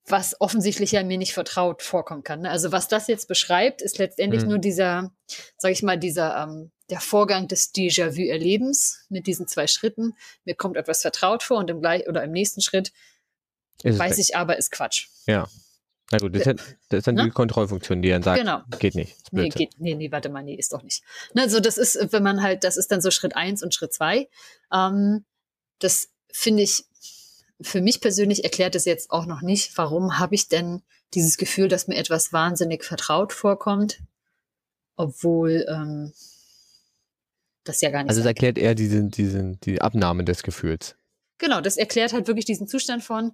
was 0.06 0.40
offensichtlich 0.40 0.92
ja 0.92 1.02
mir 1.04 1.18
nicht 1.18 1.32
vertraut 1.32 1.82
vorkommen 1.82 2.24
kann. 2.24 2.40
Ne? 2.40 2.50
Also 2.50 2.72
was 2.72 2.88
das 2.88 3.06
jetzt 3.06 3.28
beschreibt, 3.28 3.82
ist 3.82 3.98
letztendlich 3.98 4.42
mhm. 4.42 4.48
nur 4.48 4.58
dieser, 4.58 5.12
sage 5.56 5.72
ich 5.72 5.82
mal, 5.82 5.96
dieser 5.96 6.42
ähm, 6.42 6.72
der 6.90 7.00
Vorgang 7.00 7.48
des 7.48 7.72
Déjà-vu-Erlebens 7.72 9.06
mit 9.08 9.26
diesen 9.26 9.46
zwei 9.46 9.66
Schritten. 9.66 10.14
Mir 10.44 10.54
kommt 10.54 10.76
etwas 10.76 11.02
vertraut 11.02 11.42
vor 11.42 11.58
und 11.58 11.70
im 11.70 11.80
gleich 11.80 12.08
oder 12.08 12.22
im 12.24 12.32
nächsten 12.32 12.60
Schritt 12.60 12.92
ist 13.82 13.98
weiß 13.98 14.18
ich 14.18 14.36
aber, 14.36 14.58
ist 14.58 14.70
Quatsch. 14.70 15.08
Ja. 15.26 15.48
Na 16.10 16.18
gut, 16.18 16.36
das, 16.36 16.46
ist, 16.46 16.76
ist 16.90 17.06
dann 17.06 17.16
die 17.16 17.30
Kontrollfunktion, 17.30 18.02
die 18.02 18.10
dann 18.10 18.22
sagt, 18.22 18.38
genau. 18.38 18.60
geht 18.78 18.94
nicht. 18.94 19.16
Nee, 19.30 19.48
geht, 19.48 19.70
nee, 19.78 19.94
nee, 19.94 20.12
warte 20.12 20.28
mal, 20.28 20.42
nee, 20.42 20.54
ist 20.54 20.74
doch 20.74 20.82
nicht. 20.82 21.02
Also 21.34 21.58
das 21.58 21.78
ist, 21.78 22.12
wenn 22.12 22.22
man 22.22 22.42
halt, 22.42 22.64
das 22.64 22.76
ist 22.76 22.92
dann 22.92 23.00
so 23.00 23.10
Schritt 23.10 23.34
eins 23.34 23.62
und 23.62 23.74
Schritt 23.74 23.94
zwei. 23.94 24.28
Ähm, 24.70 25.24
das 25.78 26.10
finde 26.30 26.64
ich 26.64 26.84
für 27.62 27.80
mich 27.80 28.00
persönlich 28.00 28.44
erklärt 28.44 28.74
es 28.74 28.84
jetzt 28.84 29.10
auch 29.10 29.26
noch 29.26 29.42
nicht, 29.42 29.76
warum 29.76 30.18
habe 30.18 30.34
ich 30.34 30.48
denn 30.48 30.82
dieses 31.14 31.36
Gefühl, 31.36 31.68
dass 31.68 31.88
mir 31.88 31.96
etwas 31.96 32.32
wahnsinnig 32.32 32.84
vertraut 32.84 33.32
vorkommt, 33.32 34.00
obwohl 34.96 35.66
ähm, 35.68 36.12
das 37.64 37.80
ja 37.80 37.90
gar 37.90 38.02
nicht. 38.02 38.10
Also 38.10 38.20
es 38.20 38.26
erklärt 38.26 38.58
eher 38.58 38.74
diese, 38.74 39.04
diese, 39.04 39.56
die 39.64 39.80
Abnahme 39.80 40.24
des 40.24 40.42
Gefühls. 40.42 40.96
Genau, 41.38 41.60
das 41.60 41.76
erklärt 41.76 42.12
halt 42.12 42.26
wirklich 42.28 42.44
diesen 42.44 42.68
Zustand 42.68 43.02
von, 43.02 43.32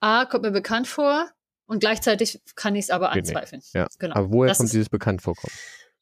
ah, 0.00 0.24
kommt 0.26 0.44
mir 0.44 0.50
bekannt 0.50 0.86
vor 0.86 1.28
und 1.66 1.80
gleichzeitig 1.80 2.40
kann 2.54 2.74
ich 2.74 2.84
es 2.84 2.90
aber 2.90 3.10
Geht 3.12 3.28
anzweifeln. 3.28 3.60
Nicht. 3.60 3.74
Ja. 3.74 3.86
Genau. 3.98 4.14
Aber 4.14 4.30
woher 4.30 4.48
das 4.48 4.58
kommt 4.58 4.68
ist, 4.68 4.74
dieses 4.74 4.88
bekannt 4.88 5.22
vorkommen? 5.22 5.54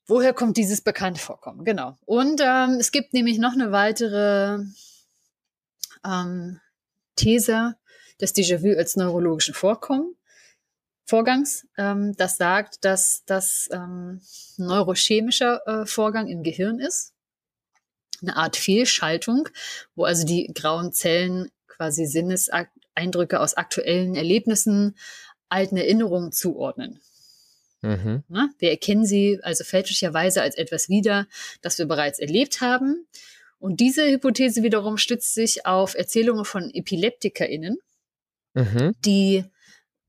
Woher 0.06 0.34
kommt 0.34 0.56
dieses 0.56 0.82
bekannt 0.82 1.18
vorkommen? 1.18 1.64
Genau. 1.64 1.96
Und 2.04 2.40
ähm, 2.42 2.76
es 2.78 2.92
gibt 2.92 3.14
nämlich 3.14 3.38
noch 3.38 3.54
eine 3.54 3.72
weitere 3.72 4.58
ähm, 6.04 6.60
These 7.16 7.76
des 8.20 8.34
Déjà-vu 8.34 8.76
als 8.76 8.96
neurologischen 8.96 9.54
Vorkommen. 9.54 10.16
Vorgangs, 11.06 11.66
ähm, 11.76 12.16
das 12.16 12.38
sagt, 12.38 12.84
dass 12.84 13.24
das 13.26 13.68
ähm, 13.72 14.22
neurochemischer 14.56 15.60
äh, 15.66 15.86
Vorgang 15.86 16.28
im 16.28 16.42
Gehirn 16.42 16.78
ist. 16.78 17.12
Eine 18.22 18.36
Art 18.36 18.56
Fehlschaltung, 18.56 19.48
wo 19.94 20.04
also 20.04 20.24
die 20.24 20.50
grauen 20.54 20.92
Zellen 20.92 21.50
quasi 21.66 22.06
Sinneseindrücke 22.06 23.40
aus 23.40 23.54
aktuellen 23.54 24.14
Erlebnissen 24.14 24.96
alten 25.50 25.76
Erinnerungen 25.76 26.32
zuordnen. 26.32 27.00
Mhm. 27.82 28.22
Na, 28.28 28.48
wir 28.58 28.70
erkennen 28.70 29.04
sie 29.04 29.40
also 29.42 29.62
fälschlicherweise 29.62 30.40
als 30.40 30.54
etwas 30.54 30.88
wieder, 30.88 31.26
das 31.60 31.78
wir 31.78 31.84
bereits 31.84 32.18
erlebt 32.18 32.62
haben 32.62 33.06
und 33.64 33.80
diese 33.80 34.06
Hypothese 34.06 34.62
wiederum 34.62 34.98
stützt 34.98 35.32
sich 35.32 35.64
auf 35.64 35.94
Erzählungen 35.94 36.44
von 36.44 36.70
EpileptikerInnen, 36.70 37.78
mhm. 38.52 38.92
die 39.02 39.46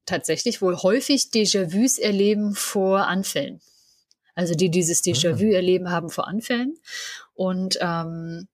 tatsächlich 0.06 0.62
wohl 0.62 0.76
häufig 0.76 1.30
Déjà-vus 1.34 1.98
erleben 1.98 2.54
vor 2.54 3.08
Anfällen. 3.08 3.62
Also 4.34 4.56
die 4.56 4.70
dieses 4.70 5.02
Déjà-vu 5.06 5.54
ah. 5.54 5.56
erleben 5.56 5.90
haben 5.90 6.10
vor 6.10 6.28
Anfällen. 6.28 6.78
Und 7.34 7.78
ähm, 7.80 8.50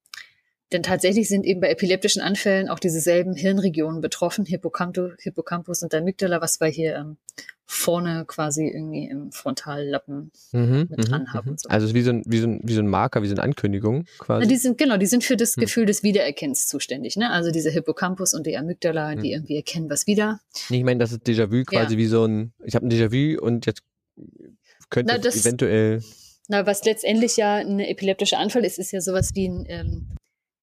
denn 0.71 0.83
tatsächlich 0.83 1.27
sind 1.27 1.45
eben 1.45 1.59
bei 1.59 1.69
epileptischen 1.69 2.21
Anfällen 2.21 2.69
auch 2.69 2.79
dieselben 2.79 3.33
Hirnregionen 3.33 4.01
betroffen, 4.01 4.45
Hippocampus, 4.45 5.13
Hippocampus 5.19 5.83
und 5.83 5.93
Amygdala, 5.93 6.41
was 6.41 6.61
wir 6.61 6.67
hier 6.67 6.95
ähm, 6.95 7.17
vorne 7.65 8.25
quasi 8.25 8.67
irgendwie 8.67 9.07
im 9.07 9.31
Frontallappen 9.31 10.31
mhm, 10.51 10.87
mit 10.89 11.09
dran 11.09 11.23
mhm, 11.23 11.33
haben. 11.33 11.51
Mhm. 11.51 11.57
So. 11.57 11.69
Also 11.69 11.93
wie 11.93 12.01
so, 12.01 12.11
ein, 12.11 12.23
wie, 12.25 12.39
so 12.39 12.47
ein, 12.47 12.61
wie 12.63 12.73
so 12.73 12.81
ein 12.81 12.87
Marker, 12.87 13.21
wie 13.21 13.27
so 13.27 13.33
eine 13.33 13.43
Ankündigung 13.43 14.05
quasi. 14.19 14.45
Na, 14.45 14.49
die 14.49 14.57
sind, 14.57 14.77
genau, 14.77 14.97
die 14.97 15.05
sind 15.05 15.23
für 15.23 15.37
das 15.37 15.57
mhm. 15.57 15.61
Gefühl 15.61 15.85
des 15.85 16.03
Wiedererkennens 16.03 16.67
zuständig. 16.67 17.17
Ne? 17.17 17.29
Also 17.31 17.51
diese 17.51 17.69
Hippocampus 17.69 18.33
und 18.33 18.45
die 18.45 18.57
Amygdala, 18.57 19.15
die 19.15 19.29
mhm. 19.29 19.33
irgendwie 19.33 19.55
erkennen 19.55 19.89
was 19.89 20.07
wieder. 20.07 20.39
Ich 20.69 20.83
meine, 20.83 20.99
das 20.99 21.11
ist 21.11 21.25
Déjà-vu 21.25 21.63
quasi 21.65 21.93
ja. 21.93 21.97
wie 21.97 22.07
so 22.07 22.25
ein, 22.25 22.53
ich 22.63 22.75
habe 22.75 22.85
ein 22.85 22.91
Déjà-vu 22.91 23.41
und 23.41 23.65
jetzt 23.65 23.83
könnte 24.89 25.13
Na, 25.13 25.17
das, 25.17 25.35
eventuell 25.45 26.01
na, 26.47 26.65
was 26.65 26.83
letztendlich 26.83 27.37
ja 27.37 27.55
ein 27.55 27.79
epileptischer 27.79 28.37
Anfall 28.37 28.65
ist, 28.65 28.77
ist 28.77 28.91
ja 28.91 28.99
sowas 28.99 29.31
wie 29.35 29.47
ein 29.47 29.65
ähm, 29.69 30.07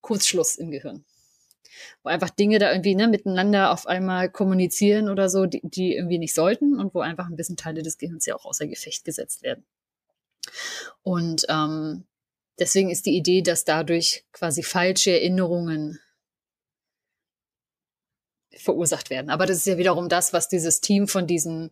Kurzschluss 0.00 0.56
im 0.56 0.70
Gehirn. 0.70 1.04
Wo 2.02 2.08
einfach 2.08 2.30
Dinge 2.30 2.58
da 2.58 2.70
irgendwie 2.70 2.94
ne, 2.94 3.08
miteinander 3.08 3.72
auf 3.72 3.86
einmal 3.86 4.30
kommunizieren 4.30 5.08
oder 5.08 5.28
so, 5.28 5.46
die, 5.46 5.60
die 5.62 5.94
irgendwie 5.94 6.18
nicht 6.18 6.34
sollten 6.34 6.78
und 6.78 6.94
wo 6.94 7.00
einfach 7.00 7.26
ein 7.28 7.36
bisschen 7.36 7.56
Teile 7.56 7.82
des 7.82 7.98
Gehirns 7.98 8.26
ja 8.26 8.34
auch 8.34 8.44
außer 8.44 8.66
Gefecht 8.66 9.04
gesetzt 9.04 9.42
werden. 9.42 9.64
Und 11.02 11.46
ähm, 11.48 12.04
deswegen 12.58 12.90
ist 12.90 13.06
die 13.06 13.16
Idee, 13.16 13.42
dass 13.42 13.64
dadurch 13.64 14.24
quasi 14.32 14.62
falsche 14.62 15.12
Erinnerungen 15.12 16.00
verursacht 18.56 19.10
werden. 19.10 19.30
Aber 19.30 19.46
das 19.46 19.58
ist 19.58 19.66
ja 19.66 19.78
wiederum 19.78 20.08
das, 20.08 20.32
was 20.32 20.48
dieses 20.48 20.80
Team 20.80 21.06
von 21.06 21.26
diesen 21.26 21.70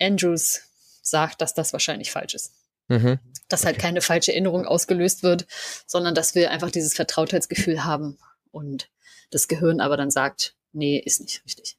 Andrews 0.00 0.62
sagt, 1.02 1.40
dass 1.40 1.54
das 1.54 1.72
wahrscheinlich 1.72 2.10
falsch 2.10 2.34
ist. 2.34 2.52
Mhm. 2.88 3.18
Dass 3.48 3.64
halt 3.64 3.78
keine 3.78 4.00
falsche 4.00 4.32
Erinnerung 4.32 4.66
ausgelöst 4.66 5.22
wird, 5.22 5.46
sondern 5.86 6.14
dass 6.14 6.34
wir 6.34 6.50
einfach 6.50 6.70
dieses 6.70 6.94
Vertrautheitsgefühl 6.94 7.84
haben 7.84 8.18
und 8.50 8.90
das 9.30 9.48
Gehirn 9.48 9.80
aber 9.80 9.96
dann 9.96 10.10
sagt, 10.10 10.54
nee, 10.72 10.98
ist 10.98 11.20
nicht 11.20 11.44
richtig. 11.44 11.76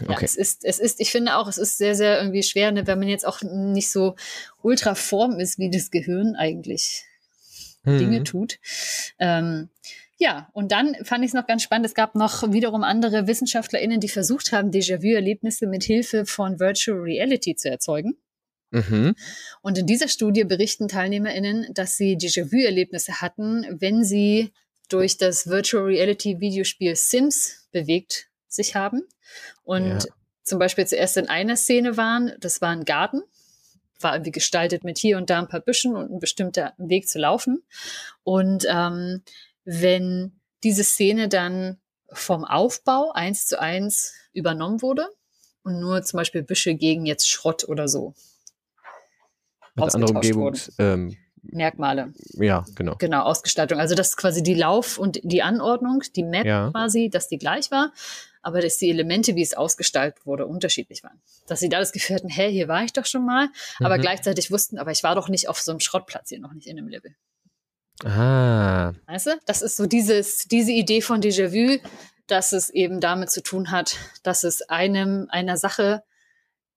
Okay. 0.00 0.12
Ja, 0.12 0.18
es 0.20 0.36
ist, 0.36 0.64
es 0.64 0.78
ist, 0.78 1.00
ich 1.00 1.10
finde 1.10 1.36
auch, 1.36 1.48
es 1.48 1.58
ist 1.58 1.76
sehr, 1.78 1.94
sehr 1.94 2.18
irgendwie 2.18 2.42
schwer, 2.42 2.70
ne, 2.70 2.86
wenn 2.86 2.98
man 2.98 3.08
jetzt 3.08 3.26
auch 3.26 3.42
nicht 3.42 3.90
so 3.90 4.14
ultraform 4.62 5.40
ist, 5.40 5.58
wie 5.58 5.70
das 5.70 5.90
Gehirn 5.90 6.36
eigentlich 6.36 7.04
mhm. 7.82 7.98
Dinge 7.98 8.22
tut. 8.22 8.58
Ähm, 9.18 9.70
ja, 10.16 10.48
und 10.52 10.72
dann 10.72 10.96
fand 11.04 11.24
ich 11.24 11.30
es 11.30 11.34
noch 11.34 11.46
ganz 11.46 11.62
spannend. 11.62 11.86
Es 11.86 11.94
gab 11.94 12.14
noch 12.14 12.52
wiederum 12.52 12.82
andere 12.82 13.26
WissenschaftlerInnen, 13.26 14.00
die 14.00 14.08
versucht 14.08 14.52
haben, 14.52 14.70
Déjà-vu-Erlebnisse 14.70 15.66
mit 15.66 15.84
Hilfe 15.84 16.26
von 16.26 16.58
Virtual 16.58 16.98
Reality 16.98 17.54
zu 17.54 17.70
erzeugen. 17.70 18.16
Mhm. 18.70 19.14
Und 19.62 19.78
in 19.78 19.86
dieser 19.86 20.08
Studie 20.08 20.44
berichten 20.44 20.88
TeilnehmerInnen, 20.88 21.72
dass 21.72 21.96
sie 21.96 22.16
Déjà-vu-Erlebnisse 22.16 23.20
hatten, 23.20 23.66
wenn 23.80 24.04
sie 24.04 24.52
durch 24.88 25.16
das 25.16 25.48
Virtual 25.48 25.84
Reality 25.84 26.40
Videospiel 26.40 26.96
Sims 26.96 27.68
bewegt 27.72 28.28
sich 28.46 28.74
haben. 28.74 29.02
Und 29.64 30.04
ja. 30.04 30.10
zum 30.42 30.58
Beispiel 30.58 30.86
zuerst 30.86 31.16
in 31.16 31.28
einer 31.28 31.56
Szene 31.56 31.96
waren, 31.96 32.32
das 32.40 32.60
war 32.60 32.70
ein 32.70 32.84
Garten, 32.84 33.22
war 34.00 34.14
irgendwie 34.14 34.32
gestaltet 34.32 34.84
mit 34.84 34.98
hier 34.98 35.16
und 35.16 35.30
da 35.30 35.38
ein 35.38 35.48
paar 35.48 35.60
Büschen 35.60 35.96
und 35.96 36.10
ein 36.10 36.20
bestimmter 36.20 36.74
Weg 36.78 37.08
zu 37.08 37.18
laufen. 37.18 37.62
Und 38.22 38.66
ähm, 38.68 39.22
wenn 39.64 40.32
diese 40.62 40.84
Szene 40.84 41.28
dann 41.28 41.78
vom 42.10 42.44
Aufbau 42.44 43.12
eins 43.12 43.46
zu 43.46 43.60
eins 43.60 44.14
übernommen 44.32 44.80
wurde 44.80 45.08
und 45.62 45.80
nur 45.80 46.02
zum 46.02 46.18
Beispiel 46.18 46.42
Büsche 46.42 46.74
gegen 46.74 47.04
jetzt 47.04 47.28
Schrott 47.28 47.68
oder 47.68 47.88
so 47.88 48.14
mit 49.78 49.94
andere 49.94 50.12
Umgebungs, 50.12 50.72
ähm, 50.78 51.16
Merkmale. 51.42 52.12
Ja, 52.34 52.64
genau. 52.74 52.96
Genau, 52.98 53.22
Ausgestaltung. 53.22 53.78
Also 53.78 53.94
das 53.94 54.10
ist 54.10 54.16
quasi 54.16 54.42
die 54.42 54.54
Lauf- 54.54 54.98
und 54.98 55.20
die 55.22 55.42
Anordnung, 55.42 56.02
die 56.14 56.22
Map 56.22 56.46
ja. 56.46 56.70
quasi, 56.70 57.10
dass 57.10 57.28
die 57.28 57.38
gleich 57.38 57.70
war, 57.70 57.92
aber 58.42 58.60
dass 58.60 58.78
die 58.78 58.90
Elemente, 58.90 59.34
wie 59.34 59.42
es 59.42 59.54
ausgestaltet 59.54 60.26
wurde, 60.26 60.46
unterschiedlich 60.46 61.02
waren. 61.02 61.20
Dass 61.46 61.60
sie 61.60 61.68
da 61.68 61.78
das 61.78 61.92
Gefühl 61.92 62.16
hatten, 62.16 62.28
hey, 62.28 62.52
hier 62.52 62.68
war 62.68 62.84
ich 62.84 62.92
doch 62.92 63.06
schon 63.06 63.24
mal, 63.24 63.48
aber 63.78 63.98
mhm. 63.98 64.02
gleichzeitig 64.02 64.50
wussten, 64.50 64.78
aber 64.78 64.90
ich 64.90 65.02
war 65.02 65.14
doch 65.14 65.28
nicht 65.28 65.48
auf 65.48 65.60
so 65.60 65.70
einem 65.70 65.80
Schrottplatz 65.80 66.28
hier, 66.28 66.40
noch 66.40 66.52
nicht 66.52 66.66
in 66.66 66.78
einem 66.78 66.88
Level. 66.88 67.14
Ah. 68.04 68.92
Weißt 69.06 69.26
du? 69.26 69.30
Das 69.46 69.62
ist 69.62 69.76
so 69.76 69.86
dieses, 69.86 70.44
diese 70.44 70.72
Idee 70.72 71.00
von 71.00 71.20
Déjà-vu, 71.20 71.80
dass 72.26 72.52
es 72.52 72.68
eben 72.70 73.00
damit 73.00 73.30
zu 73.30 73.42
tun 73.42 73.70
hat, 73.70 73.96
dass 74.22 74.44
es 74.44 74.62
einem, 74.62 75.26
einer 75.30 75.56
Sache 75.56 76.04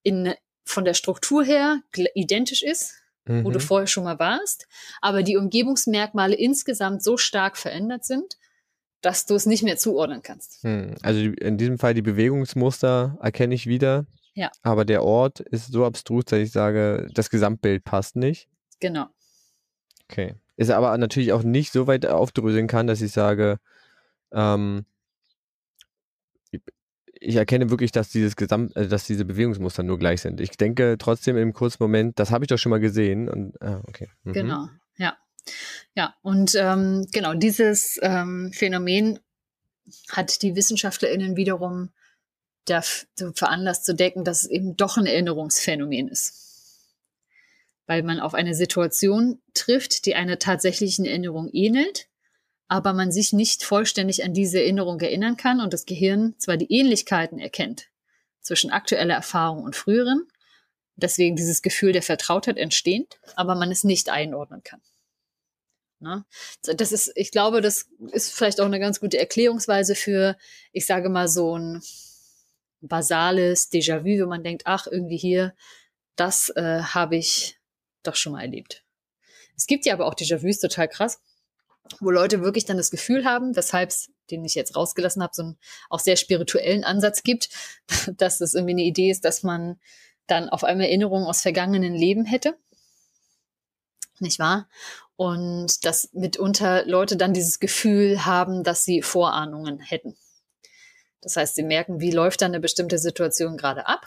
in 0.01 0.33
von 0.63 0.85
der 0.85 0.93
Struktur 0.93 1.43
her 1.43 1.81
identisch 2.13 2.63
ist, 2.63 2.93
mhm. 3.25 3.43
wo 3.45 3.51
du 3.51 3.59
mhm. 3.59 3.63
vorher 3.63 3.87
schon 3.87 4.03
mal 4.03 4.19
warst, 4.19 4.67
aber 5.01 5.23
die 5.23 5.37
Umgebungsmerkmale 5.37 6.35
insgesamt 6.35 7.03
so 7.03 7.17
stark 7.17 7.57
verändert 7.57 8.05
sind, 8.05 8.37
dass 9.01 9.25
du 9.25 9.35
es 9.35 9.45
nicht 9.45 9.63
mehr 9.63 9.77
zuordnen 9.77 10.21
kannst. 10.21 10.63
Hm. 10.63 10.95
Also 11.01 11.19
in 11.19 11.57
diesem 11.57 11.79
Fall 11.79 11.95
die 11.95 12.03
Bewegungsmuster 12.03 13.17
erkenne 13.19 13.55
ich 13.55 13.65
wieder. 13.65 14.05
Ja. 14.33 14.51
Aber 14.61 14.85
der 14.85 15.03
Ort 15.03 15.39
ist 15.39 15.71
so 15.71 15.85
abstrus, 15.85 16.25
dass 16.25 16.39
ich 16.39 16.51
sage, 16.51 17.07
das 17.13 17.29
Gesamtbild 17.29 17.83
passt 17.83 18.15
nicht. 18.15 18.47
Genau. 18.79 19.07
Okay. 20.09 20.35
Ist 20.55 20.69
aber 20.69 20.97
natürlich 20.97 21.33
auch 21.33 21.43
nicht 21.43 21.71
so 21.71 21.87
weit 21.87 22.05
aufdröseln 22.05 22.67
kann, 22.67 22.87
dass 22.87 23.01
ich 23.01 23.11
sage, 23.11 23.57
ähm, 24.31 24.85
ich 27.21 27.35
erkenne 27.35 27.69
wirklich, 27.69 27.91
dass 27.91 28.09
dieses 28.09 28.35
Gesamt, 28.35 28.75
äh, 28.75 28.87
dass 28.87 29.05
diese 29.05 29.23
Bewegungsmuster 29.23 29.83
nur 29.83 29.99
gleich 29.99 30.21
sind. 30.21 30.41
Ich 30.41 30.57
denke 30.57 30.97
trotzdem 30.99 31.37
im 31.37 31.53
kurzen 31.53 31.77
Moment, 31.79 32.19
das 32.19 32.31
habe 32.31 32.43
ich 32.43 32.49
doch 32.49 32.57
schon 32.57 32.71
mal 32.71 32.79
gesehen. 32.79 33.29
Und 33.29 33.61
ah, 33.61 33.81
okay. 33.87 34.09
Mhm. 34.23 34.33
Genau, 34.33 34.69
ja. 34.97 35.17
Ja, 35.95 36.15
und 36.21 36.55
ähm, 36.55 37.07
genau, 37.11 37.33
dieses 37.33 37.99
ähm, 38.01 38.51
Phänomen 38.53 39.19
hat 40.09 40.41
die 40.41 40.55
WissenschaftlerInnen 40.55 41.35
wiederum 41.35 41.89
dazu 42.65 43.31
veranlasst 43.33 43.85
zu 43.85 43.95
decken, 43.95 44.23
dass 44.23 44.43
es 44.43 44.49
eben 44.49 44.77
doch 44.77 44.97
ein 44.97 45.05
Erinnerungsphänomen 45.05 46.07
ist. 46.09 46.33
Weil 47.87 48.03
man 48.03 48.19
auf 48.19 48.33
eine 48.33 48.53
Situation 48.53 49.41
trifft, 49.53 50.05
die 50.05 50.15
einer 50.15 50.37
tatsächlichen 50.37 51.05
Erinnerung 51.05 51.49
ähnelt, 51.51 52.07
aber 52.71 52.93
man 52.93 53.11
sich 53.11 53.33
nicht 53.33 53.65
vollständig 53.65 54.23
an 54.23 54.33
diese 54.33 54.61
Erinnerung 54.61 54.97
erinnern 55.01 55.35
kann 55.35 55.59
und 55.59 55.73
das 55.73 55.85
Gehirn 55.85 56.35
zwar 56.37 56.55
die 56.55 56.71
Ähnlichkeiten 56.71 57.37
erkennt 57.37 57.89
zwischen 58.39 58.71
aktueller 58.71 59.13
Erfahrung 59.13 59.63
und 59.65 59.75
früheren, 59.75 60.25
deswegen 60.95 61.35
dieses 61.35 61.61
Gefühl 61.61 61.91
der 61.91 62.01
Vertrautheit 62.01 62.55
entsteht, 62.55 63.19
aber 63.35 63.55
man 63.55 63.71
es 63.71 63.83
nicht 63.83 64.07
einordnen 64.07 64.63
kann. 64.63 64.81
Ne? 65.99 66.23
Das 66.61 66.93
ist, 66.93 67.11
ich 67.15 67.31
glaube, 67.31 67.59
das 67.59 67.89
ist 68.13 68.31
vielleicht 68.31 68.61
auch 68.61 68.67
eine 68.67 68.79
ganz 68.79 69.01
gute 69.01 69.19
Erklärungsweise 69.19 69.93
für, 69.93 70.37
ich 70.71 70.85
sage 70.85 71.09
mal, 71.09 71.27
so 71.27 71.57
ein 71.57 71.83
basales 72.79 73.69
Déjà-vu, 73.69 74.23
wo 74.23 74.29
man 74.29 74.45
denkt, 74.45 74.61
ach, 74.63 74.87
irgendwie 74.87 75.17
hier, 75.17 75.53
das 76.15 76.47
äh, 76.55 76.79
habe 76.81 77.17
ich 77.17 77.59
doch 78.03 78.15
schon 78.15 78.31
mal 78.31 78.43
erlebt. 78.43 78.85
Es 79.57 79.67
gibt 79.67 79.85
ja 79.85 79.93
aber 79.93 80.05
auch 80.05 80.15
Déjà-vus, 80.15 80.61
total 80.61 80.87
krass 80.87 81.19
wo 81.99 82.09
Leute 82.09 82.41
wirklich 82.41 82.65
dann 82.65 82.77
das 82.77 82.91
Gefühl 82.91 83.25
haben, 83.25 83.55
weshalb 83.55 83.89
es, 83.89 84.11
den 84.29 84.45
ich 84.45 84.55
jetzt 84.55 84.75
rausgelassen 84.75 85.21
habe, 85.21 85.33
so 85.35 85.43
einen 85.43 85.57
auch 85.89 85.99
sehr 85.99 86.15
spirituellen 86.15 86.83
Ansatz 86.83 87.23
gibt, 87.23 87.49
dass 88.17 88.37
das 88.37 88.53
irgendwie 88.53 88.73
eine 88.73 88.83
Idee 88.83 89.11
ist, 89.11 89.25
dass 89.25 89.43
man 89.43 89.79
dann 90.27 90.49
auf 90.49 90.63
einmal 90.63 90.87
Erinnerungen 90.87 91.27
aus 91.27 91.41
vergangenen 91.41 91.93
Leben 91.93 92.25
hätte. 92.25 92.57
Nicht 94.19 94.39
wahr? 94.39 94.69
Und 95.15 95.83
dass 95.85 96.09
mitunter 96.13 96.85
Leute 96.85 97.17
dann 97.17 97.33
dieses 97.33 97.59
Gefühl 97.59 98.25
haben, 98.25 98.63
dass 98.63 98.83
sie 98.83 99.01
Vorahnungen 99.01 99.79
hätten. 99.79 100.15
Das 101.21 101.35
heißt, 101.35 101.55
sie 101.55 101.63
merken, 101.63 101.99
wie 101.99 102.11
läuft 102.11 102.41
dann 102.41 102.51
eine 102.51 102.59
bestimmte 102.59 102.97
Situation 102.97 103.57
gerade 103.57 103.87
ab 103.87 104.05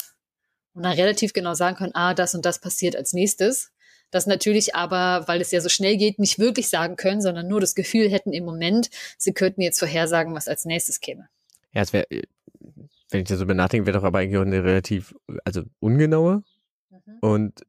und 0.73 0.83
dann 0.83 0.93
relativ 0.93 1.33
genau 1.33 1.55
sagen 1.55 1.77
können, 1.77 1.95
ah, 1.95 2.15
das 2.15 2.35
und 2.35 2.45
das 2.45 2.59
passiert 2.59 2.97
als 2.97 3.13
nächstes 3.13 3.74
das 4.15 4.27
natürlich 4.27 4.75
aber, 4.77 5.27
weil 5.27 5.41
es 5.41 5.51
ja 5.51 5.61
so 5.61 5.69
schnell 5.69 5.97
geht, 5.97 6.19
nicht 6.19 6.39
wirklich 6.39 6.69
sagen 6.69 6.97
können, 6.97 7.21
sondern 7.21 7.49
nur 7.49 7.61
das 7.61 7.75
Gefühl 7.75 8.09
hätten 8.09 8.33
im 8.33 8.45
Moment, 8.45 8.91
sie 9.19 9.33
könnten 9.33 9.61
jetzt 9.61 9.79
vorhersagen, 9.81 10.35
was 10.35 10.47
als 10.47 10.65
nächstes 10.65 11.01
käme. 11.01 11.29
Ja, 11.73 11.83
es 11.83 11.93
wäre, 11.93 12.07
wenn 13.11 13.21
ich 13.23 13.29
das 13.29 13.39
so 13.39 13.47
benachdenke, 13.47 13.87
wäre 13.87 13.99
doch 13.99 14.05
aber 14.05 14.21
eigentlich 14.21 14.39
auch 14.39 14.43
eine 14.43 14.63
relativ, 14.63 15.15
also 15.45 15.63
ungenaue 15.81 16.45
mhm. 16.91 17.19
und 17.21 17.67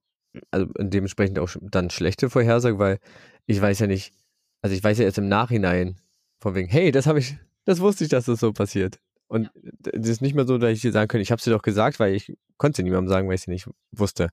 also 0.51 0.67
dementsprechend 0.77 1.39
auch 1.39 1.49
dann 1.61 1.89
schlechte 1.89 2.29
Vorhersage, 2.29 2.77
weil 2.77 2.99
ich 3.47 3.59
weiß 3.59 3.79
ja 3.79 3.87
nicht, 3.87 4.13
also 4.61 4.75
ich 4.75 4.83
weiß 4.83 4.99
ja 4.99 5.05
erst 5.05 5.17
im 5.17 5.27
Nachhinein 5.27 5.95
von 6.39 6.53
wegen, 6.53 6.69
hey, 6.69 6.91
das 6.91 7.07
habe 7.07 7.19
ich, 7.19 7.37
das 7.63 7.79
wusste 7.79 8.03
ich, 8.03 8.09
dass 8.09 8.25
das 8.25 8.39
so 8.39 8.53
passiert. 8.53 8.99
Und 9.27 9.49
ja. 9.63 9.71
das 9.93 10.09
ist 10.09 10.21
nicht 10.21 10.35
mehr 10.35 10.45
so, 10.45 10.59
dass 10.59 10.71
ich 10.71 10.81
dir 10.81 10.91
sagen 10.91 11.07
könnte, 11.07 11.23
ich 11.23 11.31
habe 11.31 11.39
es 11.39 11.45
dir 11.45 11.51
doch 11.51 11.63
gesagt, 11.63 11.99
weil 11.99 12.13
ich 12.13 12.37
konnte 12.57 12.81
es 12.81 12.83
niemandem 12.83 13.09
sagen, 13.09 13.27
weil 13.27 13.35
ich 13.35 13.41
es 13.41 13.47
nicht 13.47 13.67
wusste. 13.91 14.29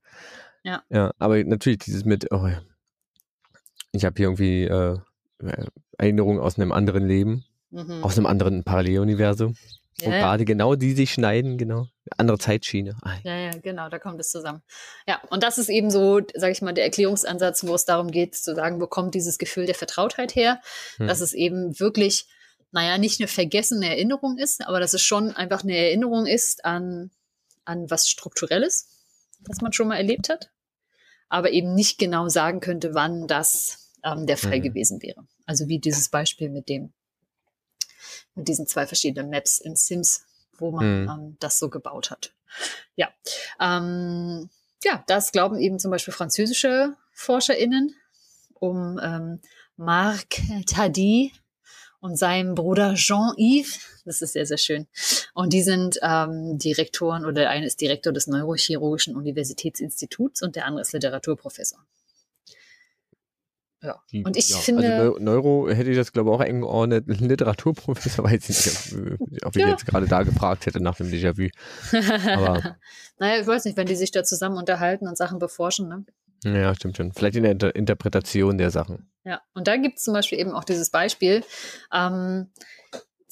Ja. 0.64 0.82
Ja, 0.90 1.12
aber 1.18 1.42
natürlich 1.44 1.78
dieses 1.78 2.04
mit, 2.04 2.30
oh, 2.30 2.48
ich 3.92 4.04
habe 4.04 4.14
hier 4.16 4.26
irgendwie 4.26 4.64
äh, 4.64 4.98
Erinnerungen 5.98 6.40
aus 6.40 6.58
einem 6.58 6.72
anderen 6.72 7.06
Leben 7.06 7.44
mhm. 7.72 8.04
aus 8.04 8.16
einem 8.16 8.26
anderen 8.26 8.64
Paralleluniversum. 8.64 9.56
Ja, 9.98 10.06
und 10.06 10.12
gerade 10.12 10.44
genau 10.44 10.74
die 10.74 10.92
sich 10.92 11.12
schneiden, 11.12 11.58
genau. 11.58 11.86
Andere 12.16 12.38
Zeitschiene. 12.38 12.96
Ah, 13.02 13.16
ja, 13.22 13.36
ja, 13.36 13.50
genau, 13.62 13.88
da 13.88 13.98
kommt 13.98 14.20
es 14.20 14.30
zusammen. 14.30 14.62
Ja, 15.06 15.20
und 15.30 15.42
das 15.42 15.58
ist 15.58 15.68
eben 15.68 15.90
so, 15.90 16.20
sage 16.34 16.52
ich 16.52 16.62
mal, 16.62 16.72
der 16.72 16.84
Erklärungsansatz, 16.84 17.66
wo 17.66 17.74
es 17.74 17.84
darum 17.84 18.10
geht, 18.10 18.34
zu 18.34 18.54
sagen, 18.54 18.80
wo 18.80 18.86
kommt 18.86 19.14
dieses 19.14 19.38
Gefühl 19.38 19.66
der 19.66 19.74
Vertrautheit 19.74 20.34
her? 20.34 20.60
Hm. 20.96 21.06
Dass 21.08 21.20
es 21.20 21.34
eben 21.34 21.78
wirklich, 21.78 22.26
naja, 22.72 22.98
nicht 22.98 23.20
eine 23.20 23.28
vergessene 23.28 23.88
Erinnerung 23.88 24.38
ist, 24.38 24.66
aber 24.66 24.80
dass 24.80 24.94
es 24.94 25.02
schon 25.02 25.36
einfach 25.36 25.62
eine 25.62 25.76
Erinnerung 25.76 26.26
ist 26.26 26.64
an, 26.64 27.10
an 27.64 27.90
was 27.90 28.08
Strukturelles, 28.08 28.88
was 29.46 29.60
man 29.60 29.72
schon 29.72 29.88
mal 29.88 29.96
erlebt 29.96 30.30
hat, 30.30 30.50
aber 31.32 31.50
eben 31.50 31.74
nicht 31.74 31.98
genau 31.98 32.28
sagen 32.28 32.60
könnte, 32.60 32.92
wann 32.92 33.26
das 33.26 33.90
ähm, 34.04 34.26
der 34.26 34.36
Fall 34.36 34.56
hm. 34.56 34.62
gewesen 34.62 35.00
wäre. 35.00 35.26
Also 35.46 35.66
wie 35.66 35.78
dieses 35.78 36.10
Beispiel 36.10 36.50
mit 36.50 36.68
dem 36.68 36.92
mit 38.34 38.48
diesen 38.48 38.66
zwei 38.66 38.86
verschiedenen 38.86 39.30
Maps 39.30 39.58
in 39.58 39.74
Sims, 39.74 40.26
wo 40.58 40.72
man 40.72 41.02
mhm. 41.02 41.08
ähm, 41.08 41.36
das 41.40 41.58
so 41.58 41.70
gebaut 41.70 42.10
hat. 42.10 42.34
Ja, 42.96 43.08
ähm, 43.58 44.50
ja, 44.84 45.02
das 45.06 45.32
glauben 45.32 45.58
eben 45.58 45.78
zum 45.78 45.90
Beispiel 45.90 46.12
französische 46.12 46.96
ForscherInnen 47.12 47.94
um 48.54 49.00
ähm, 49.02 49.40
Marc 49.76 50.36
Tadi 50.66 51.32
und 52.00 52.16
seinem 52.16 52.54
Bruder 52.54 52.94
Jean-Yves. 52.94 53.80
Das 54.04 54.20
ist 54.20 54.32
sehr, 54.32 54.46
sehr 54.46 54.58
schön. 54.58 54.86
Und 55.34 55.52
die 55.52 55.62
sind 55.62 55.98
ähm, 56.02 56.58
Direktoren 56.58 57.24
oder 57.24 57.42
der 57.42 57.50
eine 57.50 57.66
ist 57.66 57.80
Direktor 57.80 58.12
des 58.12 58.26
Neurochirurgischen 58.26 59.14
Universitätsinstituts 59.16 60.42
und 60.42 60.56
der 60.56 60.66
andere 60.66 60.82
ist 60.82 60.92
Literaturprofessor. 60.92 61.78
Ja. 63.82 64.00
Die, 64.12 64.24
und 64.24 64.36
ich 64.36 64.48
ja, 64.48 64.58
finde. 64.58 64.94
Also 64.94 65.18
Neuro 65.18 65.68
hätte 65.68 65.90
ich 65.90 65.96
das, 65.96 66.12
glaube 66.12 66.30
ich, 66.30 66.36
auch 66.36 66.40
eingeordnet. 66.40 67.04
Literaturprofessor 67.08 68.24
weiß 68.30 68.48
ich 68.48 68.92
nicht, 68.94 69.44
ob 69.44 69.56
ich 69.56 69.62
ja. 69.62 69.68
jetzt 69.68 69.86
gerade 69.86 70.06
da 70.06 70.22
gefragt 70.22 70.66
hätte 70.66 70.80
nach 70.80 70.96
dem 70.96 71.08
Déjà-vu. 71.08 71.48
Naja, 73.18 73.40
ich 73.40 73.46
weiß 73.46 73.66
nicht, 73.66 73.76
wenn 73.76 73.86
die 73.86 73.94
sich 73.94 74.10
da 74.10 74.24
zusammen 74.24 74.56
unterhalten 74.56 75.06
und 75.06 75.16
Sachen 75.16 75.38
beforschen, 75.38 75.88
ne? 75.88 76.04
Ja, 76.44 76.74
stimmt 76.74 76.96
schon. 76.96 77.12
Vielleicht 77.12 77.36
in 77.36 77.44
der 77.44 77.52
Inter 77.52 77.76
Interpretation 77.76 78.58
der 78.58 78.70
Sachen. 78.70 79.08
Ja, 79.24 79.42
und 79.54 79.68
da 79.68 79.76
gibt 79.76 79.98
es 79.98 80.04
zum 80.04 80.14
Beispiel 80.14 80.40
eben 80.40 80.52
auch 80.52 80.64
dieses 80.64 80.90
Beispiel. 80.90 81.44
Ähm, 81.92 82.48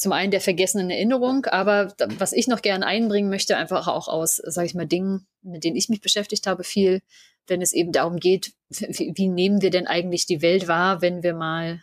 zum 0.00 0.12
einen 0.12 0.30
der 0.30 0.40
vergessenen 0.40 0.88
Erinnerung, 0.88 1.44
aber 1.44 1.92
was 2.16 2.32
ich 2.32 2.48
noch 2.48 2.62
gerne 2.62 2.86
einbringen 2.86 3.28
möchte, 3.28 3.58
einfach 3.58 3.86
auch 3.86 4.08
aus, 4.08 4.36
sage 4.36 4.66
ich 4.66 4.74
mal, 4.74 4.86
Dingen, 4.86 5.26
mit 5.42 5.62
denen 5.62 5.76
ich 5.76 5.90
mich 5.90 6.00
beschäftigt 6.00 6.46
habe, 6.46 6.64
viel, 6.64 7.02
wenn 7.46 7.60
es 7.60 7.74
eben 7.74 7.92
darum 7.92 8.16
geht, 8.16 8.54
wie, 8.70 9.12
wie 9.14 9.28
nehmen 9.28 9.60
wir 9.60 9.68
denn 9.68 9.86
eigentlich 9.86 10.24
die 10.24 10.40
Welt 10.40 10.68
wahr, 10.68 11.02
wenn 11.02 11.22
wir 11.22 11.34
mal 11.34 11.82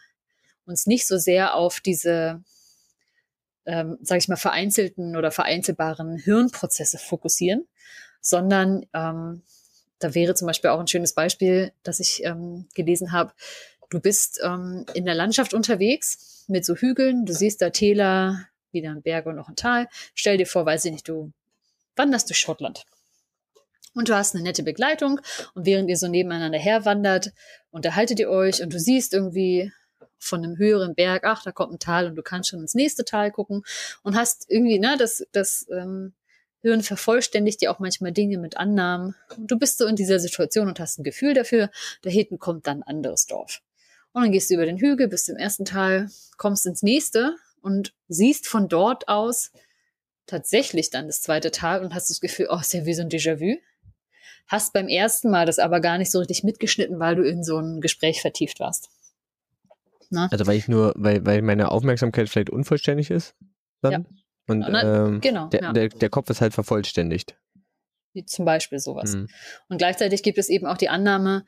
uns 0.66 0.88
nicht 0.88 1.06
so 1.06 1.20
sehr 1.20 1.54
auf 1.54 1.80
diese, 1.80 2.44
ähm, 3.68 4.00
sage 4.02 4.18
ich 4.18 4.28
mal, 4.28 4.36
vereinzelten 4.36 5.16
oder 5.16 5.30
vereinzelbaren 5.30 6.18
Hirnprozesse 6.18 6.98
fokussieren, 6.98 7.68
sondern 8.20 8.88
ähm, 8.96 9.44
da 10.00 10.16
wäre 10.16 10.34
zum 10.34 10.48
Beispiel 10.48 10.72
auch 10.72 10.80
ein 10.80 10.88
schönes 10.88 11.14
Beispiel, 11.14 11.72
das 11.84 12.00
ich 12.00 12.24
ähm, 12.24 12.68
gelesen 12.74 13.12
habe. 13.12 13.34
Du 13.90 14.00
bist 14.00 14.40
ähm, 14.44 14.86
in 14.94 15.06
der 15.06 15.16
Landschaft 15.16 15.54
unterwegs 15.54 16.46
mit 16.48 16.66
so 16.66 16.76
Hügeln, 16.76 17.26
du 17.26 17.34
siehst 17.34 17.62
da 17.62 17.70
Täler, 17.70 18.48
wieder 18.72 18.92
ein 18.92 19.02
Berg 19.02 19.26
und 19.26 19.36
noch 19.36 19.50
ein 19.50 19.56
Tal. 19.56 19.88
Stell 20.14 20.38
dir 20.38 20.46
vor, 20.46 20.66
weiß 20.66 20.86
ich 20.86 20.92
nicht, 20.92 21.08
du 21.08 21.32
wanderst 21.96 22.30
durch 22.30 22.40
Schottland. 22.40 22.86
Und 23.94 24.10
du 24.10 24.16
hast 24.16 24.36
eine 24.36 24.44
nette 24.44 24.62
Begleitung. 24.62 25.20
Und 25.56 25.66
während 25.66 25.90
ihr 25.90 25.98
so 25.98 26.08
nebeneinander 26.08 26.60
herwandert, 26.60 27.32
unterhaltet 27.72 28.20
ihr 28.20 28.30
euch 28.30 28.62
und 28.62 28.72
du 28.74 28.80
siehst 28.80 29.14
irgendwie 29.14 29.72
von 30.20 30.44
einem 30.44 30.58
höheren 30.58 30.94
Berg, 30.94 31.24
ach, 31.26 31.44
da 31.44 31.52
kommt 31.52 31.74
ein 31.74 31.80
Tal 31.80 32.08
und 32.08 32.16
du 32.16 32.22
kannst 32.22 32.50
schon 32.50 32.62
ins 32.62 32.76
nächste 32.76 33.06
Tal 33.06 33.32
gucken 33.32 33.64
und 34.04 34.16
hast 34.16 34.46
irgendwie, 34.50 34.80
ne, 34.80 34.98
das, 35.00 35.26
das 35.32 35.66
ähm, 35.72 36.14
Hirn 36.62 36.82
vervollständigt 36.82 37.62
dir 37.62 37.72
auch 37.72 37.80
manchmal 37.80 38.12
Dinge 38.12 38.38
mit 38.38 38.58
Annahmen. 38.58 39.16
Und 39.36 39.50
du 39.50 39.58
bist 39.58 39.78
so 39.78 39.86
in 39.86 39.96
dieser 39.96 40.20
Situation 40.20 40.68
und 40.68 40.80
hast 40.80 41.00
ein 41.00 41.04
Gefühl 41.04 41.34
dafür, 41.34 41.70
da 42.02 42.10
hinten 42.10 42.40
kommt 42.40 42.68
dann 42.68 42.84
ein 42.84 42.84
anderes 42.84 43.26
Dorf. 43.26 43.62
Und 44.18 44.24
dann 44.24 44.32
gehst 44.32 44.50
du 44.50 44.56
über 44.56 44.66
den 44.66 44.78
Hügel, 44.78 45.08
bist 45.08 45.30
im 45.30 45.38
ersten 45.38 45.66
Tal, 45.66 46.10
kommst 46.38 46.66
ins 46.66 46.84
nächste 46.84 47.36
und 47.62 47.94
siehst 48.08 48.48
von 48.48 48.68
dort 48.68 49.08
aus 49.08 49.52
tatsächlich 50.26 50.90
dann 50.90 51.08
das 51.08 51.22
zweite 51.22 51.52
Tal 51.52 51.84
und 51.84 51.94
hast 51.94 52.10
das 52.10 52.20
Gefühl, 52.20 52.48
oh, 52.50 52.60
ist 52.60 52.74
ja 52.74 52.86
wie 52.86 52.94
so 52.94 53.04
ein 53.04 53.10
Déjà-vu 53.10 53.58
hast 54.48 54.74
beim 54.74 54.88
ersten 54.88 55.30
Mal 55.30 55.46
das 55.46 55.60
aber 55.60 55.80
gar 55.80 55.98
nicht 55.98 56.12
so 56.12 56.20
richtig 56.20 56.44
mitgeschnitten, 56.44 57.00
weil 57.00 57.16
du 57.16 57.24
in 57.24 57.44
so 57.44 57.60
ein 57.60 57.82
Gespräch 57.82 58.22
vertieft 58.22 58.60
warst. 58.60 58.90
Na? 60.10 60.30
Also 60.32 60.48
weil 60.48 60.58
ich 60.58 60.68
nur, 60.68 60.94
weil, 60.96 61.26
weil 61.26 61.42
meine 61.42 61.70
Aufmerksamkeit 61.70 62.30
vielleicht 62.30 62.50
unvollständig 62.50 63.12
ist. 63.12 63.36
Dann? 63.82 63.92
Ja. 63.92 64.06
Und 64.48 64.66
ähm, 64.66 65.20
genau, 65.20 65.48
der, 65.50 65.62
ja. 65.62 65.74
der, 65.74 65.90
der 65.90 66.10
Kopf 66.10 66.30
ist 66.30 66.40
halt 66.40 66.54
vervollständigt. 66.54 67.38
Wie 68.14 68.24
zum 68.24 68.46
Beispiel 68.46 68.80
sowas. 68.80 69.16
Mhm. 69.16 69.28
Und 69.68 69.78
gleichzeitig 69.78 70.24
gibt 70.24 70.38
es 70.38 70.48
eben 70.48 70.66
auch 70.66 70.78
die 70.78 70.88
Annahme, 70.88 71.46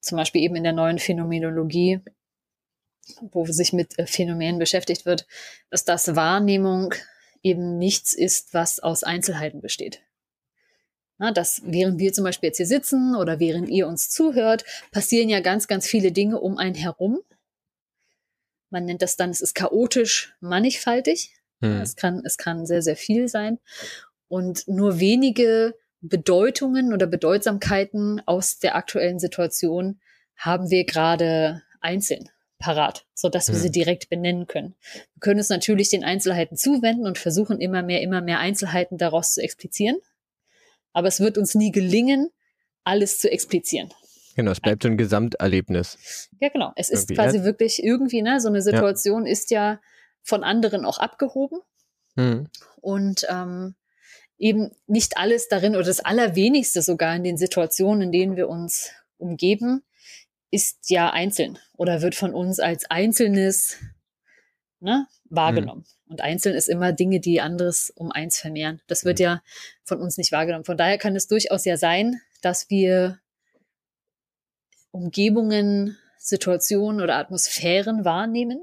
zum 0.00 0.16
Beispiel 0.16 0.42
eben 0.42 0.56
in 0.56 0.64
der 0.64 0.72
neuen 0.72 0.98
Phänomenologie, 0.98 2.00
wo 3.20 3.44
sich 3.46 3.72
mit 3.72 3.98
äh, 3.98 4.06
Phänomenen 4.06 4.58
beschäftigt 4.58 5.06
wird, 5.06 5.26
dass 5.70 5.84
das 5.84 6.16
Wahrnehmung 6.16 6.94
eben 7.42 7.78
nichts 7.78 8.14
ist, 8.14 8.54
was 8.54 8.80
aus 8.80 9.04
Einzelheiten 9.04 9.60
besteht. 9.60 10.02
Na, 11.18 11.32
dass 11.32 11.62
während 11.64 11.98
wir 11.98 12.12
zum 12.12 12.24
Beispiel 12.24 12.48
jetzt 12.48 12.56
hier 12.56 12.66
sitzen 12.66 13.14
oder 13.14 13.40
während 13.40 13.68
ihr 13.68 13.86
uns 13.86 14.08
zuhört, 14.08 14.64
passieren 14.90 15.28
ja 15.28 15.40
ganz, 15.40 15.68
ganz 15.68 15.86
viele 15.86 16.12
Dinge 16.12 16.40
um 16.40 16.56
einen 16.56 16.74
herum. 16.74 17.20
Man 18.70 18.86
nennt 18.86 19.02
das 19.02 19.16
dann, 19.16 19.30
es 19.30 19.40
ist 19.42 19.54
chaotisch 19.54 20.34
mannigfaltig. 20.40 21.34
Hm. 21.60 21.80
Es, 21.82 21.96
kann, 21.96 22.22
es 22.24 22.38
kann 22.38 22.64
sehr, 22.64 22.80
sehr 22.80 22.96
viel 22.96 23.28
sein. 23.28 23.58
Und 24.28 24.66
nur 24.66 25.00
wenige 25.00 25.74
Bedeutungen 26.00 26.92
oder 26.92 27.06
Bedeutsamkeiten 27.06 28.22
aus 28.26 28.58
der 28.58 28.76
aktuellen 28.76 29.18
Situation 29.18 30.00
haben 30.36 30.70
wir 30.70 30.84
gerade 30.84 31.62
einzeln 31.80 32.30
parat, 32.58 33.06
so 33.14 33.28
dass 33.28 33.48
wir 33.48 33.56
sie 33.56 33.70
direkt 33.70 34.08
benennen 34.10 34.46
können. 34.46 34.76
Wir 34.92 35.20
können 35.20 35.40
uns 35.40 35.48
natürlich 35.48 35.88
den 35.90 36.04
Einzelheiten 36.04 36.56
zuwenden 36.56 37.06
und 37.06 37.18
versuchen 37.18 37.60
immer 37.60 37.82
mehr, 37.82 38.02
immer 38.02 38.20
mehr 38.20 38.38
Einzelheiten 38.38 38.98
daraus 38.98 39.32
zu 39.34 39.42
explizieren. 39.42 39.96
Aber 40.92 41.08
es 41.08 41.20
wird 41.20 41.38
uns 41.38 41.54
nie 41.54 41.72
gelingen, 41.72 42.30
alles 42.84 43.18
zu 43.18 43.30
explizieren. 43.30 43.90
Genau, 44.36 44.52
es 44.52 44.60
bleibt 44.60 44.82
so 44.82 44.88
ein 44.88 44.96
Gesamterlebnis. 44.96 46.28
Ja, 46.38 46.48
genau. 46.50 46.72
Es 46.76 46.90
ist 46.90 47.08
quasi 47.10 47.42
wirklich 47.42 47.82
irgendwie, 47.82 48.22
ne, 48.22 48.40
so 48.40 48.48
eine 48.48 48.62
Situation 48.62 49.26
ja. 49.26 49.32
ist 49.32 49.50
ja 49.50 49.80
von 50.22 50.44
anderen 50.44 50.84
auch 50.84 50.98
abgehoben. 50.98 51.60
Hm. 52.16 52.48
Und 52.80 53.26
ähm, 53.28 53.74
eben 54.40 54.70
nicht 54.86 55.18
alles 55.18 55.48
darin 55.48 55.76
oder 55.76 55.84
das 55.84 56.00
Allerwenigste 56.00 56.82
sogar 56.82 57.14
in 57.14 57.22
den 57.22 57.36
Situationen, 57.36 58.02
in 58.02 58.12
denen 58.12 58.36
wir 58.36 58.48
uns 58.48 58.90
umgeben, 59.18 59.84
ist 60.50 60.90
ja 60.90 61.10
einzeln 61.10 61.58
oder 61.76 62.02
wird 62.02 62.14
von 62.14 62.34
uns 62.34 62.58
als 62.58 62.90
Einzelnes 62.90 63.76
ne, 64.80 65.06
wahrgenommen. 65.26 65.84
Hm. 65.84 66.10
Und 66.10 66.22
einzeln 66.22 66.56
ist 66.56 66.68
immer 66.68 66.92
Dinge, 66.92 67.20
die 67.20 67.40
anderes 67.40 67.92
um 67.94 68.10
eins 68.10 68.40
vermehren. 68.40 68.80
Das 68.88 69.04
wird 69.04 69.20
mhm. 69.20 69.24
ja 69.24 69.42
von 69.84 70.00
uns 70.00 70.16
nicht 70.18 70.32
wahrgenommen. 70.32 70.64
Von 70.64 70.76
daher 70.76 70.98
kann 70.98 71.14
es 71.14 71.28
durchaus 71.28 71.64
ja 71.64 71.76
sein, 71.76 72.20
dass 72.42 72.68
wir 72.68 73.20
Umgebungen, 74.90 75.96
Situationen 76.18 77.00
oder 77.00 77.14
Atmosphären 77.14 78.04
wahrnehmen, 78.04 78.60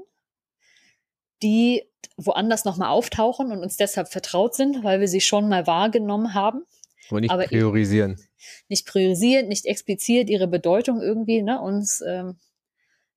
die 1.42 1.87
woanders 2.16 2.64
nochmal 2.64 2.90
auftauchen 2.90 3.52
und 3.52 3.62
uns 3.62 3.76
deshalb 3.76 4.08
vertraut 4.08 4.54
sind, 4.54 4.84
weil 4.84 5.00
wir 5.00 5.08
sie 5.08 5.20
schon 5.20 5.48
mal 5.48 5.66
wahrgenommen 5.66 6.34
haben. 6.34 6.62
Aber 7.10 7.20
nicht 7.20 7.30
aber 7.30 7.44
priorisieren. 7.44 8.20
Nicht 8.68 8.86
priorisieren, 8.86 9.48
nicht 9.48 9.66
explizit 9.66 10.28
ihre 10.28 10.46
Bedeutung 10.46 11.00
irgendwie 11.00 11.42
ne, 11.42 11.60
uns 11.60 12.02
ähm, 12.06 12.36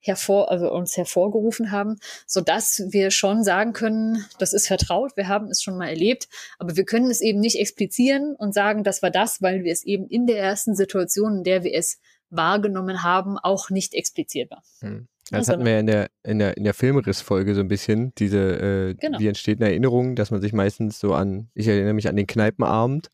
hervor, 0.02 0.50
also 0.50 0.72
uns 0.72 0.98
hervorgerufen 0.98 1.72
haben, 1.72 1.98
so 2.26 2.42
dass 2.42 2.84
wir 2.90 3.12
schon 3.12 3.44
sagen 3.44 3.74
können, 3.74 4.26
das 4.40 4.54
ist 4.54 4.68
vertraut, 4.68 5.16
wir 5.16 5.28
haben 5.28 5.48
es 5.48 5.62
schon 5.62 5.78
mal 5.78 5.90
erlebt, 5.90 6.28
aber 6.58 6.76
wir 6.76 6.86
können 6.86 7.12
es 7.12 7.22
eben 7.22 7.40
nicht 7.40 7.60
explizieren 7.60 8.36
und 8.36 8.54
sagen, 8.54 8.84
das 8.84 9.02
war 9.04 9.12
das, 9.12 9.42
weil 9.42 9.64
wir 9.64 9.72
es 9.72 9.84
eben 9.84 10.08
in 10.08 10.26
der 10.26 10.40
ersten 10.40 10.76
Situation, 10.76 11.38
in 11.38 11.44
der 11.44 11.64
wir 11.64 11.74
es 11.74 12.00
wahrgenommen 12.30 13.04
haben, 13.04 13.38
auch 13.38 13.70
nicht 13.70 13.94
expliziert 13.94 14.50
war. 14.50 14.64
Hm. 14.80 15.08
Das 15.32 15.50
hatten 15.50 15.66
wir 15.66 15.74
ja 15.74 15.80
in 15.80 15.88
der, 15.88 16.10
in 16.24 16.40
der, 16.40 16.58
in 16.58 16.64
der 16.64 16.74
Filmriss-Folge 16.74 17.56
so 17.56 17.62
ein 17.62 17.68
bisschen, 17.68 18.14
diese, 18.16 18.38
äh, 18.38 18.94
genau. 18.96 19.20
wie 19.20 19.28
entsteht 19.28 19.62
eine 19.62 19.70
Erinnerung, 19.70 20.16
dass 20.16 20.32
man 20.32 20.42
sich 20.42 20.54
meistens 20.54 21.00
so 21.00 21.14
an, 21.14 21.50
ich 21.54 21.68
erinnere 21.68 21.94
mich 21.94 22.10
an 22.10 22.16
den 22.16 22.28
Kneipenabend, 22.28 23.10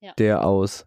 ja. 0.00 0.12
der 0.18 0.44
aus 0.44 0.86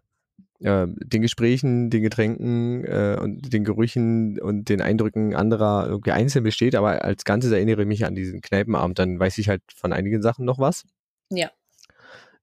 äh, 0.60 0.86
den 0.86 1.22
Gesprächen, 1.22 1.90
den 1.90 2.02
Getränken 2.02 2.84
äh, 2.84 3.18
und 3.20 3.52
den 3.52 3.64
Gerüchen 3.64 4.38
und 4.40 4.68
den 4.68 4.80
Eindrücken 4.82 5.34
anderer 5.34 5.86
irgendwie 5.88 6.12
einzeln 6.12 6.44
besteht, 6.44 6.74
aber 6.74 7.04
als 7.04 7.24
Ganzes 7.24 7.52
erinnere 7.52 7.82
ich 7.82 7.88
mich 7.88 8.04
an 8.04 8.14
diesen 8.14 8.40
Kneipenabend, 8.40 8.98
dann 8.98 9.18
weiß 9.18 9.38
ich 9.38 9.48
halt 9.48 9.62
von 9.74 9.92
einigen 9.92 10.22
Sachen 10.22 10.44
noch 10.44 10.58
was. 10.58 10.84
Ja. 11.30 11.50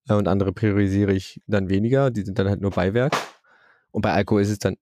Äh, 0.08 0.14
und 0.14 0.28
andere 0.28 0.52
priorisiere 0.52 1.14
ich 1.14 1.42
dann 1.48 1.70
weniger, 1.70 2.12
die 2.12 2.24
sind 2.24 2.39
dann 2.39 2.50
halt 2.50 2.62
nur 2.62 2.72
Beiwerk. 2.72 3.16
Und 3.92 4.02
bei 4.02 4.12
Alkohol 4.14 4.42
ist 4.42 4.50
es 4.50 4.60
dann, 4.60 4.78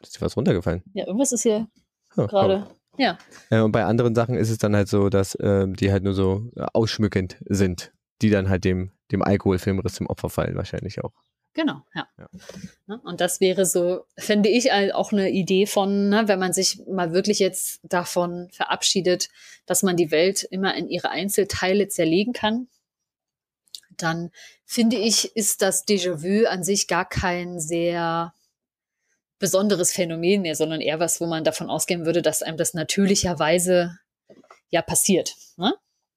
ist 0.00 0.20
was 0.20 0.36
runtergefallen? 0.36 0.82
Ja, 0.94 1.06
irgendwas 1.06 1.32
ist 1.32 1.42
hier 1.42 1.68
oh, 2.16 2.26
gerade. 2.26 2.66
Ja. 2.98 3.18
Äh, 3.50 3.60
und 3.60 3.72
bei 3.72 3.84
anderen 3.84 4.14
Sachen 4.14 4.36
ist 4.36 4.50
es 4.50 4.58
dann 4.58 4.74
halt 4.74 4.88
so, 4.88 5.08
dass 5.08 5.34
äh, 5.36 5.66
die 5.68 5.92
halt 5.92 6.02
nur 6.02 6.14
so 6.14 6.50
äh, 6.56 6.66
ausschmückend 6.72 7.36
sind, 7.46 7.92
die 8.22 8.30
dann 8.30 8.48
halt 8.48 8.64
dem, 8.64 8.92
dem 9.12 9.22
Alkoholfilmriss 9.22 9.94
zum 9.94 10.06
Opfer 10.06 10.30
fallen, 10.30 10.56
wahrscheinlich 10.56 11.02
auch. 11.02 11.12
Genau, 11.56 11.80
ja. 11.94 12.06
Ja. 12.18 12.28
Ne, 12.86 13.00
Und 13.02 13.22
das 13.22 13.40
wäre 13.40 13.64
so, 13.64 14.04
fände 14.18 14.50
ich 14.50 14.72
auch 14.72 15.10
eine 15.10 15.30
Idee 15.30 15.64
von, 15.64 16.10
ne, 16.10 16.28
wenn 16.28 16.38
man 16.38 16.52
sich 16.52 16.82
mal 16.86 17.12
wirklich 17.14 17.38
jetzt 17.38 17.80
davon 17.82 18.50
verabschiedet, 18.52 19.30
dass 19.64 19.82
man 19.82 19.96
die 19.96 20.10
Welt 20.10 20.42
immer 20.50 20.74
in 20.74 20.90
ihre 20.90 21.08
Einzelteile 21.08 21.88
zerlegen 21.88 22.34
kann, 22.34 22.68
dann 23.96 24.30
finde 24.66 24.96
ich, 24.96 25.34
ist 25.34 25.62
das 25.62 25.86
Déjà-vu 25.86 26.46
an 26.46 26.62
sich 26.62 26.88
gar 26.88 27.08
kein 27.08 27.58
sehr 27.58 28.34
besonderes 29.38 29.92
Phänomen 29.92 30.42
mehr, 30.42 30.54
sondern 30.54 30.80
eher 30.80 31.00
was, 31.00 31.20
wo 31.20 31.26
man 31.26 31.44
davon 31.44 31.68
ausgehen 31.68 32.06
würde, 32.06 32.22
dass 32.22 32.42
einem 32.42 32.56
das 32.56 32.74
natürlicherweise 32.74 33.98
ja 34.70 34.82
passiert. 34.82 35.34
Ne? 35.56 35.74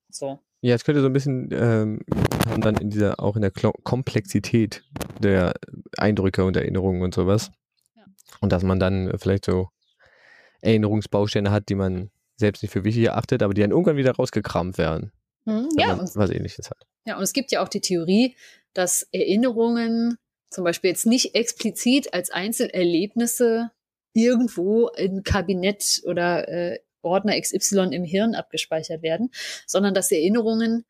So. 0.09 0.39
Ja, 0.61 0.75
es 0.75 0.83
könnte 0.83 1.01
so 1.01 1.07
ein 1.07 1.13
bisschen 1.13 1.49
ähm, 1.51 2.01
haben 2.47 2.61
dann 2.61 2.75
in 2.75 2.89
dieser, 2.89 3.19
auch 3.19 3.35
in 3.35 3.41
der 3.41 3.51
Komplexität 3.51 4.83
der 5.19 5.53
Eindrücke 5.97 6.43
und 6.43 6.55
Erinnerungen 6.57 7.01
und 7.01 7.13
sowas. 7.13 7.51
Ja. 7.95 8.03
Und 8.41 8.51
dass 8.51 8.63
man 8.63 8.79
dann 8.79 9.11
vielleicht 9.17 9.45
so 9.45 9.69
Erinnerungsbausteine 10.61 11.51
hat, 11.51 11.69
die 11.69 11.75
man 11.75 12.11
selbst 12.35 12.61
nicht 12.63 12.71
für 12.71 12.83
wichtig 12.83 13.05
erachtet, 13.05 13.43
aber 13.43 13.53
die 13.53 13.61
dann 13.61 13.71
irgendwann 13.71 13.97
wieder 13.97 14.13
rausgekramt 14.15 14.77
werden. 14.77 15.11
Hm, 15.45 15.69
Ja, 15.77 15.87
man 15.87 16.01
und 16.01 16.15
was 16.15 16.29
ähnliches 16.29 16.69
hat. 16.69 16.85
Ja, 17.05 17.17
und 17.17 17.23
es 17.23 17.33
gibt 17.33 17.51
ja 17.51 17.63
auch 17.63 17.69
die 17.69 17.81
Theorie, 17.81 18.35
dass 18.73 19.03
Erinnerungen 19.11 20.17
zum 20.49 20.63
Beispiel 20.63 20.89
jetzt 20.89 21.05
nicht 21.05 21.35
explizit 21.35 22.13
als 22.13 22.31
Einzelerlebnisse 22.31 23.71
irgendwo 24.13 24.87
im 24.89 25.23
Kabinett 25.23 26.01
oder 26.05 26.47
äh, 26.47 26.79
Ordner 27.01 27.39
XY 27.39 27.89
im 27.91 28.03
Hirn 28.03 28.35
abgespeichert 28.35 29.01
werden, 29.01 29.31
sondern 29.65 29.93
dass 29.93 30.11
Erinnerungen 30.11 30.85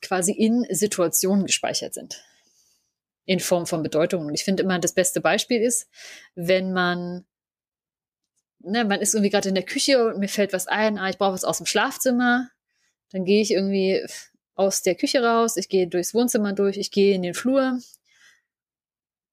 quasi 0.00 0.32
in 0.32 0.66
Situationen 0.70 1.46
gespeichert 1.46 1.94
sind. 1.94 2.22
In 3.24 3.40
Form 3.40 3.66
von 3.66 3.82
Bedeutungen. 3.82 4.26
Und 4.26 4.34
ich 4.34 4.44
finde 4.44 4.62
immer, 4.62 4.78
das 4.78 4.94
beste 4.94 5.20
Beispiel 5.20 5.60
ist, 5.60 5.88
wenn 6.34 6.72
man, 6.72 7.24
ne, 8.58 8.84
man 8.84 9.00
ist 9.00 9.14
irgendwie 9.14 9.30
gerade 9.30 9.48
in 9.48 9.54
der 9.54 9.64
Küche 9.64 10.06
und 10.06 10.18
mir 10.18 10.28
fällt 10.28 10.52
was 10.52 10.66
ein, 10.66 10.98
ah, 10.98 11.08
ich 11.08 11.18
brauche 11.18 11.32
was 11.32 11.44
aus 11.44 11.58
dem 11.58 11.66
Schlafzimmer. 11.66 12.50
Dann 13.10 13.24
gehe 13.24 13.42
ich 13.42 13.52
irgendwie 13.52 14.04
aus 14.54 14.82
der 14.82 14.94
Küche 14.94 15.22
raus, 15.22 15.56
ich 15.56 15.68
gehe 15.68 15.86
durchs 15.86 16.14
Wohnzimmer 16.14 16.52
durch, 16.52 16.76
ich 16.76 16.90
gehe 16.90 17.14
in 17.14 17.22
den 17.22 17.34
Flur 17.34 17.78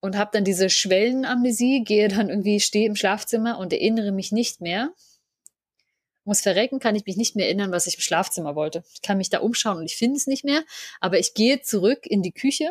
und 0.01 0.17
habe 0.17 0.31
dann 0.33 0.43
diese 0.43 0.69
Schwellenamnesie, 0.69 1.83
gehe 1.83 2.07
dann 2.07 2.29
irgendwie, 2.29 2.59
stehe 2.59 2.87
im 2.87 2.95
Schlafzimmer 2.95 3.59
und 3.59 3.73
erinnere 3.73 4.11
mich 4.11 4.31
nicht 4.31 4.61
mehr. 4.61 4.91
Muss 6.25 6.41
verrecken, 6.41 6.79
kann 6.79 6.95
ich 6.95 7.05
mich 7.05 7.17
nicht 7.17 7.35
mehr 7.35 7.47
erinnern, 7.47 7.71
was 7.71 7.87
ich 7.87 7.95
im 7.95 8.01
Schlafzimmer 8.01 8.55
wollte. 8.55 8.83
Ich 8.93 9.01
kann 9.01 9.17
mich 9.17 9.29
da 9.29 9.39
umschauen 9.39 9.77
und 9.77 9.85
ich 9.85 9.95
finde 9.95 10.17
es 10.17 10.27
nicht 10.27 10.45
mehr, 10.45 10.63
aber 10.99 11.19
ich 11.19 11.33
gehe 11.33 11.61
zurück 11.61 12.05
in 12.05 12.21
die 12.21 12.33
Küche 12.33 12.69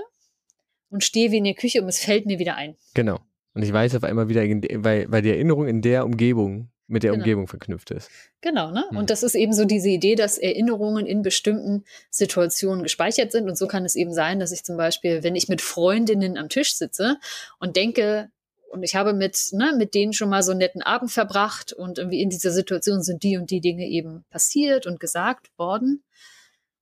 und 0.90 1.04
stehe 1.04 1.32
wie 1.32 1.38
in 1.38 1.44
der 1.44 1.54
Küche 1.54 1.82
und 1.82 1.88
es 1.88 1.98
fällt 1.98 2.26
mir 2.26 2.38
wieder 2.38 2.54
ein. 2.54 2.76
Genau. 2.94 3.18
Und 3.54 3.62
ich 3.62 3.72
weiß 3.72 3.96
auf 3.96 4.04
einmal 4.04 4.28
wieder, 4.28 4.42
weil, 4.42 5.10
weil 5.10 5.22
die 5.22 5.30
Erinnerung 5.30 5.66
in 5.66 5.82
der 5.82 6.04
Umgebung 6.04 6.70
mit 6.88 7.02
der 7.02 7.12
Genau. 7.12 7.22
Umgebung 7.22 7.46
verknüpft 7.46 7.90
ist. 7.90 8.10
Genau, 8.40 8.70
ne? 8.70 8.84
Hm. 8.88 8.96
Und 8.96 9.10
das 9.10 9.22
ist 9.22 9.34
eben 9.34 9.52
so 9.52 9.64
diese 9.64 9.90
Idee, 9.90 10.14
dass 10.14 10.38
Erinnerungen 10.38 11.06
in 11.06 11.22
bestimmten 11.22 11.84
Situationen 12.10 12.82
gespeichert 12.82 13.30
sind. 13.30 13.48
Und 13.48 13.56
so 13.56 13.68
kann 13.68 13.84
es 13.84 13.94
eben 13.94 14.12
sein, 14.12 14.40
dass 14.40 14.52
ich 14.52 14.64
zum 14.64 14.76
Beispiel, 14.76 15.22
wenn 15.22 15.36
ich 15.36 15.48
mit 15.48 15.60
Freundinnen 15.60 16.36
am 16.36 16.48
Tisch 16.48 16.74
sitze 16.74 17.18
und 17.60 17.76
denke, 17.76 18.30
und 18.70 18.82
ich 18.82 18.96
habe 18.96 19.12
mit, 19.12 19.38
ne, 19.52 19.72
mit 19.76 19.94
denen 19.94 20.12
schon 20.12 20.28
mal 20.28 20.42
so 20.42 20.50
einen 20.50 20.58
netten 20.58 20.82
Abend 20.82 21.10
verbracht 21.10 21.72
und 21.72 21.98
irgendwie 21.98 22.20
in 22.20 22.30
dieser 22.30 22.50
Situation 22.50 23.02
sind 23.02 23.22
die 23.22 23.36
und 23.36 23.50
die 23.50 23.60
Dinge 23.60 23.86
eben 23.86 24.24
passiert 24.30 24.86
und 24.86 25.00
gesagt 25.00 25.50
worden. 25.56 26.02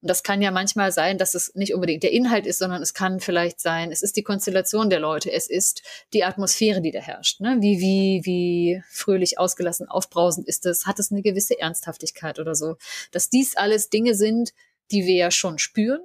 Und 0.06 0.10
das 0.10 0.22
kann 0.22 0.40
ja 0.40 0.52
manchmal 0.52 0.92
sein, 0.92 1.18
dass 1.18 1.34
es 1.34 1.52
nicht 1.56 1.74
unbedingt 1.74 2.04
der 2.04 2.12
Inhalt 2.12 2.46
ist, 2.46 2.60
sondern 2.60 2.80
es 2.80 2.94
kann 2.94 3.18
vielleicht 3.18 3.58
sein, 3.58 3.90
es 3.90 4.02
ist 4.02 4.14
die 4.14 4.22
Konstellation 4.22 4.88
der 4.88 5.00
Leute, 5.00 5.32
es 5.32 5.50
ist 5.50 5.82
die 6.12 6.22
Atmosphäre, 6.22 6.80
die 6.80 6.92
da 6.92 7.00
herrscht. 7.00 7.40
Ne? 7.40 7.56
Wie, 7.58 7.80
wie, 7.80 8.20
wie 8.22 8.82
fröhlich, 8.88 9.40
ausgelassen, 9.40 9.88
aufbrausend 9.88 10.46
ist 10.46 10.64
es? 10.64 10.86
Hat 10.86 11.00
es 11.00 11.10
eine 11.10 11.22
gewisse 11.22 11.58
Ernsthaftigkeit 11.58 12.38
oder 12.38 12.54
so? 12.54 12.76
Dass 13.10 13.30
dies 13.30 13.56
alles 13.56 13.90
Dinge 13.90 14.14
sind, 14.14 14.52
die 14.92 15.06
wir 15.06 15.16
ja 15.16 15.32
schon 15.32 15.58
spüren 15.58 16.02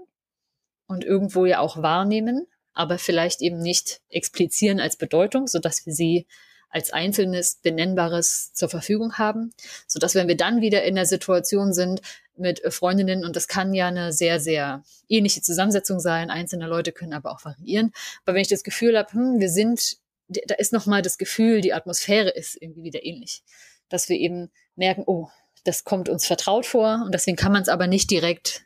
und 0.88 1.04
irgendwo 1.04 1.46
ja 1.46 1.60
auch 1.60 1.84
wahrnehmen, 1.84 2.48
aber 2.74 2.98
vielleicht 2.98 3.44
eben 3.44 3.62
nicht 3.62 4.02
explizieren 4.10 4.80
als 4.80 4.98
Bedeutung, 4.98 5.46
sodass 5.46 5.86
wir 5.86 5.94
sie 5.94 6.26
als 6.72 6.92
einzelnes 6.92 7.58
Benennbares 7.58 8.52
zur 8.54 8.70
Verfügung 8.70 9.20
haben, 9.20 9.54
sodass 9.88 10.16
wenn 10.16 10.28
wir 10.28 10.38
dann 10.38 10.62
wieder 10.62 10.84
in 10.84 10.96
der 10.96 11.06
Situation 11.06 11.72
sind 11.72 12.02
mit 12.36 12.64
äh, 12.64 12.72
Freundinnen, 12.72 13.26
und 13.26 13.36
das 13.36 13.48
kann 13.48 13.74
ja 13.74 13.88
eine 13.88 14.14
sehr, 14.14 14.40
sehr 14.40 14.84
ähnliche 15.10 15.42
Zusammensetzung 15.42 16.00
sein, 16.00 16.30
einzelne 16.30 16.68
Leute 16.68 16.92
können 16.92 17.14
aber 17.14 17.32
auch 17.32 17.44
variieren, 17.46 17.92
aber 18.26 18.36
wenn 18.36 18.42
ich 18.42 18.48
das 18.48 18.64
Gefühl 18.64 18.98
habe, 18.98 19.12
hm, 19.14 19.40
wir 19.40 19.50
sind, 19.50 19.98
da 20.28 20.56
ist 20.56 20.74
nochmal 20.74 21.02
das 21.02 21.18
Gefühl, 21.18 21.62
die 21.62 21.74
Atmosphäre 21.74 22.30
ist 22.30 22.62
irgendwie 22.62 22.84
wieder 22.84 23.04
ähnlich, 23.04 23.44
dass 23.90 24.10
wir 24.10 24.18
eben 24.18 24.50
merken, 24.76 25.04
oh, 25.06 25.30
das 25.64 25.84
kommt 25.84 26.10
uns 26.10 26.26
vertraut 26.26 26.66
vor 26.66 27.04
und 27.06 27.14
deswegen 27.14 27.38
kann 27.38 27.52
man 27.52 27.62
es 27.62 27.70
aber 27.70 27.88
nicht 27.88 28.10
direkt 28.10 28.64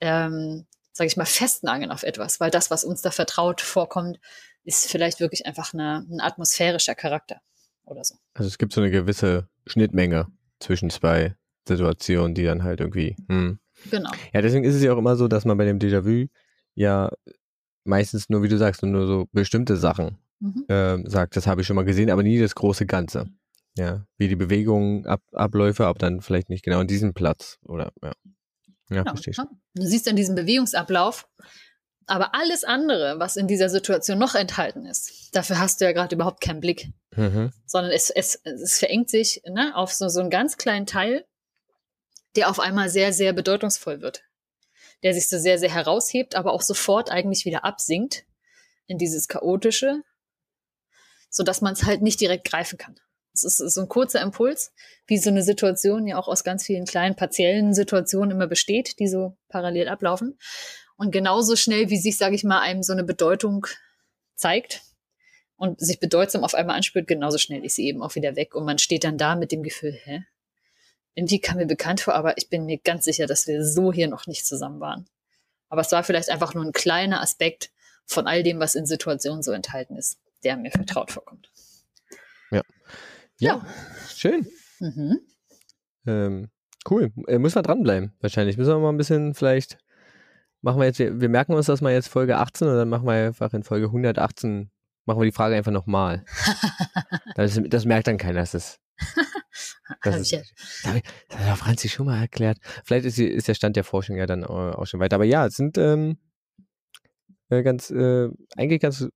ähm, 0.00 0.66
sage 0.92 1.08
ich 1.08 1.16
mal, 1.16 1.24
festnageln 1.24 1.90
auf 1.90 2.02
etwas, 2.02 2.38
weil 2.38 2.50
das, 2.50 2.70
was 2.70 2.84
uns 2.84 3.02
da 3.02 3.10
vertraut 3.10 3.60
vorkommt, 3.60 4.20
ist 4.64 4.90
vielleicht 4.90 5.20
wirklich 5.20 5.46
einfach 5.46 5.74
eine, 5.74 6.06
ein 6.08 6.20
atmosphärischer 6.20 6.94
Charakter 6.94 7.40
oder 7.84 8.04
so. 8.04 8.16
Also 8.34 8.48
es 8.48 8.58
gibt 8.58 8.72
so 8.72 8.80
eine 8.80 8.90
gewisse 8.90 9.48
Schnittmenge 9.66 10.26
zwischen 10.60 10.90
zwei 10.90 11.34
Situationen, 11.66 12.34
die 12.34 12.44
dann 12.44 12.62
halt 12.64 12.80
irgendwie. 12.80 13.16
Hm. 13.28 13.58
Genau. 13.90 14.10
Ja, 14.32 14.42
deswegen 14.42 14.64
ist 14.64 14.74
es 14.74 14.82
ja 14.82 14.92
auch 14.92 14.98
immer 14.98 15.16
so, 15.16 15.28
dass 15.28 15.44
man 15.44 15.56
bei 15.58 15.64
dem 15.64 15.78
Déjà-vu 15.78 16.26
ja 16.74 17.10
meistens 17.84 18.28
nur, 18.28 18.42
wie 18.42 18.48
du 18.48 18.58
sagst, 18.58 18.82
nur 18.82 19.06
so 19.06 19.26
bestimmte 19.32 19.76
Sachen 19.76 20.18
Mhm. 20.40 20.64
ähm, 20.68 21.06
sagt, 21.08 21.36
das 21.36 21.46
habe 21.46 21.60
ich 21.60 21.66
schon 21.68 21.76
mal 21.76 21.84
gesehen, 21.84 22.10
aber 22.10 22.22
nie 22.24 22.38
das 22.40 22.54
große 22.56 22.84
Ganze. 22.86 23.26
Ja, 23.76 24.04
wie 24.18 24.26
die 24.28 24.36
Bewegungen, 24.36 25.06
Ab 25.06 25.22
Abläufe, 25.32 25.86
aber 25.86 25.98
dann 25.98 26.20
vielleicht 26.20 26.48
nicht 26.50 26.64
genau 26.64 26.80
an 26.80 26.88
diesem 26.88 27.14
Platz 27.14 27.58
oder 27.64 27.92
ja. 28.02 28.12
Ja, 28.90 29.02
Genau. 29.02 29.10
verstehe 29.12 29.32
schon. 29.34 29.46
Ja. 29.50 29.56
Du 29.74 29.86
siehst 29.86 30.06
dann 30.06 30.16
diesen 30.16 30.34
Bewegungsablauf, 30.34 31.26
aber 32.06 32.34
alles 32.34 32.64
andere, 32.64 33.18
was 33.18 33.36
in 33.36 33.46
dieser 33.46 33.68
Situation 33.68 34.18
noch 34.18 34.34
enthalten 34.34 34.84
ist, 34.84 35.30
dafür 35.34 35.58
hast 35.60 35.80
du 35.80 35.84
ja 35.86 35.92
gerade 35.92 36.14
überhaupt 36.16 36.40
keinen 36.42 36.60
Blick, 36.60 36.92
Mhm. 37.16 37.50
sondern 37.66 37.92
es, 37.92 38.10
es, 38.10 38.38
es 38.44 38.78
verengt 38.78 39.08
sich 39.10 39.40
ne, 39.48 39.74
auf 39.76 39.92
so, 39.92 40.08
so 40.08 40.20
einen 40.20 40.30
ganz 40.30 40.56
kleinen 40.56 40.86
Teil, 40.86 41.24
der 42.36 42.50
auf 42.50 42.60
einmal 42.60 42.88
sehr, 42.88 43.12
sehr 43.12 43.32
bedeutungsvoll 43.32 44.00
wird. 44.00 44.24
Der 45.02 45.14
sich 45.14 45.28
so 45.28 45.38
sehr, 45.38 45.58
sehr 45.58 45.72
heraushebt, 45.72 46.34
aber 46.34 46.52
auch 46.52 46.62
sofort 46.62 47.10
eigentlich 47.10 47.44
wieder 47.44 47.64
absinkt 47.64 48.24
in 48.86 48.98
dieses 48.98 49.28
Chaotische, 49.28 50.02
sodass 51.28 51.60
man 51.60 51.72
es 51.72 51.84
halt 51.84 52.02
nicht 52.02 52.20
direkt 52.20 52.48
greifen 52.48 52.78
kann. 52.78 52.96
Es 53.34 53.44
ist 53.44 53.56
so 53.56 53.80
ein 53.80 53.88
kurzer 53.88 54.20
Impuls, 54.20 54.72
wie 55.06 55.18
so 55.18 55.30
eine 55.30 55.42
Situation 55.42 56.06
ja 56.06 56.18
auch 56.18 56.28
aus 56.28 56.44
ganz 56.44 56.64
vielen 56.64 56.84
kleinen 56.84 57.16
partiellen 57.16 57.72
Situationen 57.72 58.30
immer 58.30 58.46
besteht, 58.46 58.98
die 58.98 59.08
so 59.08 59.36
parallel 59.48 59.88
ablaufen. 59.88 60.38
Und 60.96 61.10
genauso 61.10 61.56
schnell, 61.56 61.88
wie 61.88 61.96
sich, 61.96 62.18
sage 62.18 62.34
ich 62.34 62.44
mal, 62.44 62.60
einem 62.60 62.82
so 62.82 62.92
eine 62.92 63.04
Bedeutung 63.04 63.66
zeigt 64.34 64.82
und 65.56 65.80
sich 65.80 65.98
bedeutsam 65.98 66.44
auf 66.44 66.54
einmal 66.54 66.76
anspürt, 66.76 67.08
genauso 67.08 67.38
schnell 67.38 67.64
ist 67.64 67.76
sie 67.76 67.86
eben 67.86 68.02
auch 68.02 68.14
wieder 68.14 68.36
weg. 68.36 68.54
Und 68.54 68.66
man 68.66 68.78
steht 68.78 69.04
dann 69.04 69.16
da 69.16 69.34
mit 69.34 69.50
dem 69.50 69.62
Gefühl, 69.62 69.98
hä? 70.04 70.24
Irgendwie 71.14 71.40
kam 71.40 71.58
mir 71.58 71.66
bekannt 71.66 72.00
vor, 72.00 72.14
aber 72.14 72.38
ich 72.38 72.48
bin 72.48 72.64
mir 72.64 72.78
ganz 72.78 73.04
sicher, 73.04 73.26
dass 73.26 73.46
wir 73.46 73.64
so 73.64 73.92
hier 73.92 74.08
noch 74.08 74.26
nicht 74.26 74.46
zusammen 74.46 74.80
waren. 74.80 75.06
Aber 75.68 75.80
es 75.82 75.92
war 75.92 76.04
vielleicht 76.04 76.30
einfach 76.30 76.54
nur 76.54 76.64
ein 76.64 76.72
kleiner 76.72 77.20
Aspekt 77.20 77.70
von 78.06 78.26
all 78.26 78.42
dem, 78.42 78.60
was 78.60 78.74
in 78.74 78.86
Situationen 78.86 79.42
so 79.42 79.52
enthalten 79.52 79.96
ist, 79.96 80.18
der 80.44 80.56
mir 80.56 80.70
vertraut 80.70 81.10
vorkommt. 81.10 81.50
Ja, 83.42 83.60
schön. 84.14 84.46
Mhm. 84.78 85.18
Ähm, 86.06 86.48
cool. 86.88 87.10
Äh, 87.26 87.38
müssen 87.38 87.56
wir 87.56 87.62
dranbleiben, 87.62 88.12
wahrscheinlich. 88.20 88.56
Müssen 88.56 88.70
wir 88.70 88.78
mal 88.78 88.90
ein 88.90 88.96
bisschen 88.96 89.34
vielleicht, 89.34 89.78
machen 90.60 90.78
wir 90.78 90.86
jetzt, 90.86 91.00
wir, 91.00 91.20
wir 91.20 91.28
merken 91.28 91.54
uns 91.54 91.66
das 91.66 91.80
mal 91.80 91.92
jetzt 91.92 92.06
Folge 92.06 92.36
18 92.36 92.68
und 92.68 92.76
dann 92.76 92.88
machen 92.88 93.04
wir 93.04 93.14
einfach 93.14 93.52
in 93.52 93.64
Folge 93.64 93.86
118, 93.86 94.70
machen 95.06 95.20
wir 95.20 95.24
die 95.24 95.32
Frage 95.32 95.56
einfach 95.56 95.72
nochmal. 95.72 96.24
das, 97.34 97.60
das 97.64 97.84
merkt 97.84 98.06
dann 98.06 98.16
keiner, 98.16 98.38
dass 98.38 98.54
es. 98.54 98.78
Das 100.02 100.16
ist, 100.20 100.32
das 100.32 100.84
habe 100.86 100.98
ich- 100.98 101.04
das 101.28 101.38
hat 101.40 101.58
Franzi 101.58 101.88
schon 101.88 102.06
mal 102.06 102.20
erklärt. 102.20 102.58
Vielleicht 102.84 103.04
ist, 103.06 103.18
ist 103.18 103.48
der 103.48 103.54
Stand 103.54 103.76
der 103.76 103.84
Forschung 103.84 104.16
ja 104.16 104.26
dann 104.26 104.44
auch 104.44 104.86
schon 104.86 105.00
weiter. 105.00 105.16
Aber 105.16 105.24
ja, 105.24 105.46
es 105.46 105.56
sind 105.56 105.76
ähm, 105.78 106.18
äh, 107.50 107.62
ganz, 107.62 107.90
äh, 107.90 108.28
eigentlich 108.56 108.80
ganz 108.80 109.08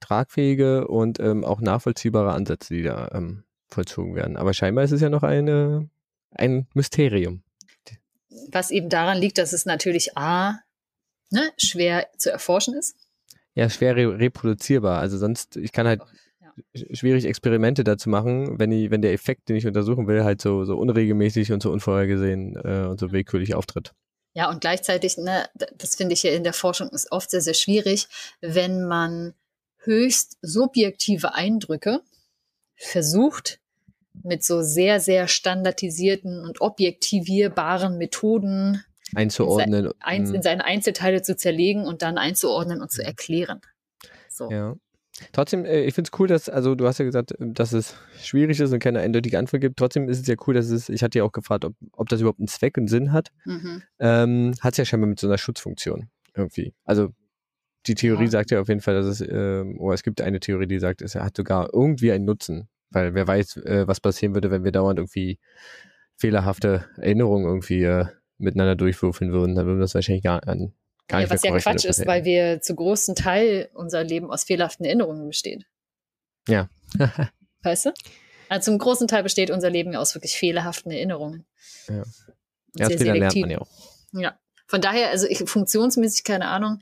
tragfähige 0.00 0.88
und 0.88 1.20
ähm, 1.20 1.44
auch 1.44 1.60
nachvollziehbare 1.60 2.32
Ansätze, 2.32 2.74
die 2.74 2.82
da 2.82 3.08
ähm, 3.12 3.44
vollzogen 3.68 4.14
werden. 4.14 4.36
Aber 4.36 4.52
scheinbar 4.52 4.84
ist 4.84 4.92
es 4.92 5.00
ja 5.00 5.08
noch 5.10 5.22
eine, 5.22 5.88
ein 6.32 6.66
Mysterium. 6.74 7.42
Was 8.50 8.70
eben 8.70 8.88
daran 8.88 9.18
liegt, 9.18 9.38
dass 9.38 9.52
es 9.52 9.66
natürlich 9.66 10.16
A, 10.16 10.58
ne, 11.30 11.50
schwer 11.58 12.08
zu 12.16 12.30
erforschen 12.30 12.74
ist. 12.74 12.96
Ja, 13.54 13.68
schwer 13.68 13.94
re 13.96 14.18
reproduzierbar. 14.18 14.98
Also 14.98 15.18
sonst, 15.18 15.56
ich 15.56 15.72
kann 15.72 15.86
halt. 15.86 16.00
Schwierig, 16.92 17.24
Experimente 17.24 17.84
da 17.84 17.96
zu 17.96 18.08
machen, 18.08 18.58
wenn, 18.58 18.72
ich, 18.72 18.90
wenn 18.90 19.02
der 19.02 19.12
Effekt, 19.12 19.48
den 19.48 19.56
ich 19.56 19.66
untersuchen 19.66 20.06
will, 20.06 20.24
halt 20.24 20.40
so, 20.40 20.64
so 20.64 20.76
unregelmäßig 20.76 21.52
und 21.52 21.62
so 21.62 21.70
unvorhergesehen 21.70 22.56
äh, 22.56 22.86
und 22.88 23.00
so 23.00 23.12
willkürlich 23.12 23.54
auftritt. 23.54 23.92
Ja, 24.34 24.48
und 24.50 24.60
gleichzeitig, 24.60 25.18
ne, 25.18 25.48
das 25.76 25.94
finde 25.94 26.14
ich 26.14 26.22
ja 26.22 26.32
in 26.32 26.44
der 26.44 26.54
Forschung 26.54 26.88
ist 26.90 27.12
oft 27.12 27.30
sehr, 27.30 27.42
sehr 27.42 27.54
schwierig, 27.54 28.08
wenn 28.40 28.86
man 28.86 29.34
höchst 29.78 30.38
subjektive 30.40 31.34
Eindrücke 31.34 32.00
versucht, 32.76 33.60
mit 34.22 34.44
so 34.44 34.62
sehr, 34.62 35.00
sehr 35.00 35.28
standardisierten 35.28 36.44
und 36.44 36.60
objektivierbaren 36.60 37.98
Methoden 37.98 38.84
einzuordnen. 39.14 39.86
In, 39.86 40.26
sein, 40.26 40.34
in 40.34 40.42
seine 40.42 40.64
Einzelteile 40.64 41.22
zu 41.22 41.36
zerlegen 41.36 41.86
und 41.86 42.02
dann 42.02 42.18
einzuordnen 42.18 42.80
und 42.80 42.90
zu 42.90 43.02
erklären. 43.02 43.60
So. 44.28 44.50
Ja. 44.50 44.76
Trotzdem, 45.32 45.64
äh, 45.64 45.82
ich 45.82 45.94
finde 45.94 46.10
es 46.12 46.18
cool, 46.18 46.26
dass, 46.26 46.48
also 46.48 46.74
du 46.74 46.86
hast 46.86 46.98
ja 46.98 47.04
gesagt, 47.04 47.34
dass 47.38 47.72
es 47.72 47.96
schwierig 48.22 48.58
ist 48.60 48.72
und 48.72 48.78
keine 48.78 49.00
eindeutige 49.00 49.38
Antwort 49.38 49.60
gibt. 49.60 49.78
Trotzdem 49.78 50.08
ist 50.08 50.20
es 50.20 50.26
ja 50.26 50.36
cool, 50.46 50.54
dass 50.54 50.70
es, 50.70 50.88
ich 50.88 51.02
hatte 51.02 51.18
ja 51.18 51.24
auch 51.24 51.32
gefragt, 51.32 51.64
ob, 51.64 51.74
ob 51.92 52.08
das 52.08 52.20
überhaupt 52.20 52.40
einen 52.40 52.48
Zweck 52.48 52.78
und 52.78 52.88
Sinn 52.88 53.12
hat. 53.12 53.30
Mhm. 53.44 53.82
Ähm, 53.98 54.54
hat 54.60 54.72
es 54.72 54.78
ja 54.78 54.84
scheinbar 54.84 55.08
mit 55.08 55.20
so 55.20 55.26
einer 55.26 55.38
Schutzfunktion 55.38 56.08
irgendwie. 56.34 56.72
Also 56.84 57.10
die 57.86 57.94
Theorie 57.94 58.24
ja. 58.24 58.30
sagt 58.30 58.50
ja 58.50 58.60
auf 58.60 58.68
jeden 58.68 58.80
Fall, 58.80 58.94
dass 58.94 59.06
es, 59.06 59.20
äh, 59.20 59.62
oder 59.78 59.94
es 59.94 60.02
gibt 60.02 60.20
eine 60.20 60.40
Theorie, 60.40 60.66
die 60.66 60.78
sagt, 60.78 61.02
es 61.02 61.14
hat 61.14 61.36
sogar 61.36 61.70
irgendwie 61.72 62.12
einen 62.12 62.24
Nutzen. 62.24 62.68
Weil 62.90 63.14
wer 63.14 63.26
weiß, 63.26 63.56
äh, 63.58 63.86
was 63.86 64.00
passieren 64.00 64.34
würde, 64.34 64.50
wenn 64.50 64.64
wir 64.64 64.72
dauernd 64.72 64.98
irgendwie 64.98 65.38
fehlerhafte 66.16 66.84
Erinnerungen 66.96 67.46
irgendwie 67.46 67.82
äh, 67.82 68.06
miteinander 68.38 68.76
durchwürfeln 68.76 69.32
würden, 69.32 69.54
dann 69.54 69.66
würden 69.66 69.78
wir 69.78 69.82
das 69.82 69.94
wahrscheinlich 69.94 70.24
gar, 70.24 70.46
an, 70.46 70.72
ja, 71.20 71.30
Was 71.30 71.42
ja 71.42 71.56
Quatsch 71.58 71.84
ist, 71.84 72.06
weil 72.06 72.24
wir 72.24 72.60
zu 72.60 72.74
großen 72.74 73.14
Teil 73.14 73.70
unser 73.74 74.02
Leben 74.04 74.30
aus 74.30 74.44
fehlerhaften 74.44 74.84
Erinnerungen 74.84 75.26
besteht. 75.26 75.66
Ja. 76.48 76.68
weißt 77.62 77.86
du? 77.86 77.92
Also 78.48 78.70
zum 78.70 78.78
großen 78.78 79.08
Teil 79.08 79.22
besteht 79.22 79.50
unser 79.50 79.70
Leben 79.70 79.94
aus 79.96 80.14
wirklich 80.14 80.36
fehlerhaften 80.36 80.92
Erinnerungen. 80.92 81.46
Ja. 81.88 82.02
Ja, 82.76 82.86
sehr 82.88 82.98
Fehler 82.98 83.14
lernt 83.16 83.36
man 83.36 83.50
ja 83.50 83.60
auch. 83.60 83.68
Ja. 84.12 84.38
Von 84.66 84.80
daher, 84.80 85.10
also 85.10 85.26
ich, 85.26 85.38
funktionsmäßig, 85.38 86.24
keine 86.24 86.48
Ahnung, 86.48 86.80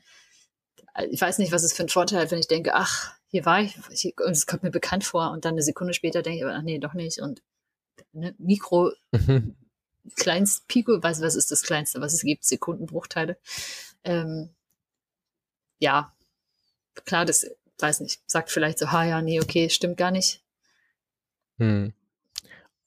ich 1.11 1.21
weiß 1.21 1.39
nicht, 1.39 1.53
was 1.53 1.63
es 1.63 1.73
für 1.73 1.83
einen 1.83 1.89
Vorteil 1.89 2.21
hat, 2.21 2.31
wenn 2.31 2.39
ich 2.39 2.49
denke, 2.49 2.75
ach, 2.75 3.15
hier 3.29 3.45
war 3.45 3.61
ich, 3.61 3.77
ich 3.91 4.15
und 4.25 4.33
es 4.33 4.47
kommt 4.47 4.63
mir 4.63 4.71
bekannt 4.71 5.05
vor 5.05 5.31
und 5.31 5.45
dann 5.45 5.55
eine 5.55 5.63
Sekunde 5.63 5.95
später 5.95 6.23
denke 6.23 6.39
ich, 6.39 6.45
ach 6.45 6.63
nee, 6.63 6.79
doch 6.79 6.95
nicht 6.95 7.21
und 7.21 7.43
ne, 8.13 8.35
Mikro, 8.39 8.93
mhm. 9.13 9.57
kleinst 10.17 10.67
Pico, 10.69 11.03
weiß 11.03 11.21
was 11.21 11.37
ist 11.37 11.51
das 11.51 11.63
kleinste, 11.63 12.01
was 12.01 12.15
es 12.15 12.23
gibt, 12.23 12.45
Sekundenbruchteile. 12.45 13.39
Ähm, 14.05 14.51
ja, 15.79 16.13
klar, 17.05 17.25
das 17.25 17.47
weiß 17.79 18.01
nicht, 18.01 18.21
sagt 18.27 18.51
vielleicht 18.51 18.79
so, 18.79 18.93
ha 18.93 19.05
ja, 19.05 19.23
nee, 19.23 19.41
okay, 19.41 19.71
stimmt 19.71 19.97
gar 19.97 20.11
nicht. 20.11 20.43
Hm. 21.59 21.93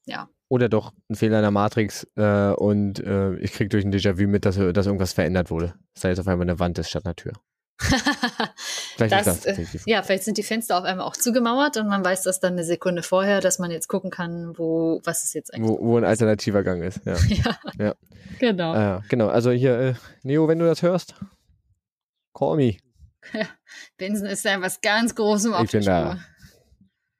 Ja. 0.06 0.30
Oder 0.50 0.70
doch 0.70 0.94
ein 1.10 1.16
Fehler 1.16 1.38
in 1.38 1.44
der 1.44 1.52
Matrix 1.52 2.08
äh, 2.16 2.52
und 2.52 3.00
äh, 3.00 3.36
ich 3.38 3.54
kriege 3.54 3.70
durch 3.70 3.86
ein 3.86 3.94
Déjà-vu 3.94 4.28
mit, 4.28 4.46
dass, 4.46 4.56
dass 4.56 4.86
irgendwas 4.86 5.14
verändert 5.14 5.50
wurde. 5.50 5.74
Dass 5.94 6.02
da 6.02 6.10
jetzt 6.10 6.20
auf 6.20 6.28
einmal 6.28 6.48
eine 6.48 6.60
Wand 6.60 6.78
ist 6.78 6.90
statt 6.90 7.06
einer 7.06 7.16
Tür. 7.16 7.34
vielleicht 8.96 9.12
das, 9.12 9.42
das 9.42 9.58
äh, 9.58 9.66
ja, 9.86 10.04
vielleicht 10.04 10.24
sind 10.24 10.38
die 10.38 10.44
Fenster 10.44 10.78
auf 10.78 10.84
einmal 10.84 11.06
auch 11.06 11.18
zugemauert 11.18 11.78
und 11.78 11.88
man 11.88 12.06
weiß 12.06 12.24
das 12.24 12.40
dann 12.40 12.54
eine 12.54 12.64
Sekunde 12.64 13.04
vorher, 13.04 13.42
dass 13.42 13.60
man 13.60 13.72
jetzt 13.72 13.88
gucken 13.88 14.12
kann, 14.12 14.58
wo, 14.58 15.02
was 15.04 15.24
ist 15.24 15.34
jetzt 15.34 15.54
eigentlich. 15.54 15.70
Wo, 15.70 15.80
wo 15.82 15.98
ein 15.98 16.06
alternativer 16.06 16.64
Gang 16.64 16.84
ist, 16.84 17.02
ja. 17.06 17.16
ja, 17.28 17.58
ja. 17.80 17.96
Genau. 18.40 18.98
Äh, 18.98 19.02
genau, 19.10 19.28
also 19.28 19.52
hier, 19.52 19.80
äh, 19.80 19.94
Neo, 20.22 20.48
wenn 20.48 20.60
du 20.60 20.66
das 20.66 20.82
hörst, 20.82 21.16
call 22.34 22.58
me. 22.58 22.78
Ja, 23.32 23.48
Benson 23.98 24.28
ist 24.28 24.44
ja 24.44 24.60
was 24.60 24.82
ganz 24.82 25.16
Großem 25.16 25.54
auf 25.54 25.64
ich 25.64 25.72
bin 25.72 25.86
da. 25.86 26.20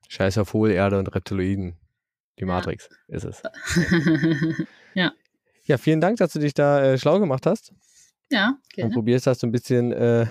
Scheiß 0.10 0.38
auf 0.38 0.52
Hohlerde 0.52 1.00
und 1.00 1.08
Reptiloiden. 1.16 1.78
Die 2.40 2.46
Matrix 2.46 2.90
ja. 3.08 3.16
ist 3.16 3.24
es. 3.24 3.42
ja. 4.94 5.14
Ja, 5.64 5.78
vielen 5.78 6.02
Dank, 6.02 6.18
dass 6.18 6.34
du 6.34 6.40
dich 6.40 6.54
da 6.54 6.84
äh, 6.84 6.98
schlau 6.98 7.20
gemacht 7.20 7.46
hast. 7.46 7.74
Ja, 8.34 8.58
gerne. 8.74 8.88
Und 8.88 8.94
probierst 8.96 9.28
hast, 9.28 9.42
so 9.42 9.48
ein 9.48 9.52
bisschen 9.52 9.92
äh, 9.92 10.26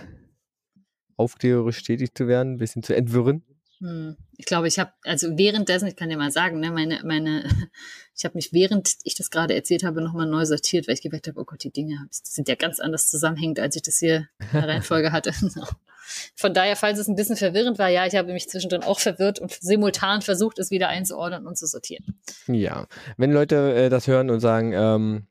aufklärerisch 1.16 1.82
tätig 1.82 2.14
zu 2.14 2.26
werden, 2.26 2.55
ein 2.55 2.59
bisschen 2.59 2.82
zu 2.82 2.94
entwirren. 2.94 3.44
Hm. 3.83 4.16
Ich 4.37 4.47
glaube, 4.47 4.68
ich 4.68 4.78
habe, 4.78 4.93
also 5.03 5.37
währenddessen, 5.37 5.89
ich 5.89 5.97
kann 5.97 6.09
dir 6.09 6.16
mal 6.16 6.30
sagen, 6.30 6.61
ne, 6.61 6.70
meine, 6.70 7.01
meine, 7.05 7.45
ich 8.16 8.24
habe 8.24 8.37
mich, 8.37 8.53
während 8.53 8.95
ich 9.03 9.16
das 9.16 9.30
gerade 9.30 9.55
erzählt 9.55 9.83
habe, 9.83 10.01
nochmal 10.01 10.26
neu 10.26 10.45
sortiert, 10.45 10.87
weil 10.87 10.95
ich 10.95 11.03
gemerkt 11.03 11.26
habe, 11.26 11.41
oh 11.41 11.45
Gott, 11.45 11.64
die 11.64 11.72
Dinge 11.72 12.07
sind 12.11 12.49
ja 12.49 12.55
ganz 12.55 12.78
anders 12.78 13.11
zusammenhängend, 13.11 13.59
als 13.59 13.74
ich 13.74 13.83
das 13.83 13.99
hier 13.99 14.28
in 14.39 14.61
der 14.61 14.68
Reihenfolge 14.68 15.11
hatte. 15.11 15.33
Von 16.37 16.55
daher, 16.55 16.76
falls 16.76 16.99
es 16.99 17.09
ein 17.09 17.16
bisschen 17.16 17.37
verwirrend 17.37 17.78
war, 17.78 17.89
ja, 17.89 18.07
ich 18.07 18.14
habe 18.14 18.33
mich 18.33 18.49
zwischendrin 18.49 18.83
auch 18.83 19.01
verwirrt 19.01 19.41
und 19.41 19.53
simultan 19.53 20.22
versucht, 20.22 20.59
es 20.59 20.70
wieder 20.70 20.89
einzuordnen 20.89 21.47
und 21.47 21.57
zu 21.57 21.66
sortieren. 21.66 22.20
Ja, 22.47 22.87
wenn 23.16 23.33
Leute 23.33 23.74
äh, 23.74 23.89
das 23.89 24.07
hören 24.07 24.30
und 24.30 24.41
sagen, 24.41 24.72
ähm, 24.74 25.26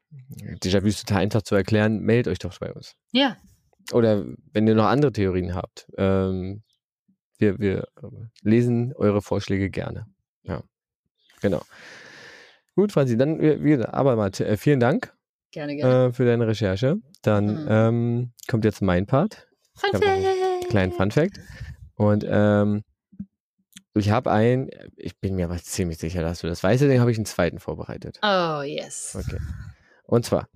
Déjà-vu 0.62 0.88
ist 0.88 1.08
total 1.08 1.24
einfach 1.24 1.42
zu 1.44 1.56
erklären, 1.56 2.00
meldet 2.00 2.32
euch 2.32 2.40
doch 2.40 2.58
bei 2.58 2.74
uns. 2.74 2.96
Ja. 3.12 3.38
Oder 3.94 4.26
wenn 4.52 4.68
ihr 4.68 4.76
noch 4.76 4.86
andere 4.86 5.12
Theorien 5.12 5.56
habt. 5.56 5.88
Ähm, 5.98 6.64
wir, 7.42 7.60
wir 7.60 7.80
äh, 8.02 8.08
lesen 8.42 8.94
eure 8.96 9.22
Vorschläge 9.22 9.70
gerne. 9.70 10.06
Ja, 10.44 10.64
genau. 11.42 11.62
Gut, 12.76 12.92
Franzi, 12.92 13.18
dann 13.18 13.40
wieder, 13.40 13.94
aber 13.94 14.16
mal 14.16 14.32
äh, 14.40 14.56
vielen 14.56 14.80
Dank. 14.80 15.14
Gerne, 15.52 15.76
gerne. 15.76 16.06
Äh, 16.06 16.14
für 16.14 16.26
deine 16.26 16.48
Recherche. 16.48 16.98
Dann 17.22 17.64
mhm. 17.64 17.68
ähm, 17.70 18.32
kommt 18.48 18.64
jetzt 18.64 18.82
mein 18.82 19.06
Part. 19.06 19.48
Fun 19.76 20.02
Fact. 20.02 20.70
Kleinen 20.70 20.92
Fun 20.94 21.12
Fact. 21.12 21.40
Und 21.96 22.26
ähm, 22.28 22.84
ich 23.94 24.10
habe 24.10 24.32
einen, 24.32 24.70
ich 24.96 25.20
bin 25.20 25.36
mir 25.36 25.46
aber 25.46 25.58
ziemlich 25.58 25.98
sicher, 25.98 26.22
dass 26.22 26.40
du 26.40 26.48
das 26.48 26.64
weißt, 26.64 26.82
deswegen 26.82 27.02
habe 27.02 27.12
ich 27.12 27.18
einen 27.18 27.26
zweiten 27.26 27.60
vorbereitet. 27.60 28.20
Oh, 28.24 28.62
yes. 28.62 29.18
Okay. 29.20 29.38
Und 30.04 30.26
zwar, 30.26 30.48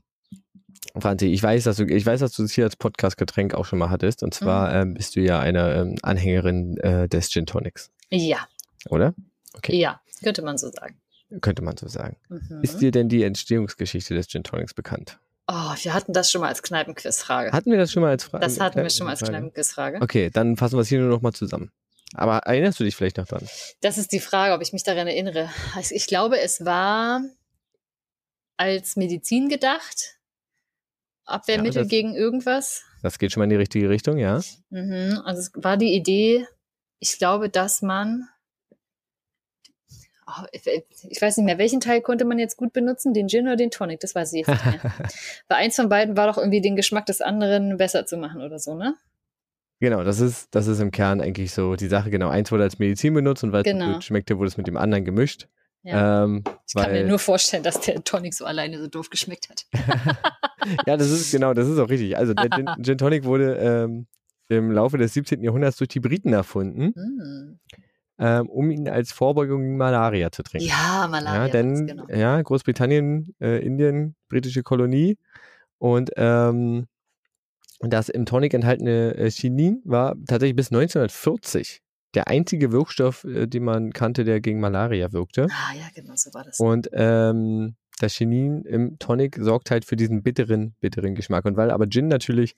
Franzi, 0.98 1.28
ich 1.28 1.42
weiß, 1.42 1.64
dass 1.64 1.78
du, 1.78 1.86
ich 1.86 2.06
weiß, 2.06 2.20
dass 2.20 2.34
du 2.34 2.44
es 2.44 2.54
hier 2.54 2.64
als 2.64 2.76
Podcast-Getränk 2.76 3.54
auch 3.54 3.66
schon 3.66 3.80
mal 3.80 3.90
hattest. 3.90 4.24
Und 4.24 4.34
zwar 4.34 4.70
mhm. 4.70 4.90
ähm, 4.90 4.94
bist 4.96 5.16
du 5.16 5.22
ja 5.22 5.40
eine 5.40 5.74
ähm, 5.74 5.96
Anhängerin 6.02 6.78
äh, 6.78 7.08
des 7.08 7.30
Gin 7.30 7.46
Tonics. 7.46 7.92
Ja. 8.10 8.48
Oder? 8.90 9.14
Okay. 9.56 9.78
Ja, 9.78 10.02
könnte 10.24 10.42
man 10.42 10.58
so 10.58 10.70
sagen. 10.70 11.00
Könnte 11.42 11.64
man 11.64 11.76
so 11.78 11.88
sagen. 11.88 12.18
Mhm. 12.30 12.62
Ist 12.62 12.80
dir 12.80 12.92
denn 12.92 13.10
die 13.10 13.24
Entstehungsgeschichte 13.24 14.14
des 14.14 14.28
Gin 14.28 14.44
Tonics 14.44 14.74
bekannt? 14.74 15.20
Oh, 15.48 15.74
wir 15.82 15.94
hatten 15.94 16.14
das 16.14 16.32
schon 16.32 16.42
mal 16.42 16.48
als 16.48 16.64
Kneipenquizfrage. 16.64 17.52
Hatten 17.52 17.70
wir 17.70 17.78
das 17.78 17.92
schon 17.92 18.02
mal 18.02 18.10
als 18.10 18.24
Frage? 18.24 18.44
Das 18.44 18.60
hatten 18.60 18.82
wir 18.82 18.90
schon 18.90 19.06
mal 19.06 19.12
als 19.12 19.22
Kneipenquizfrage. 19.22 20.00
Okay, 20.02 20.32
dann 20.32 20.58
fassen 20.58 20.76
wir 20.76 20.82
es 20.82 20.88
hier 20.88 21.00
nur 21.00 21.10
noch 21.10 21.22
mal 21.22 21.34
zusammen. 21.34 21.72
Aber 22.14 22.38
erinnerst 22.40 22.80
du 22.80 22.84
dich 22.84 22.96
vielleicht 22.96 23.18
noch 23.18 23.28
dran? 23.28 23.48
Das 23.82 23.98
ist 23.98 24.12
die 24.12 24.20
Frage, 24.20 24.54
ob 24.54 24.62
ich 24.62 24.74
mich 24.74 24.84
daran 24.84 25.08
erinnere. 25.08 25.50
Also 25.76 25.94
ich 25.94 26.08
glaube, 26.08 26.40
es 26.40 26.66
war 26.66 27.22
als 28.58 28.96
Medizin 28.96 29.50
gedacht. 29.50 30.14
Abwehrmittel 31.26 31.84
ja, 31.84 31.88
gegen 31.88 32.16
irgendwas. 32.16 32.84
Das 33.02 33.20
geht 33.20 33.32
schon 33.32 33.42
mal 33.42 33.46
in 33.46 33.52
die 33.52 33.56
richtige 33.56 33.90
Richtung, 33.90 34.18
ja. 34.18 34.42
Mhm, 34.70 35.22
also 35.26 35.42
es 35.42 35.52
war 35.56 35.78
die 35.78 35.94
Idee, 35.94 36.48
ich 37.00 37.18
glaube, 37.18 37.50
dass 37.50 37.82
man, 37.82 38.28
oh, 40.28 40.46
ich 40.54 41.22
weiß 41.22 41.38
nicht 41.38 41.46
mehr, 41.46 41.58
welchen 41.58 41.82
Teil 41.82 42.02
konnte 42.02 42.26
man 42.26 42.40
jetzt 42.40 42.58
gut 42.58 42.74
benutzen, 42.74 43.14
den 43.14 43.28
Gin 43.28 43.46
oder 43.46 43.56
den 43.56 43.72
Tonic, 43.72 44.00
das 44.00 44.16
weiß 44.16 44.34
ich 44.34 44.46
jetzt 44.46 44.66
nicht 44.66 44.84
mehr. 44.84 44.94
Bei 45.48 45.56
eins 45.56 45.76
von 45.76 45.90
beiden 45.90 46.18
war 46.18 46.28
doch 46.28 46.38
irgendwie 46.38 46.62
den 46.62 46.76
Geschmack 46.76 47.06
des 47.06 47.22
anderen 47.22 47.78
besser 47.78 48.06
zu 48.06 48.18
machen 48.18 48.42
oder 48.42 48.60
so, 48.60 48.76
ne? 48.76 48.96
Genau, 49.80 50.04
das 50.04 50.20
ist, 50.20 50.56
das 50.56 50.68
ist 50.68 50.80
im 50.80 50.92
Kern 50.92 51.20
eigentlich 51.20 51.54
so 51.54 51.76
die 51.76 51.88
Sache. 51.88 52.10
Genau, 52.10 52.30
eins 52.30 52.52
wurde 52.52 52.64
als 52.64 52.80
Medizin 52.80 53.14
benutzt 53.14 53.44
und 53.44 53.52
weil 53.52 53.62
es 53.62 53.66
genau. 53.66 53.94
gut 53.94 54.04
schmeckte, 54.04 54.38
wurde 54.38 54.48
es 54.48 54.58
mit 54.58 54.68
dem 54.68 54.78
anderen 54.78 55.04
gemischt. 55.04 55.48
Ja. 55.86 56.24
Ähm, 56.24 56.44
ich 56.68 56.74
kann 56.74 56.92
mir 56.92 57.06
nur 57.06 57.20
vorstellen, 57.20 57.62
dass 57.62 57.80
der 57.80 58.04
Tonic 58.04 58.34
so 58.34 58.44
alleine 58.44 58.80
so 58.80 58.88
doof 58.88 59.12
geschmeckt 59.12 59.50
hat. 59.50 59.66
ja, 60.88 60.98
das 60.98 61.12
ist 61.12 61.32
genau, 61.32 61.54
das 61.54 61.68
ist 61.68 61.78
auch 61.78 61.90
richtig. 61.90 62.18
Also 62.18 62.34
der 62.34 62.50
Gin, 62.50 62.68
Gin 62.84 62.98
Tonic 62.98 63.24
wurde 63.24 63.56
ähm, 63.58 64.08
im 64.50 64.72
Laufe 64.72 64.98
des 64.98 65.14
17. 65.14 65.44
Jahrhunderts 65.44 65.78
durch 65.78 65.90
die 65.90 66.00
Briten 66.00 66.34
erfunden, 66.34 66.94
mm. 66.96 67.60
ähm, 68.18 68.50
um 68.50 68.72
ihn 68.72 68.90
als 68.90 69.12
Vorbeugung 69.12 69.62
gegen 69.62 69.78
Malaria 69.78 70.32
zu 70.32 70.42
trinken. 70.42 70.68
Ja, 70.68 71.08
Malaria. 71.08 71.46
Ja, 71.46 71.52
denn 71.52 71.86
genau. 71.86 72.08
ja, 72.10 72.42
Großbritannien, 72.42 73.36
äh, 73.40 73.64
Indien, 73.64 74.16
britische 74.28 74.64
Kolonie 74.64 75.20
und 75.78 76.10
ähm, 76.18 76.88
das 77.82 78.10
im 78.10 78.26
Tonic 78.26 78.56
enthaltene 78.56 79.16
äh, 79.16 79.30
Chinin 79.30 79.84
war 79.86 80.16
tatsächlich 80.28 80.56
bis 80.56 80.72
1940 80.72 81.84
der 82.16 82.28
einzige 82.28 82.72
Wirkstoff, 82.72 83.24
äh, 83.26 83.47
den 83.47 83.63
man 83.63 83.91
kannte, 83.93 84.24
der 84.24 84.41
gegen 84.41 84.59
Malaria 84.59 85.11
wirkte. 85.11 85.47
Ah 85.49 85.76
ja, 85.76 85.88
genau, 85.93 86.13
so 86.16 86.34
war 86.34 86.43
das. 86.43 86.59
Und 86.59 86.89
ähm, 86.93 87.76
das 87.99 88.13
Chinin 88.13 88.63
im 88.63 88.99
Tonic 88.99 89.38
sorgt 89.39 89.72
halt 89.72 89.86
für 89.86 89.95
diesen 89.95 90.24
bitteren, 90.24 90.76
bitteren 90.80 91.16
Geschmack. 91.16 91.45
Und 91.45 91.55
weil 91.55 91.72
aber 91.72 91.88
Gin 91.88 92.07
natürlich 92.07 92.55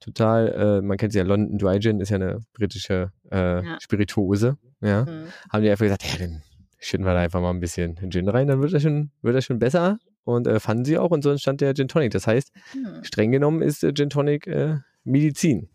total, 0.00 0.48
äh, 0.48 0.82
man 0.82 0.96
kennt 0.96 1.12
sie 1.12 1.18
ja, 1.18 1.24
London 1.24 1.58
Dry 1.58 1.80
Gin 1.80 2.00
ist 2.00 2.10
ja 2.10 2.16
eine 2.16 2.40
britische 2.52 3.12
äh, 3.32 3.64
ja. 3.64 3.78
Spirituose, 3.80 4.58
ja, 4.80 5.04
mhm. 5.04 5.26
haben 5.50 5.62
die 5.62 5.70
einfach 5.70 5.84
gesagt, 5.84 6.04
ja, 6.04 6.18
dann 6.18 6.42
schütten 6.78 7.06
wir 7.06 7.14
da 7.14 7.20
einfach 7.20 7.40
mal 7.40 7.50
ein 7.50 7.60
bisschen 7.60 7.96
Gin 8.10 8.28
rein, 8.28 8.46
dann 8.46 8.60
wird 8.60 8.72
das 8.72 8.82
schon, 8.82 9.10
wird 9.22 9.36
das 9.36 9.44
schon 9.44 9.58
besser. 9.58 9.98
Und 10.24 10.48
äh, 10.48 10.58
fanden 10.58 10.84
sie 10.84 10.98
auch 10.98 11.12
und 11.12 11.22
so 11.22 11.30
entstand 11.30 11.60
der 11.60 11.72
Gin 11.74 11.86
Tonic. 11.86 12.10
Das 12.10 12.26
heißt, 12.26 12.52
mhm. 12.74 13.04
streng 13.04 13.30
genommen 13.30 13.62
ist 13.62 13.84
äh, 13.84 13.92
Gin 13.94 14.10
Tonic 14.10 14.46
äh, 14.48 14.78
Medizin 15.04 15.68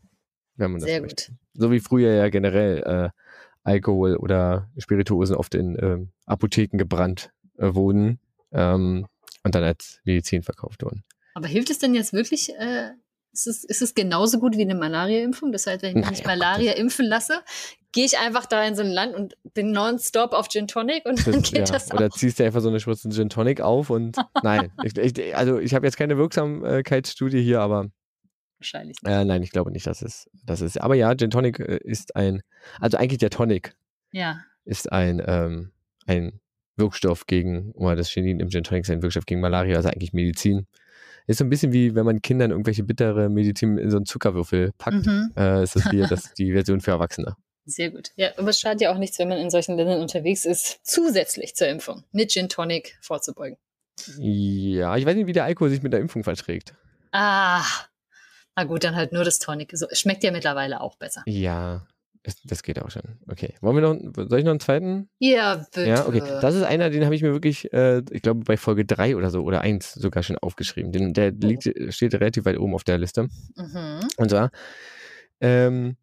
wenn 0.62 0.72
man 0.72 0.80
das 0.80 0.90
Sehr 0.90 1.02
möchte. 1.02 1.32
gut. 1.32 1.40
So 1.54 1.72
wie 1.72 1.80
früher 1.80 2.14
ja 2.14 2.30
generell 2.30 2.84
äh, 2.84 3.10
Alkohol 3.64 4.16
oder 4.16 4.70
Spirituosen 4.78 5.36
oft 5.36 5.56
in 5.56 5.78
ähm, 5.82 6.12
Apotheken 6.26 6.78
gebrannt 6.78 7.32
äh, 7.58 7.74
wurden 7.74 8.20
ähm, 8.52 9.06
und 9.44 9.56
dann 9.56 9.64
als 9.64 10.00
Medizin 10.04 10.44
verkauft 10.44 10.84
wurden. 10.84 11.04
Aber 11.34 11.48
hilft 11.48 11.70
es 11.70 11.80
denn 11.80 11.94
jetzt 11.94 12.14
wirklich? 12.14 12.54
Äh, 12.58 12.92
ist, 13.34 13.48
es, 13.48 13.64
ist 13.64 13.82
es 13.82 13.94
genauso 13.94 14.40
gut 14.40 14.58
wie 14.58 14.62
eine 14.62 14.76
Malaria-Impfung? 14.76 15.52
Das 15.52 15.66
heißt, 15.66 15.84
wenn 15.84 15.98
ich 15.98 16.10
mich 16.10 16.26
Malaria 16.26 16.74
impfen 16.74 17.06
lasse, 17.06 17.42
gehe 17.94 18.06
ich 18.06 18.18
einfach 18.18 18.46
da 18.46 18.64
in 18.66 18.76
so 18.76 18.84
ein 18.84 18.90
Land 18.90 19.16
und 19.16 19.36
bin 19.54 19.72
nonstop 19.72 20.34
auf 20.34 20.50
Gin 20.50 20.68
Tonic 20.68 21.06
und 21.06 21.26
dann 21.26 21.42
geht 21.42 21.58
ja, 21.58 21.64
das 21.64 21.92
auch. 21.92 21.96
Oder 21.96 22.10
ziehst 22.10 22.40
du 22.40 22.44
einfach 22.44 22.62
so 22.62 22.70
eine 22.70 22.80
Spritze 22.80 23.10
Gin 23.10 23.30
Tonic 23.30 23.62
auf 23.62 23.90
und 23.90 24.18
nein. 24.44 24.72
ich, 24.84 24.98
ich, 24.98 25.36
also 25.36 25.60
ich 25.60 25.74
habe 25.74 25.86
jetzt 25.86 25.98
keine 25.98 26.18
Wirksamkeitsstudie 26.18 27.42
hier, 27.42 27.62
aber 27.62 27.88
wahrscheinlich. 28.62 28.98
Äh, 29.06 29.26
nein, 29.26 29.44
ich 29.44 29.52
glaube 29.52 29.72
nicht, 29.72 29.88
dass 29.88 30.02
es 30.02 30.30
das 30.46 30.62
ist. 30.62 30.80
Aber 30.80 30.96
ja, 30.96 31.14
Gin 31.16 31.32
Tonic 31.32 31.60
äh, 31.60 31.80
ist 31.84 32.16
ein, 32.16 32.42
also 32.80 32.98
eigentlich 32.98 33.20
der 33.20 33.30
Tonic 33.30 33.76
ja. 34.12 34.40
ist 34.64 34.92
ein, 34.92 35.22
ähm, 35.26 35.72
ein 36.06 36.40
Wirkstoff 36.78 37.28
gegen, 37.28 37.72
oder 37.74 37.96
das 37.96 38.10
Chinin 38.10 38.40
im 38.40 38.50
Gin 38.50 38.64
Tonic 38.64 38.84
ist 38.84 38.92
ein 38.92 39.02
Wirkstoff 39.02 39.26
gegen 39.26 39.42
Malaria, 39.42 39.76
also 39.76 39.90
eigentlich 39.90 40.14
Medizin. 40.14 40.68
Ist 41.28 41.38
so 41.38 41.44
ein 41.44 41.50
bisschen 41.50 41.72
wie, 41.72 41.94
wenn 41.94 42.06
man 42.06 42.22
Kindern 42.22 42.52
irgendwelche 42.52 42.84
bittere 42.84 43.30
Medizin 43.30 43.78
in 43.78 43.92
so 43.92 43.98
einen 43.98 44.06
Zuckerwürfel 44.06 44.72
packt. 44.78 45.06
Mhm. 45.06 45.32
Äh, 45.38 45.64
ist 45.64 45.76
das 45.76 45.90
hier 45.90 46.08
das, 46.08 46.34
die 46.38 46.52
Version 46.52 46.82
für 46.82 46.92
Erwachsene. 46.92 47.36
Sehr 47.66 47.92
gut. 47.92 48.10
Ja, 48.16 48.30
aber 48.38 48.50
es 48.50 48.60
schadet 48.60 48.82
ja 48.82 48.92
auch 48.92 48.98
nichts, 48.98 49.20
wenn 49.20 49.30
man 49.30 49.38
in 49.38 49.52
solchen 49.52 49.78
Ländern 49.78 50.02
unterwegs 50.02 50.46
ist, 50.46 50.80
zusätzlich 50.84 51.56
zur 51.56 51.68
Impfung 51.68 52.04
mit 52.12 52.32
Gin 52.32 52.50
Tonic 52.50 52.98
vorzubeugen. 53.02 53.58
Ja, 54.18 54.98
ich 54.98 55.06
weiß 55.06 55.16
nicht, 55.16 55.28
wie 55.28 55.34
der 55.34 55.46
Alkohol 55.46 55.70
sich 55.70 55.84
mit 55.84 55.94
der 55.94 56.00
Impfung 56.00 56.24
verträgt. 56.24 56.74
Ah, 57.12 57.64
na 58.56 58.64
gut, 58.66 58.84
dann 58.84 58.96
halt 58.96 59.14
nur 59.14 59.24
das 59.24 59.40
Tonic. 59.40 59.72
So, 59.74 59.88
schmeckt 59.92 60.24
ja 60.24 60.32
mittlerweile 60.32 60.82
auch 60.82 60.98
besser. 60.98 61.24
Ja, 61.26 61.86
das 62.46 62.62
geht 62.62 62.80
auch 62.80 62.92
schon. 62.92 63.02
Okay. 63.28 63.56
Wollen 63.62 63.76
wir 63.76 63.82
noch, 63.82 64.30
soll 64.30 64.40
ich 64.40 64.46
noch 64.46 64.52
einen 64.52 64.60
zweiten? 64.60 65.10
Ja, 65.18 65.56
bitte. 65.56 65.88
Ja, 65.88 66.08
okay. 66.08 66.22
Das 66.42 66.54
ist 66.54 66.64
einer, 66.64 66.90
den 66.90 67.06
habe 67.06 67.16
ich 67.16 67.24
mir 67.24 67.34
wirklich, 67.34 67.74
äh, 67.74 68.04
ich 68.12 68.22
glaube, 68.22 68.42
bei 68.44 68.58
Folge 68.58 68.86
3 68.86 69.16
oder 69.16 69.32
so 69.32 69.42
oder 69.42 69.62
1 69.62 69.94
sogar 69.94 70.22
schon 70.22 70.38
aufgeschrieben. 70.38 70.92
Den, 70.92 71.14
der 71.14 71.32
oh. 71.32 71.48
liegt, 71.48 71.70
steht 71.94 72.14
relativ 72.14 72.46
weit 72.46 72.60
oben 72.60 72.76
auf 72.76 72.84
der 72.84 73.00
Liste. 73.00 73.24
Mhm. 73.56 74.08
Und 74.18 74.30
zwar, 74.30 74.52
ähm, 75.40 75.96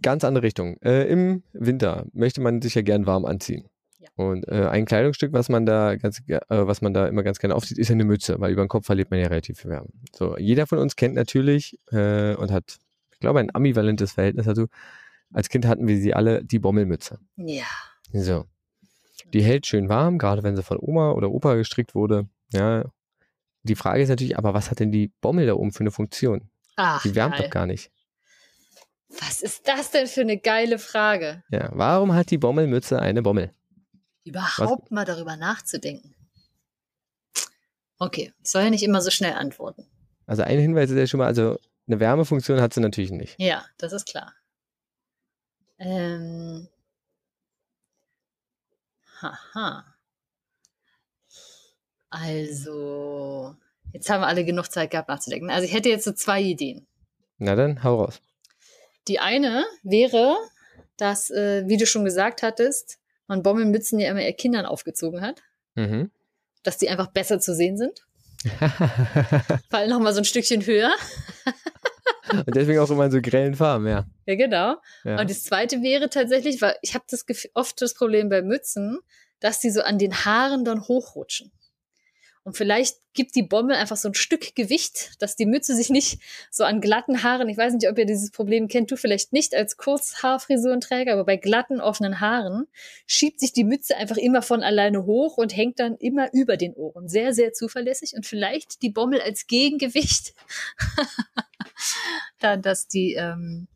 ganz 0.00 0.24
andere 0.24 0.44
Richtung. 0.44 0.76
Äh, 0.82 1.04
Im 1.04 1.44
Winter 1.52 2.06
möchte 2.12 2.40
man 2.40 2.60
sich 2.60 2.74
ja 2.74 2.82
gern 2.82 3.06
warm 3.06 3.24
anziehen. 3.24 3.68
Ja. 4.02 4.08
Und 4.16 4.46
äh, 4.48 4.66
ein 4.66 4.84
Kleidungsstück, 4.84 5.32
was 5.32 5.48
man 5.48 5.64
da 5.64 5.94
ganz, 5.96 6.20
äh, 6.26 6.40
was 6.48 6.82
man 6.82 6.92
da 6.92 7.06
immer 7.06 7.22
ganz 7.22 7.38
gerne 7.38 7.54
aufzieht, 7.54 7.78
ist 7.78 7.90
eine 7.90 8.04
Mütze, 8.04 8.40
weil 8.40 8.52
über 8.52 8.64
den 8.64 8.68
Kopf 8.68 8.86
verliert 8.86 9.10
man 9.10 9.20
ja 9.20 9.28
relativ 9.28 9.60
viel 9.60 9.70
Wärme. 9.70 9.88
So, 10.12 10.36
jeder 10.36 10.66
von 10.66 10.78
uns 10.78 10.96
kennt 10.96 11.14
natürlich 11.14 11.78
äh, 11.92 12.34
und 12.34 12.50
hat 12.50 12.78
glaube, 13.22 13.40
ein 13.40 13.54
ambivalentes 13.54 14.12
Verhältnis 14.12 14.44
dazu. 14.44 14.66
Als 15.32 15.48
Kind 15.48 15.64
hatten 15.64 15.88
wir 15.88 15.96
sie 15.96 16.12
alle, 16.12 16.44
die 16.44 16.58
Bommelmütze. 16.58 17.18
Ja. 17.36 17.64
So. 18.12 18.44
Die 19.32 19.42
hält 19.42 19.66
schön 19.66 19.88
warm, 19.88 20.18
gerade 20.18 20.42
wenn 20.42 20.56
sie 20.56 20.62
von 20.62 20.76
Oma 20.78 21.12
oder 21.12 21.30
Opa 21.30 21.54
gestrickt 21.54 21.94
wurde. 21.94 22.28
Ja. 22.52 22.84
Die 23.62 23.76
Frage 23.76 24.02
ist 24.02 24.10
natürlich, 24.10 24.36
aber 24.36 24.52
was 24.52 24.70
hat 24.70 24.80
denn 24.80 24.92
die 24.92 25.10
Bommel 25.22 25.46
da 25.46 25.54
oben 25.54 25.72
für 25.72 25.80
eine 25.80 25.90
Funktion? 25.90 26.50
Ach, 26.76 27.02
die 27.02 27.14
wärmt 27.14 27.36
geil. 27.36 27.44
doch 27.44 27.50
gar 27.50 27.66
nicht. 27.66 27.90
Was 29.08 29.40
ist 29.40 29.68
das 29.68 29.90
denn 29.90 30.06
für 30.06 30.22
eine 30.22 30.38
geile 30.38 30.78
Frage? 30.78 31.42
Ja, 31.50 31.70
warum 31.72 32.12
hat 32.14 32.30
die 32.30 32.38
Bommelmütze 32.38 33.00
eine 33.00 33.22
Bommel? 33.22 33.52
Überhaupt 34.24 34.84
was? 34.84 34.90
mal 34.90 35.04
darüber 35.04 35.36
nachzudenken. 35.36 36.14
Okay, 37.98 38.32
ich 38.42 38.50
soll 38.50 38.62
ja 38.62 38.70
nicht 38.70 38.82
immer 38.82 39.00
so 39.00 39.10
schnell 39.10 39.32
antworten. 39.34 39.86
Also 40.26 40.42
ein 40.42 40.58
Hinweis 40.58 40.90
ist 40.90 40.96
ja 40.96 41.06
schon 41.06 41.18
mal, 41.18 41.26
also 41.26 41.58
eine 41.86 42.00
Wärmefunktion 42.00 42.60
hat 42.60 42.74
sie 42.74 42.80
natürlich 42.80 43.10
nicht. 43.10 43.38
Ja, 43.38 43.64
das 43.78 43.92
ist 43.92 44.06
klar. 44.06 44.34
Ähm. 45.78 46.68
Haha. 49.20 49.84
Also, 52.10 53.56
jetzt 53.92 54.10
haben 54.10 54.20
wir 54.20 54.26
alle 54.26 54.44
genug 54.44 54.70
Zeit 54.70 54.90
gehabt 54.90 55.08
nachzudenken. 55.08 55.50
Also 55.50 55.64
ich 55.64 55.72
hätte 55.72 55.88
jetzt 55.88 56.04
so 56.04 56.12
zwei 56.12 56.40
Ideen. 56.40 56.86
Na 57.38 57.54
dann, 57.54 57.82
hau 57.82 58.02
raus. 58.02 58.20
Die 59.08 59.18
eine 59.18 59.64
wäre, 59.82 60.36
dass, 60.96 61.30
äh, 61.30 61.66
wie 61.66 61.76
du 61.76 61.86
schon 61.86 62.04
gesagt 62.04 62.42
hattest, 62.42 62.98
man 63.26 63.42
Bommelmützen 63.42 63.98
ja 63.98 64.10
immer 64.10 64.20
eher 64.20 64.32
Kindern 64.32 64.66
aufgezogen 64.66 65.20
hat. 65.20 65.42
Mhm. 65.74 66.10
Dass 66.62 66.78
die 66.78 66.88
einfach 66.88 67.08
besser 67.12 67.40
zu 67.40 67.54
sehen 67.54 67.76
sind. 67.76 68.06
Fallen 69.70 69.90
noch 69.90 70.00
mal 70.00 70.12
so 70.12 70.20
ein 70.20 70.24
Stückchen 70.24 70.64
höher. 70.66 70.92
Und 72.30 72.54
deswegen 72.54 72.78
auch 72.78 72.90
immer 72.90 73.06
in 73.06 73.10
so 73.10 73.20
grellen 73.20 73.54
Farben, 73.54 73.86
ja. 73.86 74.06
Ja, 74.26 74.34
genau. 74.36 74.76
Ja. 75.04 75.20
Und 75.20 75.30
das 75.30 75.44
zweite 75.44 75.82
wäre 75.82 76.08
tatsächlich, 76.08 76.60
weil 76.62 76.76
ich 76.82 76.94
habe 76.94 77.04
das 77.08 77.24
oft 77.54 77.80
das 77.80 77.94
Problem 77.94 78.28
bei 78.28 78.42
Mützen, 78.42 78.98
dass 79.40 79.60
die 79.60 79.70
so 79.70 79.82
an 79.82 79.98
den 79.98 80.24
Haaren 80.24 80.64
dann 80.64 80.86
hochrutschen. 80.86 81.52
Und 82.44 82.56
vielleicht 82.56 82.96
gibt 83.14 83.36
die 83.36 83.44
Bommel 83.44 83.76
einfach 83.76 83.96
so 83.96 84.08
ein 84.08 84.14
Stück 84.14 84.56
Gewicht, 84.56 85.12
dass 85.20 85.36
die 85.36 85.46
Mütze 85.46 85.76
sich 85.76 85.90
nicht 85.90 86.20
so 86.50 86.64
an 86.64 86.80
glatten 86.80 87.22
Haaren, 87.22 87.48
ich 87.48 87.56
weiß 87.56 87.72
nicht, 87.74 87.88
ob 87.88 87.96
ihr 87.98 88.06
dieses 88.06 88.32
Problem 88.32 88.66
kennt, 88.66 88.90
du 88.90 88.96
vielleicht 88.96 89.32
nicht 89.32 89.54
als 89.54 89.76
Kurzhaarfrisurenträger, 89.76 91.12
aber 91.12 91.24
bei 91.24 91.36
glatten, 91.36 91.80
offenen 91.80 92.20
Haaren 92.20 92.66
schiebt 93.06 93.38
sich 93.38 93.52
die 93.52 93.64
Mütze 93.64 93.96
einfach 93.96 94.16
immer 94.16 94.42
von 94.42 94.62
alleine 94.62 95.04
hoch 95.04 95.36
und 95.36 95.56
hängt 95.56 95.78
dann 95.78 95.96
immer 95.96 96.32
über 96.32 96.56
den 96.56 96.74
Ohren. 96.74 97.08
Sehr, 97.08 97.32
sehr 97.32 97.52
zuverlässig 97.52 98.14
und 98.14 98.26
vielleicht 98.26 98.82
die 98.82 98.90
Bommel 98.90 99.20
als 99.20 99.46
Gegengewicht, 99.46 100.34
dann, 102.40 102.60
dass 102.60 102.88
die 102.88 103.14
ähm, 103.14 103.68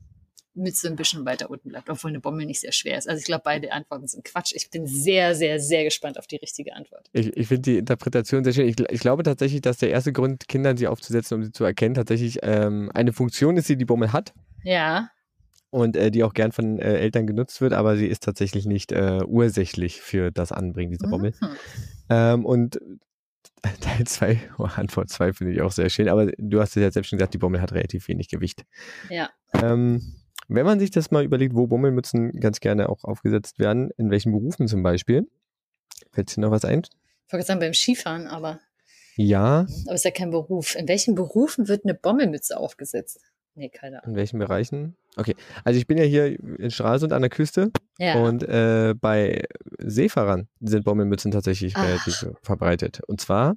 Mütze 0.56 0.88
ein 0.88 0.96
bisschen 0.96 1.24
weiter 1.24 1.50
unten 1.50 1.68
bleibt, 1.68 1.88
obwohl 1.90 2.10
eine 2.10 2.20
Bombe 2.20 2.44
nicht 2.44 2.60
sehr 2.60 2.72
schwer 2.72 2.98
ist. 2.98 3.08
Also 3.08 3.20
ich 3.20 3.26
glaube, 3.26 3.42
beide 3.44 3.72
Antworten 3.72 4.06
sind 4.08 4.24
Quatsch. 4.24 4.52
Ich 4.54 4.70
bin 4.70 4.86
sehr, 4.86 5.34
sehr, 5.34 5.60
sehr 5.60 5.84
gespannt 5.84 6.18
auf 6.18 6.26
die 6.26 6.36
richtige 6.36 6.74
Antwort. 6.74 7.08
Ich, 7.12 7.36
ich 7.36 7.46
finde 7.46 7.62
die 7.62 7.78
Interpretation 7.78 8.42
sehr 8.44 8.52
schön. 8.52 8.68
Ich, 8.68 8.78
ich, 8.78 9.00
glaube 9.00 9.22
tatsächlich, 9.22 9.60
dass 9.60 9.78
der 9.78 9.90
erste 9.90 10.12
Grund, 10.12 10.48
Kindern 10.48 10.76
sie 10.76 10.88
aufzusetzen, 10.88 11.36
um 11.36 11.44
sie 11.44 11.52
zu 11.52 11.64
erkennen, 11.64 11.94
tatsächlich 11.94 12.38
ähm, 12.42 12.90
eine 12.94 13.12
Funktion 13.12 13.56
ist, 13.56 13.68
die 13.68 13.76
die 13.76 13.84
Bombe 13.84 14.12
hat. 14.12 14.32
Ja. 14.64 15.10
Und 15.70 15.96
äh, 15.96 16.10
die 16.10 16.24
auch 16.24 16.32
gern 16.32 16.52
von 16.52 16.78
äh, 16.78 16.98
Eltern 16.98 17.26
genutzt 17.26 17.60
wird, 17.60 17.72
aber 17.72 17.96
sie 17.96 18.06
ist 18.06 18.22
tatsächlich 18.22 18.66
nicht 18.66 18.92
äh, 18.92 19.20
ursächlich 19.26 20.00
für 20.00 20.30
das 20.30 20.52
Anbringen 20.52 20.92
dieser 20.92 21.08
Bommel. 21.08 21.34
Mhm. 21.40 21.48
Ähm, 22.08 22.44
und 22.46 22.80
Teil 23.80 24.06
2, 24.06 24.40
oh, 24.58 24.68
Antwort 24.76 25.10
2 25.10 25.32
finde 25.32 25.52
ich 25.52 25.62
auch 25.62 25.72
sehr 25.72 25.90
schön, 25.90 26.08
aber 26.08 26.26
du 26.38 26.60
hast 26.60 26.76
es 26.76 26.82
ja 26.82 26.90
selbst 26.90 27.08
schon 27.08 27.18
gesagt, 27.18 27.34
die 27.34 27.38
Bommel 27.38 27.60
hat 27.60 27.72
relativ 27.72 28.08
wenig 28.08 28.28
Gewicht. 28.28 28.64
Ja. 29.10 29.30
Ähm, 29.54 30.14
wenn 30.48 30.66
man 30.66 30.78
sich 30.78 30.90
das 30.90 31.10
mal 31.10 31.24
überlegt, 31.24 31.54
wo 31.54 31.66
Bommelmützen 31.66 32.32
ganz 32.40 32.60
gerne 32.60 32.88
auch 32.88 33.04
aufgesetzt 33.04 33.58
werden, 33.58 33.90
in 33.96 34.10
welchen 34.10 34.32
Berufen 34.32 34.68
zum 34.68 34.82
Beispiel, 34.82 35.28
fällt 36.12 36.34
dir 36.34 36.40
noch 36.40 36.50
was 36.50 36.64
ein? 36.64 36.82
Ich 37.26 37.32
wollte 37.32 37.46
sagen, 37.46 37.60
beim 37.60 37.74
Skifahren, 37.74 38.26
aber. 38.26 38.60
Ja. 39.16 39.66
Aber 39.86 39.94
ist 39.94 40.04
ja 40.04 40.10
kein 40.10 40.30
Beruf. 40.30 40.76
In 40.76 40.88
welchen 40.88 41.14
Berufen 41.14 41.68
wird 41.68 41.84
eine 41.84 41.94
Bommelmütze 41.94 42.56
aufgesetzt? 42.56 43.20
Nee, 43.54 43.70
keine 43.70 44.02
Ahnung. 44.02 44.10
In 44.10 44.16
welchen 44.16 44.38
Bereichen? 44.38 44.96
Okay, 45.16 45.34
also 45.64 45.78
ich 45.78 45.86
bin 45.86 45.96
ja 45.96 46.04
hier 46.04 46.38
in 46.58 46.70
Stralsund 46.70 47.14
an 47.14 47.22
der 47.22 47.30
Küste 47.30 47.70
ja. 47.98 48.16
und 48.16 48.42
äh, 48.42 48.94
bei 49.00 49.44
Seefahrern 49.78 50.46
sind 50.60 50.84
Bommelmützen 50.84 51.30
tatsächlich 51.30 51.74
Ach. 51.74 51.84
relativ 51.84 52.26
verbreitet. 52.42 53.00
Und 53.06 53.20
zwar 53.22 53.56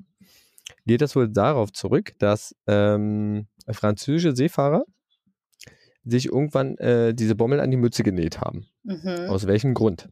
geht 0.85 1.01
das 1.01 1.17
wohl 1.17 1.27
darauf 1.27 1.73
zurück, 1.73 2.13
dass 2.17 2.55
ähm, 2.65 3.47
französische 3.69 4.33
Seefahrer 4.33 4.85
sich 6.03 6.27
irgendwann 6.27 6.77
äh, 6.77 7.13
diese 7.13 7.35
Bommel 7.35 7.59
an 7.59 7.71
die 7.71 7.77
Mütze 7.77 8.03
genäht 8.03 8.41
haben. 8.41 8.67
Mhm. 8.83 9.27
Aus 9.29 9.47
welchem 9.47 9.73
Grund? 9.73 10.09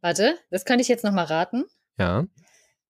Warte, 0.00 0.34
das 0.50 0.64
kann 0.64 0.80
ich 0.80 0.88
jetzt 0.88 1.04
nochmal 1.04 1.26
raten. 1.26 1.64
Ja. 1.98 2.24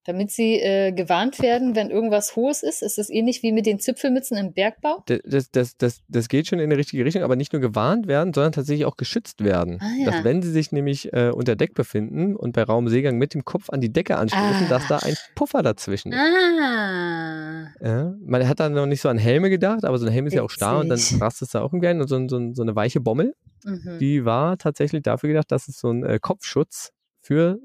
Damit 0.05 0.33
sie 0.33 0.57
äh, 0.57 0.91
gewarnt 0.91 1.41
werden, 1.41 1.77
wenn 1.77 1.91
irgendwas 1.91 2.35
Hohes 2.35 2.63
ist. 2.63 2.83
Ist 2.83 2.99
das 2.99 3.09
ähnlich 3.09 3.43
wie 3.43 3.53
mit 3.53 3.67
den 3.67 3.79
Zipfelmützen 3.79 4.37
im 4.37 4.53
Bergbau? 4.53 5.05
Das, 5.07 5.51
das, 5.51 5.77
das, 5.77 6.01
das 6.09 6.29
geht 6.29 6.49
schon 6.49 6.59
in 6.59 6.71
die 6.71 6.77
richtige 6.77 7.05
Richtung, 7.05 7.23
aber 7.23 7.37
nicht 7.37 7.53
nur 7.53 7.61
gewarnt 7.61 8.09
werden, 8.09 8.35
sondern 8.35 8.53
tatsächlich 8.53 8.85
auch 8.85 8.97
geschützt 8.97 9.45
werden. 9.45 9.79
Ah, 9.81 9.87
ja. 9.99 10.11
Dass 10.11 10.25
wenn 10.25 10.43
sie 10.43 10.51
sich 10.51 10.73
nämlich 10.73 11.13
äh, 11.13 11.31
unter 11.31 11.55
Deck 11.55 11.75
befinden 11.75 12.35
und 12.35 12.55
bei 12.55 12.65
Raumseegang 12.65 13.17
mit 13.17 13.35
dem 13.35 13.45
Kopf 13.45 13.71
an 13.71 13.81
die 13.81 13.93
Decke 13.93 14.17
anstoßen, 14.17 14.67
ah. 14.67 14.69
dass 14.69 14.89
da 14.89 14.99
ein 14.99 15.15
Puffer 15.37 15.63
dazwischen 15.63 16.13
ist. 16.13 16.19
Ah. 16.19 17.69
Ja, 17.81 18.15
man 18.25 18.49
hat 18.49 18.61
dann 18.61 18.73
noch 18.75 18.87
nicht 18.87 19.01
so 19.01 19.09
an 19.09 19.19
Helme 19.19 19.51
gedacht, 19.51 19.85
aber 19.85 19.99
so 19.99 20.07
ein 20.07 20.13
Helm 20.13 20.27
ist 20.27 20.33
Witzig. 20.33 20.39
ja 20.39 20.45
auch 20.45 20.51
starr 20.51 20.81
und 20.81 20.89
dann 20.89 21.01
rast 21.21 21.43
es 21.43 21.51
da 21.51 21.63
auch 21.63 21.73
im 21.73 21.81
Gern 21.81 22.01
und 22.01 22.09
so, 22.09 22.19
so, 22.29 22.53
so 22.53 22.63
eine 22.63 22.75
weiche 22.75 23.01
Bommel. 23.01 23.35
Mhm. 23.65 23.99
Die 24.01 24.25
war 24.25 24.59
tatsächlich 24.59 25.03
dafür 25.03 25.29
gedacht, 25.29 25.53
dass 25.53 25.69
es 25.69 25.79
so 25.79 25.91
ein 25.91 26.05
äh, 26.05 26.19
Kopfschutz 26.21 26.91
für 27.21 27.59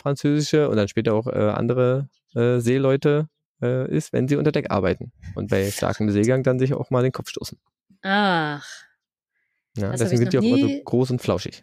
französische 0.00 0.68
und 0.68 0.76
dann 0.76 0.88
später 0.88 1.14
auch 1.14 1.26
äh, 1.26 1.30
andere 1.30 2.08
äh, 2.34 2.58
Seeleute 2.58 3.28
äh, 3.62 3.90
ist, 3.90 4.12
wenn 4.12 4.28
sie 4.28 4.36
unter 4.36 4.52
Deck 4.52 4.70
arbeiten 4.70 5.12
und 5.34 5.50
bei 5.50 5.70
starkem 5.70 6.10
Seegang 6.10 6.42
dann 6.42 6.58
sich 6.58 6.74
auch 6.74 6.90
mal 6.90 7.02
den 7.02 7.12
Kopf 7.12 7.28
stoßen. 7.28 7.58
Ach. 8.02 8.66
Ja, 9.76 9.92
deswegen 9.92 10.18
sind 10.18 10.32
die 10.32 10.38
auch 10.38 10.42
immer 10.42 10.58
so 10.58 10.82
groß 10.84 11.10
und 11.12 11.22
flauschig. 11.22 11.62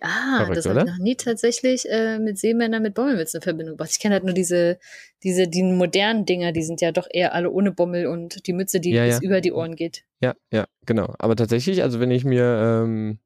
Ja, 0.00 0.36
Verrückt, 0.38 0.58
das 0.58 0.66
habe 0.66 0.80
ich 0.80 0.86
noch 0.86 0.98
nie 0.98 1.16
tatsächlich 1.16 1.88
äh, 1.90 2.18
mit 2.18 2.38
Seemännern 2.38 2.82
mit 2.82 2.94
Bommelmützen 2.94 3.38
in 3.38 3.42
Verbindung 3.42 3.76
gebracht. 3.76 3.90
Ich 3.90 3.98
kenne 3.98 4.14
halt 4.14 4.24
nur 4.24 4.34
diese, 4.34 4.78
diese, 5.24 5.48
die 5.48 5.62
modernen 5.62 6.24
Dinger, 6.24 6.52
die 6.52 6.62
sind 6.62 6.80
ja 6.80 6.92
doch 6.92 7.08
eher 7.10 7.34
alle 7.34 7.50
ohne 7.50 7.72
Bommel 7.72 8.06
und 8.06 8.46
die 8.46 8.52
Mütze, 8.52 8.78
die 8.78 8.90
ja, 8.90 9.06
bis 9.06 9.16
ja. 9.16 9.20
über 9.22 9.40
die 9.40 9.52
Ohren 9.52 9.74
geht. 9.74 10.04
Ja, 10.20 10.34
ja, 10.52 10.66
genau. 10.86 11.14
Aber 11.18 11.34
tatsächlich, 11.34 11.82
also 11.82 11.98
wenn 11.98 12.12
ich 12.12 12.24
mir 12.24 12.44
ähm, 12.84 13.18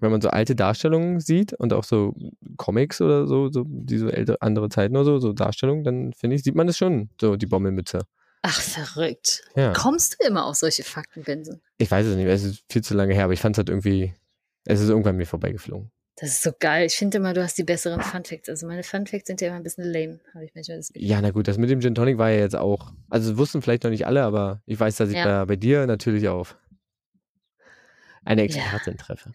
wenn 0.00 0.10
man 0.10 0.20
so 0.20 0.28
alte 0.28 0.56
Darstellungen 0.56 1.20
sieht 1.20 1.52
und 1.52 1.72
auch 1.72 1.84
so 1.84 2.14
Comics 2.56 3.00
oder 3.00 3.26
so, 3.26 3.50
so 3.50 3.64
diese 3.66 4.12
ältere, 4.12 4.40
andere 4.40 4.68
Zeiten 4.68 4.96
oder 4.96 5.04
so, 5.04 5.18
so 5.18 5.32
Darstellungen, 5.32 5.84
dann 5.84 6.12
finde 6.12 6.36
ich, 6.36 6.42
sieht 6.42 6.54
man 6.54 6.68
es 6.68 6.78
schon, 6.78 7.10
so 7.20 7.36
die 7.36 7.46
Bommelmütze. 7.46 8.00
Ach, 8.42 8.60
verrückt. 8.60 9.42
Ja. 9.54 9.72
Kommst 9.72 10.16
du 10.18 10.26
immer 10.26 10.46
auf 10.46 10.56
solche 10.56 10.82
Fakten, 10.82 11.22
Benson? 11.22 11.60
Ich 11.78 11.90
weiß 11.90 12.06
es 12.06 12.16
nicht, 12.16 12.26
es 12.26 12.42
ist 12.44 12.64
viel 12.70 12.82
zu 12.82 12.94
lange 12.94 13.14
her, 13.14 13.24
aber 13.24 13.34
ich 13.34 13.40
fand 13.40 13.54
es 13.54 13.58
halt 13.58 13.68
irgendwie, 13.68 14.14
es 14.64 14.80
ist 14.80 14.88
irgendwann 14.88 15.16
mir 15.16 15.26
vorbeigeflogen. 15.26 15.90
Das 16.16 16.30
ist 16.30 16.42
so 16.42 16.50
geil. 16.58 16.86
Ich 16.86 16.96
finde 16.96 17.16
immer, 17.16 17.32
du 17.32 17.42
hast 17.42 17.56
die 17.56 17.64
besseren 17.64 18.02
Funfacts. 18.02 18.48
Also 18.50 18.66
meine 18.66 18.82
Funfacts 18.82 19.26
sind 19.26 19.40
ja 19.40 19.48
immer 19.48 19.56
ein 19.56 19.62
bisschen 19.62 19.84
lame, 19.84 20.20
habe 20.34 20.44
ich 20.44 20.54
manchmal 20.54 20.76
das 20.78 20.88
Gefühl. 20.92 21.08
Ja, 21.08 21.20
na 21.22 21.30
gut, 21.30 21.48
das 21.48 21.56
mit 21.56 21.70
dem 21.70 21.80
Gin 21.80 21.94
Tonic 21.94 22.18
war 22.18 22.30
ja 22.30 22.40
jetzt 22.40 22.56
auch, 22.56 22.92
also 23.08 23.38
wussten 23.38 23.62
vielleicht 23.62 23.84
noch 23.84 23.90
nicht 23.90 24.06
alle, 24.06 24.22
aber 24.22 24.62
ich 24.66 24.78
weiß, 24.78 24.96
dass 24.96 25.10
ich 25.10 25.16
Ja. 25.16 25.44
bei, 25.44 25.54
bei 25.54 25.56
dir 25.56 25.86
natürlich 25.86 26.28
auf 26.28 26.56
eine 28.24 28.42
Expertin 28.42 28.98
treffe. 28.98 29.32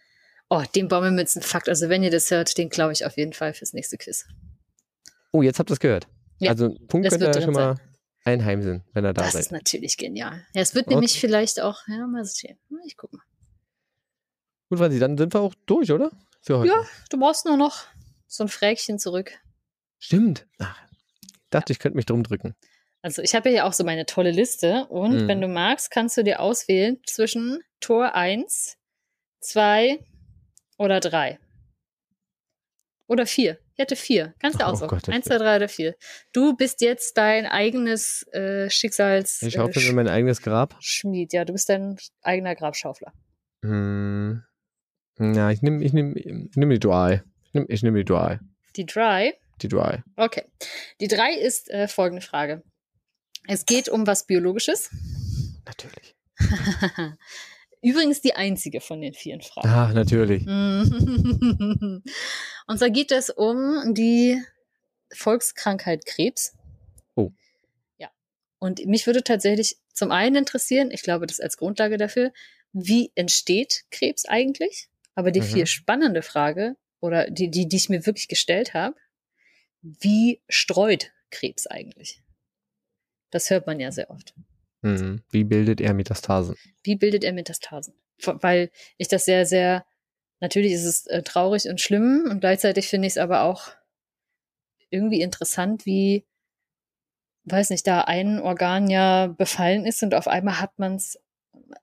Oh, 0.48 0.62
den 0.74 0.88
Bommelmützen-Fakt. 0.88 1.68
Also 1.68 1.88
wenn 1.88 2.02
ihr 2.02 2.10
das 2.10 2.30
hört, 2.30 2.56
den 2.56 2.68
glaube 2.68 2.92
ich 2.92 3.04
auf 3.04 3.16
jeden 3.16 3.32
Fall 3.32 3.52
fürs 3.54 3.72
nächste 3.72 3.96
Quiz. 3.98 4.26
Oh, 5.32 5.42
jetzt 5.42 5.58
habt 5.58 5.70
ihr 5.70 5.74
es 5.74 5.80
gehört. 5.80 6.06
Ja, 6.38 6.50
also 6.50 6.68
Punkt 6.88 7.06
das 7.06 7.12
könnt 7.12 7.22
ihr 7.24 7.32
ja 7.32 7.42
schon 7.42 7.54
mal 7.54 7.76
einheimsen, 8.24 8.84
wenn 8.92 9.04
ihr 9.04 9.12
da 9.12 9.22
das 9.22 9.32
seid. 9.32 9.40
ist 9.42 9.52
natürlich 9.52 9.96
genial. 9.96 10.44
Ja, 10.54 10.62
es 10.62 10.74
wird 10.74 10.86
Okay. 10.86 10.94
nämlich 10.94 11.18
vielleicht 11.20 11.60
auch, 11.60 11.80
ja, 11.88 12.06
mal 12.06 12.24
sehen. 12.24 12.58
Ich 12.86 12.96
guck 12.96 13.12
mal. 13.12 13.22
Gut, 14.68 14.78
Franzi, 14.78 14.98
dann 14.98 15.16
sind 15.16 15.32
wir 15.34 15.40
auch 15.40 15.54
durch, 15.66 15.90
oder? 15.92 16.10
Für 16.42 16.58
heute. 16.58 16.72
Ja. 16.72 16.84
Du 17.10 17.18
brauchst 17.18 17.44
nur 17.46 17.56
noch 17.56 17.84
so 18.26 18.44
ein 18.44 18.48
Fräkchen 18.48 18.98
zurück. 18.98 19.32
Stimmt. 19.98 20.46
Ach, 20.58 20.76
dachte, 21.50 21.72
ich 21.72 21.78
könnte 21.78 21.96
mich 21.96 22.06
drum 22.06 22.22
drücken. 22.22 22.54
Also 23.02 23.22
ich 23.22 23.34
habe 23.34 23.50
ja 23.50 23.64
auch 23.64 23.72
so 23.72 23.84
meine 23.84 24.06
tolle 24.06 24.30
Liste 24.32 24.86
und 24.86 25.22
Mhm. 25.24 25.28
wenn 25.28 25.40
du 25.40 25.48
magst, 25.48 25.90
kannst 25.90 26.16
du 26.16 26.22
dir 26.24 26.40
auswählen 26.40 26.98
zwischen 27.06 27.60
Tor 27.80 28.14
1, 28.14 28.76
2 29.40 30.00
oder 30.78 31.00
3. 31.00 31.38
Oder 33.08 33.26
4. 33.26 33.58
Ich 33.74 33.78
hätte 33.78 33.94
4. 33.94 34.34
Kannst 34.40 34.60
du 34.60 34.64
Oh 34.64 34.68
aussuchen. 34.68 34.88
Gottes 34.88 35.14
1, 35.14 35.26
2, 35.26 35.38
3 35.38 35.56
oder 35.56 35.68
4. 35.68 35.94
Du 36.32 36.56
bist 36.56 36.80
jetzt 36.80 37.16
dein 37.16 37.46
eigenes 37.46 38.26
äh, 38.32 38.68
Schicksals... 38.68 39.42
Ich 39.42 39.56
äh, 39.56 39.58
hoffe 39.58 39.80
mir 39.80 39.92
mein 39.92 40.08
eigenes 40.08 40.42
Grab. 40.42 40.76
Schmied. 40.80 41.32
Ja, 41.32 41.44
du 41.44 41.52
bist 41.52 41.68
dein 41.68 41.96
eigener 42.22 42.54
Grabschaufler. 42.56 43.12
Hm. 43.62 44.42
Ja, 45.18 45.50
ich 45.50 45.62
nehme 45.62 45.82
ich 45.84 45.92
nehm, 45.92 46.14
ich 46.16 46.56
nehm 46.56 46.70
die 46.70 46.78
Dual. 46.78 47.24
Ich 47.44 47.54
nehme 47.54 47.66
ich 47.68 47.82
nehm 47.82 47.94
die 47.94 48.04
Dual. 48.04 48.40
Die 48.76 48.84
Dry. 48.84 49.34
Die 49.62 49.68
Dual. 49.68 50.04
Okay. 50.16 50.44
Die 51.00 51.08
3 51.08 51.34
ist 51.34 51.70
äh, 51.70 51.88
folgende 51.88 52.22
Frage. 52.22 52.62
Es 53.46 53.64
geht 53.64 53.88
um 53.88 54.06
was 54.06 54.26
Biologisches. 54.26 54.90
Natürlich. 55.64 56.16
Übrigens 57.82 58.20
die 58.20 58.34
einzige 58.34 58.80
von 58.80 59.00
den 59.00 59.14
vielen 59.14 59.40
Fragen. 59.40 59.68
Ach, 59.68 59.92
natürlich. 59.92 60.44
Mhm. 60.44 62.02
Und 62.66 62.78
zwar 62.78 62.90
geht 62.90 63.12
es 63.12 63.30
um 63.30 63.94
die 63.94 64.42
Volkskrankheit 65.12 66.04
Krebs. 66.04 66.54
Oh. 67.14 67.30
Ja. 67.98 68.10
Und 68.58 68.84
mich 68.86 69.06
würde 69.06 69.22
tatsächlich 69.22 69.76
zum 69.92 70.10
einen 70.10 70.36
interessieren, 70.36 70.90
ich 70.90 71.02
glaube, 71.02 71.26
das 71.26 71.40
als 71.40 71.56
Grundlage 71.56 71.96
dafür, 71.96 72.32
wie 72.72 73.12
entsteht 73.14 73.84
Krebs 73.90 74.24
eigentlich? 74.26 74.88
Aber 75.14 75.30
die 75.30 75.40
Mhm. 75.40 75.44
viel 75.44 75.66
spannende 75.66 76.22
Frage, 76.22 76.76
oder 77.00 77.30
die, 77.30 77.50
die, 77.50 77.68
die 77.68 77.76
ich 77.76 77.88
mir 77.88 78.04
wirklich 78.06 78.28
gestellt 78.28 78.74
habe, 78.74 78.96
wie 79.82 80.42
streut 80.48 81.12
Krebs 81.30 81.66
eigentlich? 81.66 82.22
Das 83.30 83.50
hört 83.50 83.66
man 83.66 83.80
ja 83.80 83.92
sehr 83.92 84.10
oft. 84.10 84.34
Mhm. 84.86 85.22
Wie 85.30 85.44
bildet 85.44 85.80
er 85.80 85.94
Metastasen? 85.94 86.54
wie 86.82 86.96
bildet 86.96 87.24
er 87.24 87.32
Metastasen? 87.32 87.94
Weil 88.24 88.70
ich 88.96 89.08
das 89.08 89.24
sehr, 89.24 89.44
sehr, 89.44 89.84
natürlich 90.40 90.72
ist 90.72 90.84
es 90.84 91.06
äh, 91.08 91.22
traurig 91.22 91.68
und 91.68 91.80
schlimm 91.80 92.26
und 92.30 92.40
gleichzeitig 92.40 92.86
finde 92.88 93.08
ich 93.08 93.14
es 93.14 93.18
aber 93.18 93.42
auch 93.42 93.68
irgendwie 94.90 95.20
interessant, 95.20 95.84
wie, 95.84 96.24
weiß 97.44 97.70
nicht, 97.70 97.86
da 97.86 98.02
ein 98.02 98.38
Organ 98.38 98.88
ja 98.88 99.26
befallen 99.26 99.84
ist 99.84 100.02
und 100.04 100.14
auf 100.14 100.28
einmal 100.28 100.60
hat 100.60 100.78
man 100.78 100.94
es 100.94 101.18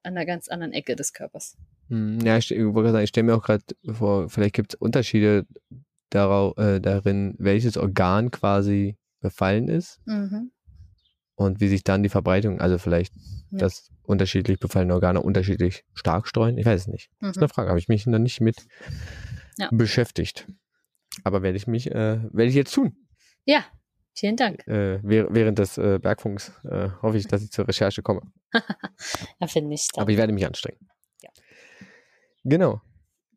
an 0.03 0.15
einer 0.15 0.25
ganz 0.25 0.47
anderen 0.47 0.71
Ecke 0.71 0.95
des 0.95 1.11
Körpers. 1.11 1.57
Hm, 1.89 2.19
Ja, 2.21 2.37
ich, 2.37 2.49
ich 2.51 2.57
wollte 2.59 2.73
gerade 2.83 2.91
sagen, 2.93 3.03
ich 3.03 3.09
stelle 3.09 3.25
mir 3.25 3.35
auch 3.35 3.43
gerade 3.43 3.63
vor, 3.91 4.29
vielleicht 4.29 4.55
gibt 4.55 4.73
es 4.73 4.79
Unterschiede 4.79 5.45
darau, 6.09 6.55
äh, 6.55 6.79
darin, 6.79 7.35
welches 7.39 7.75
Organ 7.75 8.31
quasi 8.31 8.95
befallen 9.19 9.67
ist 9.67 9.99
Mhm. 10.05 10.51
Und 11.35 11.59
wie 11.59 11.67
sich 11.67 11.83
dann 11.83 12.03
die 12.03 12.09
Verbreitung, 12.09 12.59
also 12.61 12.77
vielleicht, 12.77 13.13
Ja. 13.51 13.59
dass 13.59 13.91
unterschiedlich 14.03 14.59
befallene 14.59 14.93
Organe 14.93 15.21
unterschiedlich 15.21 15.83
stark 15.93 16.27
streuen. 16.27 16.57
Ich 16.57 16.65
weiß 16.65 16.81
es 16.81 16.87
nicht. 16.87 17.09
Das 17.19 17.31
ist 17.31 17.35
Mhm. 17.37 17.43
eine 17.43 17.49
Frage, 17.49 17.69
habe 17.69 17.79
ich 17.79 17.87
mich 17.87 18.05
noch 18.07 18.19
nicht 18.19 18.41
mit 18.41 18.65
Ja. 19.57 19.69
beschäftigt. 19.71 20.47
Aber 21.23 21.41
werde 21.43 21.57
ich 21.57 21.67
mich, 21.67 21.91
äh, 21.91 22.19
werde 22.33 22.45
ich 22.45 22.55
jetzt 22.55 22.73
tun. 22.73 22.95
Ja, 23.45 23.63
vielen 24.15 24.35
Dank. 24.35 24.67
Äh, 24.67 24.99
wäh- 25.03 25.27
während 25.29 25.59
des 25.59 25.77
äh, 25.77 25.99
Bergfunks 26.01 26.51
äh, 26.65 26.89
hoffe 27.01 27.17
ich, 27.17 27.27
dass 27.27 27.43
ich 27.43 27.51
zur 27.51 27.67
Recherche 27.67 28.01
komme. 28.01 28.21
Ja, 29.39 29.47
finde 29.47 29.73
ich. 29.75 29.87
Aber 29.95 30.09
ich 30.11 30.17
werde 30.17 30.33
mich 30.33 30.45
anstrengen. 30.45 30.87
Ja. 31.21 31.29
Genau. 32.43 32.81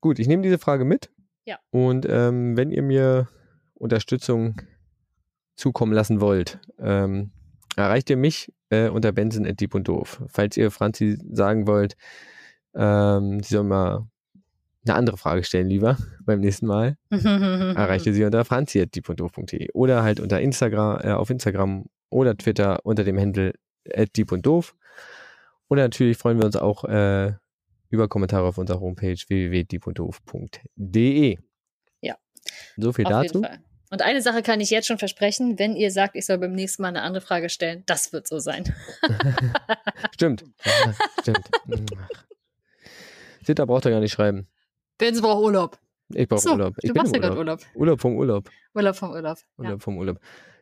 Gut, 0.01 0.19
ich 0.19 0.27
nehme 0.29 0.43
diese 0.43 0.59
Frage 0.59 0.85
mit. 0.85 1.11
Ja. 1.45 1.59
Und 1.71 2.07
ähm, 2.09 2.57
wenn 2.57 2.71
ihr 2.71 2.83
mir 2.83 3.29
Unterstützung 3.75 4.61
zukommen 5.55 5.93
lassen 5.93 6.21
wollt, 6.21 6.59
ähm, 6.79 7.33
erreicht 7.77 8.11
ihr 8.11 8.17
mich 8.17 8.53
äh, 8.71 8.89
unter 8.89 9.13
benson.dieb 9.13 9.75
und 9.75 9.89
doof. 9.89 10.23
Falls 10.29 10.57
ihr 10.57 10.71
Franzi 10.71 11.19
sagen 11.31 11.67
wollt, 11.67 11.97
ähm, 12.75 13.43
sie 13.43 13.55
soll 13.55 13.65
mal 13.65 14.07
eine 14.85 14.95
andere 14.95 15.17
Frage 15.17 15.45
stellen, 15.45 15.69
lieber 15.69 15.97
beim 16.25 16.41
nächsten 16.41 16.67
Mal, 16.67 16.97
erreicht 17.11 18.07
ihr 18.07 18.15
sie 18.15 18.25
unter 18.25 18.45
franzi.dieb 18.45 19.09
und 19.09 19.21
doof.de 19.21 19.69
oder 19.73 20.03
halt 20.03 20.21
unter 20.21 20.41
Instagram, 20.41 21.01
äh, 21.03 21.13
auf 21.13 21.31
Instagram 21.31 21.87
oder 22.11 22.37
Twitter 22.37 22.81
unter 22.85 23.05
dem 23.05 23.19
Handle 23.19 23.53
dieb 24.17 24.33
und 24.33 24.45
doof. 24.45 24.75
Oder 25.69 25.83
natürlich 25.83 26.17
freuen 26.17 26.39
wir 26.39 26.47
uns 26.47 26.57
auch 26.57 26.85
äh, 26.85 27.33
über 27.89 28.09
Kommentare 28.09 28.47
auf 28.47 28.59
unserer 28.59 28.81
Homepage 28.81 29.19
www.diebunddoof.de. 29.29 31.39
Ja. 32.01 32.17
So 32.77 32.93
viel 32.93 33.07
Auf 33.07 33.13
dazu. 33.13 33.45
Und 33.91 34.03
eine 34.03 34.21
Sache 34.23 34.43
kann 34.43 34.61
ich 34.61 34.71
jetzt 34.71 34.87
schon 34.89 34.99
versprechen, 34.99 35.59
wenn 35.59 35.77
ihr 35.77 35.91
sagt, 35.93 36.17
ich 36.17 36.27
soll 36.27 36.39
beim 36.39 36.53
nächsten 36.53 36.83
Mal 36.83 36.89
eine 36.89 37.03
andere 37.03 37.25
Frage 37.25 37.49
stellen, 37.49 37.83
das 37.87 38.13
wird 38.13 38.27
so 38.27 38.39
sein. 38.39 38.75
Stimmt. 40.15 40.45
Ja, 40.65 40.95
stimmt. 41.21 41.49
Sitter 43.45 43.67
braucht 43.67 43.85
er 43.85 43.93
gar 43.93 44.01
nicht 44.01 44.13
schreiben. 44.13 44.49
Benz 44.99 45.21
braucht 45.21 45.43
Urlaub. 45.45 45.79
Ich 46.15 46.29
brauche 46.29 46.41
So, 46.41 46.51
Urlaub. 46.53 46.75
Ich 46.83 46.89
du 46.89 46.95
bin 46.95 47.03
machst 47.03 47.15
ja 47.15 47.21
gerade 47.21 47.37
Urlaub. 47.37 47.61
Urlaub. 47.61 47.77
Urlaub 47.77 48.01
vom 48.01 48.17
Urlaub. 48.17 48.51
Urlaub 48.75 48.97
vom 48.97 49.11
Urlaub. 49.11 49.39
Urlaub 49.59 49.73
Ja. 49.73 49.79
vom 49.79 49.99
Urlaub. 49.99 50.19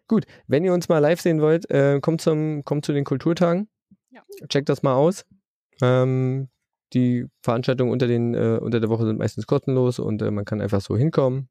Gut, 0.07 0.27
wenn 0.47 0.65
ihr 0.65 0.73
uns 0.73 0.89
mal 0.89 0.99
live 0.99 1.21
sehen 1.21 1.41
wollt, 1.41 1.71
äh, 1.71 1.99
kommt, 2.01 2.21
zum, 2.21 2.65
kommt 2.65 2.85
zu 2.85 2.93
den 2.93 3.05
Kulturtagen. 3.05 3.69
Ja. 4.11 4.23
Checkt 4.49 4.69
das 4.69 4.83
mal 4.83 4.95
aus. 4.95 5.25
Ähm, 5.83 6.49
die 6.93 7.27
Veranstaltungen 7.43 7.91
unter, 7.91 8.07
den, 8.07 8.35
äh, 8.35 8.59
unter 8.61 8.81
der 8.81 8.91
Woche 8.91 9.07
sind 9.07 9.19
meistens 9.19 9.47
kostenlos 9.47 9.99
und 9.99 10.21
äh, 10.23 10.31
man 10.31 10.45
kann 10.45 10.61
einfach 10.61 10.81
so 10.81 10.97
hinkommen. 10.97 11.49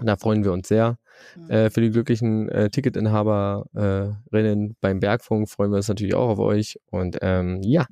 Da 0.00 0.16
freuen 0.16 0.44
wir 0.44 0.52
uns 0.52 0.68
sehr. 0.68 0.98
Mhm. 1.36 1.50
Äh, 1.50 1.70
für 1.70 1.80
die 1.80 1.90
glücklichen 1.90 2.48
äh, 2.48 2.70
Ticketinhaberinnen 2.70 4.76
beim 4.80 5.00
Bergfunk 5.00 5.50
freuen 5.50 5.70
wir 5.70 5.76
uns 5.76 5.88
natürlich 5.88 6.14
auch 6.14 6.30
auf 6.30 6.38
euch. 6.38 6.78
Und 6.90 7.18
ähm, 7.20 7.60
ja, 7.62 7.86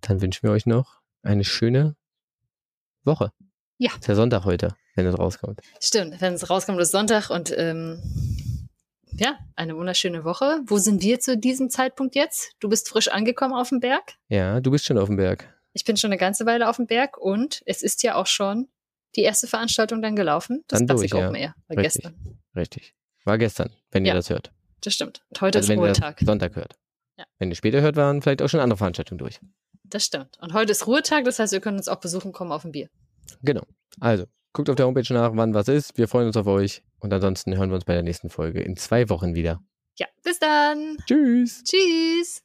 dann 0.00 0.22
wünschen 0.22 0.44
wir 0.44 0.52
euch 0.52 0.66
noch 0.66 1.00
eine 1.22 1.44
schöne 1.44 1.96
Woche. 3.04 3.32
Ja. 3.78 3.90
Ist 3.98 4.08
ja 4.08 4.14
Sonntag 4.14 4.44
heute, 4.44 4.74
wenn 4.94 5.06
es 5.06 5.18
rauskommt. 5.18 5.60
Stimmt, 5.80 6.20
wenn 6.20 6.34
es 6.34 6.50
rauskommt, 6.50 6.80
ist 6.80 6.90
Sonntag 6.90 7.30
und 7.30 7.54
ähm, 7.56 8.02
ja, 9.12 9.38
eine 9.56 9.76
wunderschöne 9.76 10.24
Woche. 10.24 10.60
Wo 10.66 10.78
sind 10.78 11.02
wir 11.02 11.20
zu 11.20 11.36
diesem 11.36 11.70
Zeitpunkt 11.70 12.14
jetzt? 12.14 12.52
Du 12.60 12.68
bist 12.68 12.88
frisch 12.88 13.08
angekommen 13.08 13.54
auf 13.54 13.70
dem 13.70 13.80
Berg. 13.80 14.14
Ja, 14.28 14.60
du 14.60 14.70
bist 14.70 14.84
schon 14.84 14.98
auf 14.98 15.08
dem 15.08 15.16
Berg. 15.16 15.52
Ich 15.72 15.84
bin 15.84 15.96
schon 15.96 16.10
eine 16.10 16.18
ganze 16.18 16.46
Weile 16.46 16.68
auf 16.68 16.76
dem 16.76 16.86
Berg 16.86 17.18
und 17.18 17.62
es 17.66 17.82
ist 17.82 18.02
ja 18.02 18.14
auch 18.14 18.26
schon 18.26 18.68
die 19.16 19.22
erste 19.22 19.46
Veranstaltung 19.46 20.02
dann 20.02 20.16
gelaufen. 20.16 20.64
Das 20.68 20.78
Dann 20.80 20.86
durch, 20.88 21.10
Klassik 21.10 21.20
ja. 21.20 21.28
Open 21.28 21.34
Air. 21.36 21.54
War 21.68 21.76
Richtig. 21.78 22.02
gestern. 22.02 22.38
Richtig. 22.56 22.94
War 23.24 23.38
gestern, 23.38 23.70
wenn 23.90 24.04
Ja. 24.04 24.12
ihr 24.12 24.16
das 24.16 24.30
hört. 24.30 24.52
Das 24.82 24.94
stimmt. 24.94 25.22
Und 25.28 25.40
heute 25.40 25.58
Also 25.58 25.72
ist 25.72 25.78
Ruhetag. 25.78 26.20
Sonntag 26.24 26.54
hört. 26.56 26.76
Ja. 27.18 27.24
Wenn 27.38 27.50
ihr 27.50 27.56
später 27.56 27.80
hört, 27.80 27.96
waren 27.96 28.22
vielleicht 28.22 28.42
auch 28.42 28.48
schon 28.48 28.60
andere 28.60 28.76
Veranstaltungen 28.78 29.18
durch. 29.18 29.40
Das 29.84 30.04
stimmt. 30.04 30.38
Und 30.40 30.52
heute 30.52 30.72
ist 30.72 30.86
Ruhetag, 30.86 31.24
das 31.24 31.38
heißt, 31.38 31.52
wir 31.52 31.60
können 31.60 31.78
uns 31.78 31.88
auch 31.88 32.00
besuchen 32.00 32.32
kommen 32.32 32.52
auf 32.52 32.64
ein 32.64 32.72
Bier. 32.72 32.88
Genau. 33.42 33.62
Also, 34.00 34.26
guckt 34.52 34.70
auf 34.70 34.76
der 34.76 34.86
Homepage 34.86 35.12
nach, 35.12 35.32
wann 35.34 35.52
was 35.54 35.68
ist. 35.68 35.96
Wir 35.98 36.06
freuen 36.08 36.26
uns 36.28 36.36
auf 36.36 36.46
euch. 36.46 36.82
Und 37.00 37.12
ansonsten 37.12 37.56
hören 37.56 37.70
wir 37.70 37.74
uns 37.74 37.84
bei 37.84 37.94
der 37.94 38.02
nächsten 38.02 38.28
Folge 38.30 38.60
in 38.60 38.76
zwei 38.76 39.08
Wochen 39.08 39.34
wieder. 39.34 39.60
Ja, 39.98 40.06
bis 40.22 40.38
dann. 40.38 40.96
Tschüss. 41.06 41.64
Tschüss. 41.64 42.42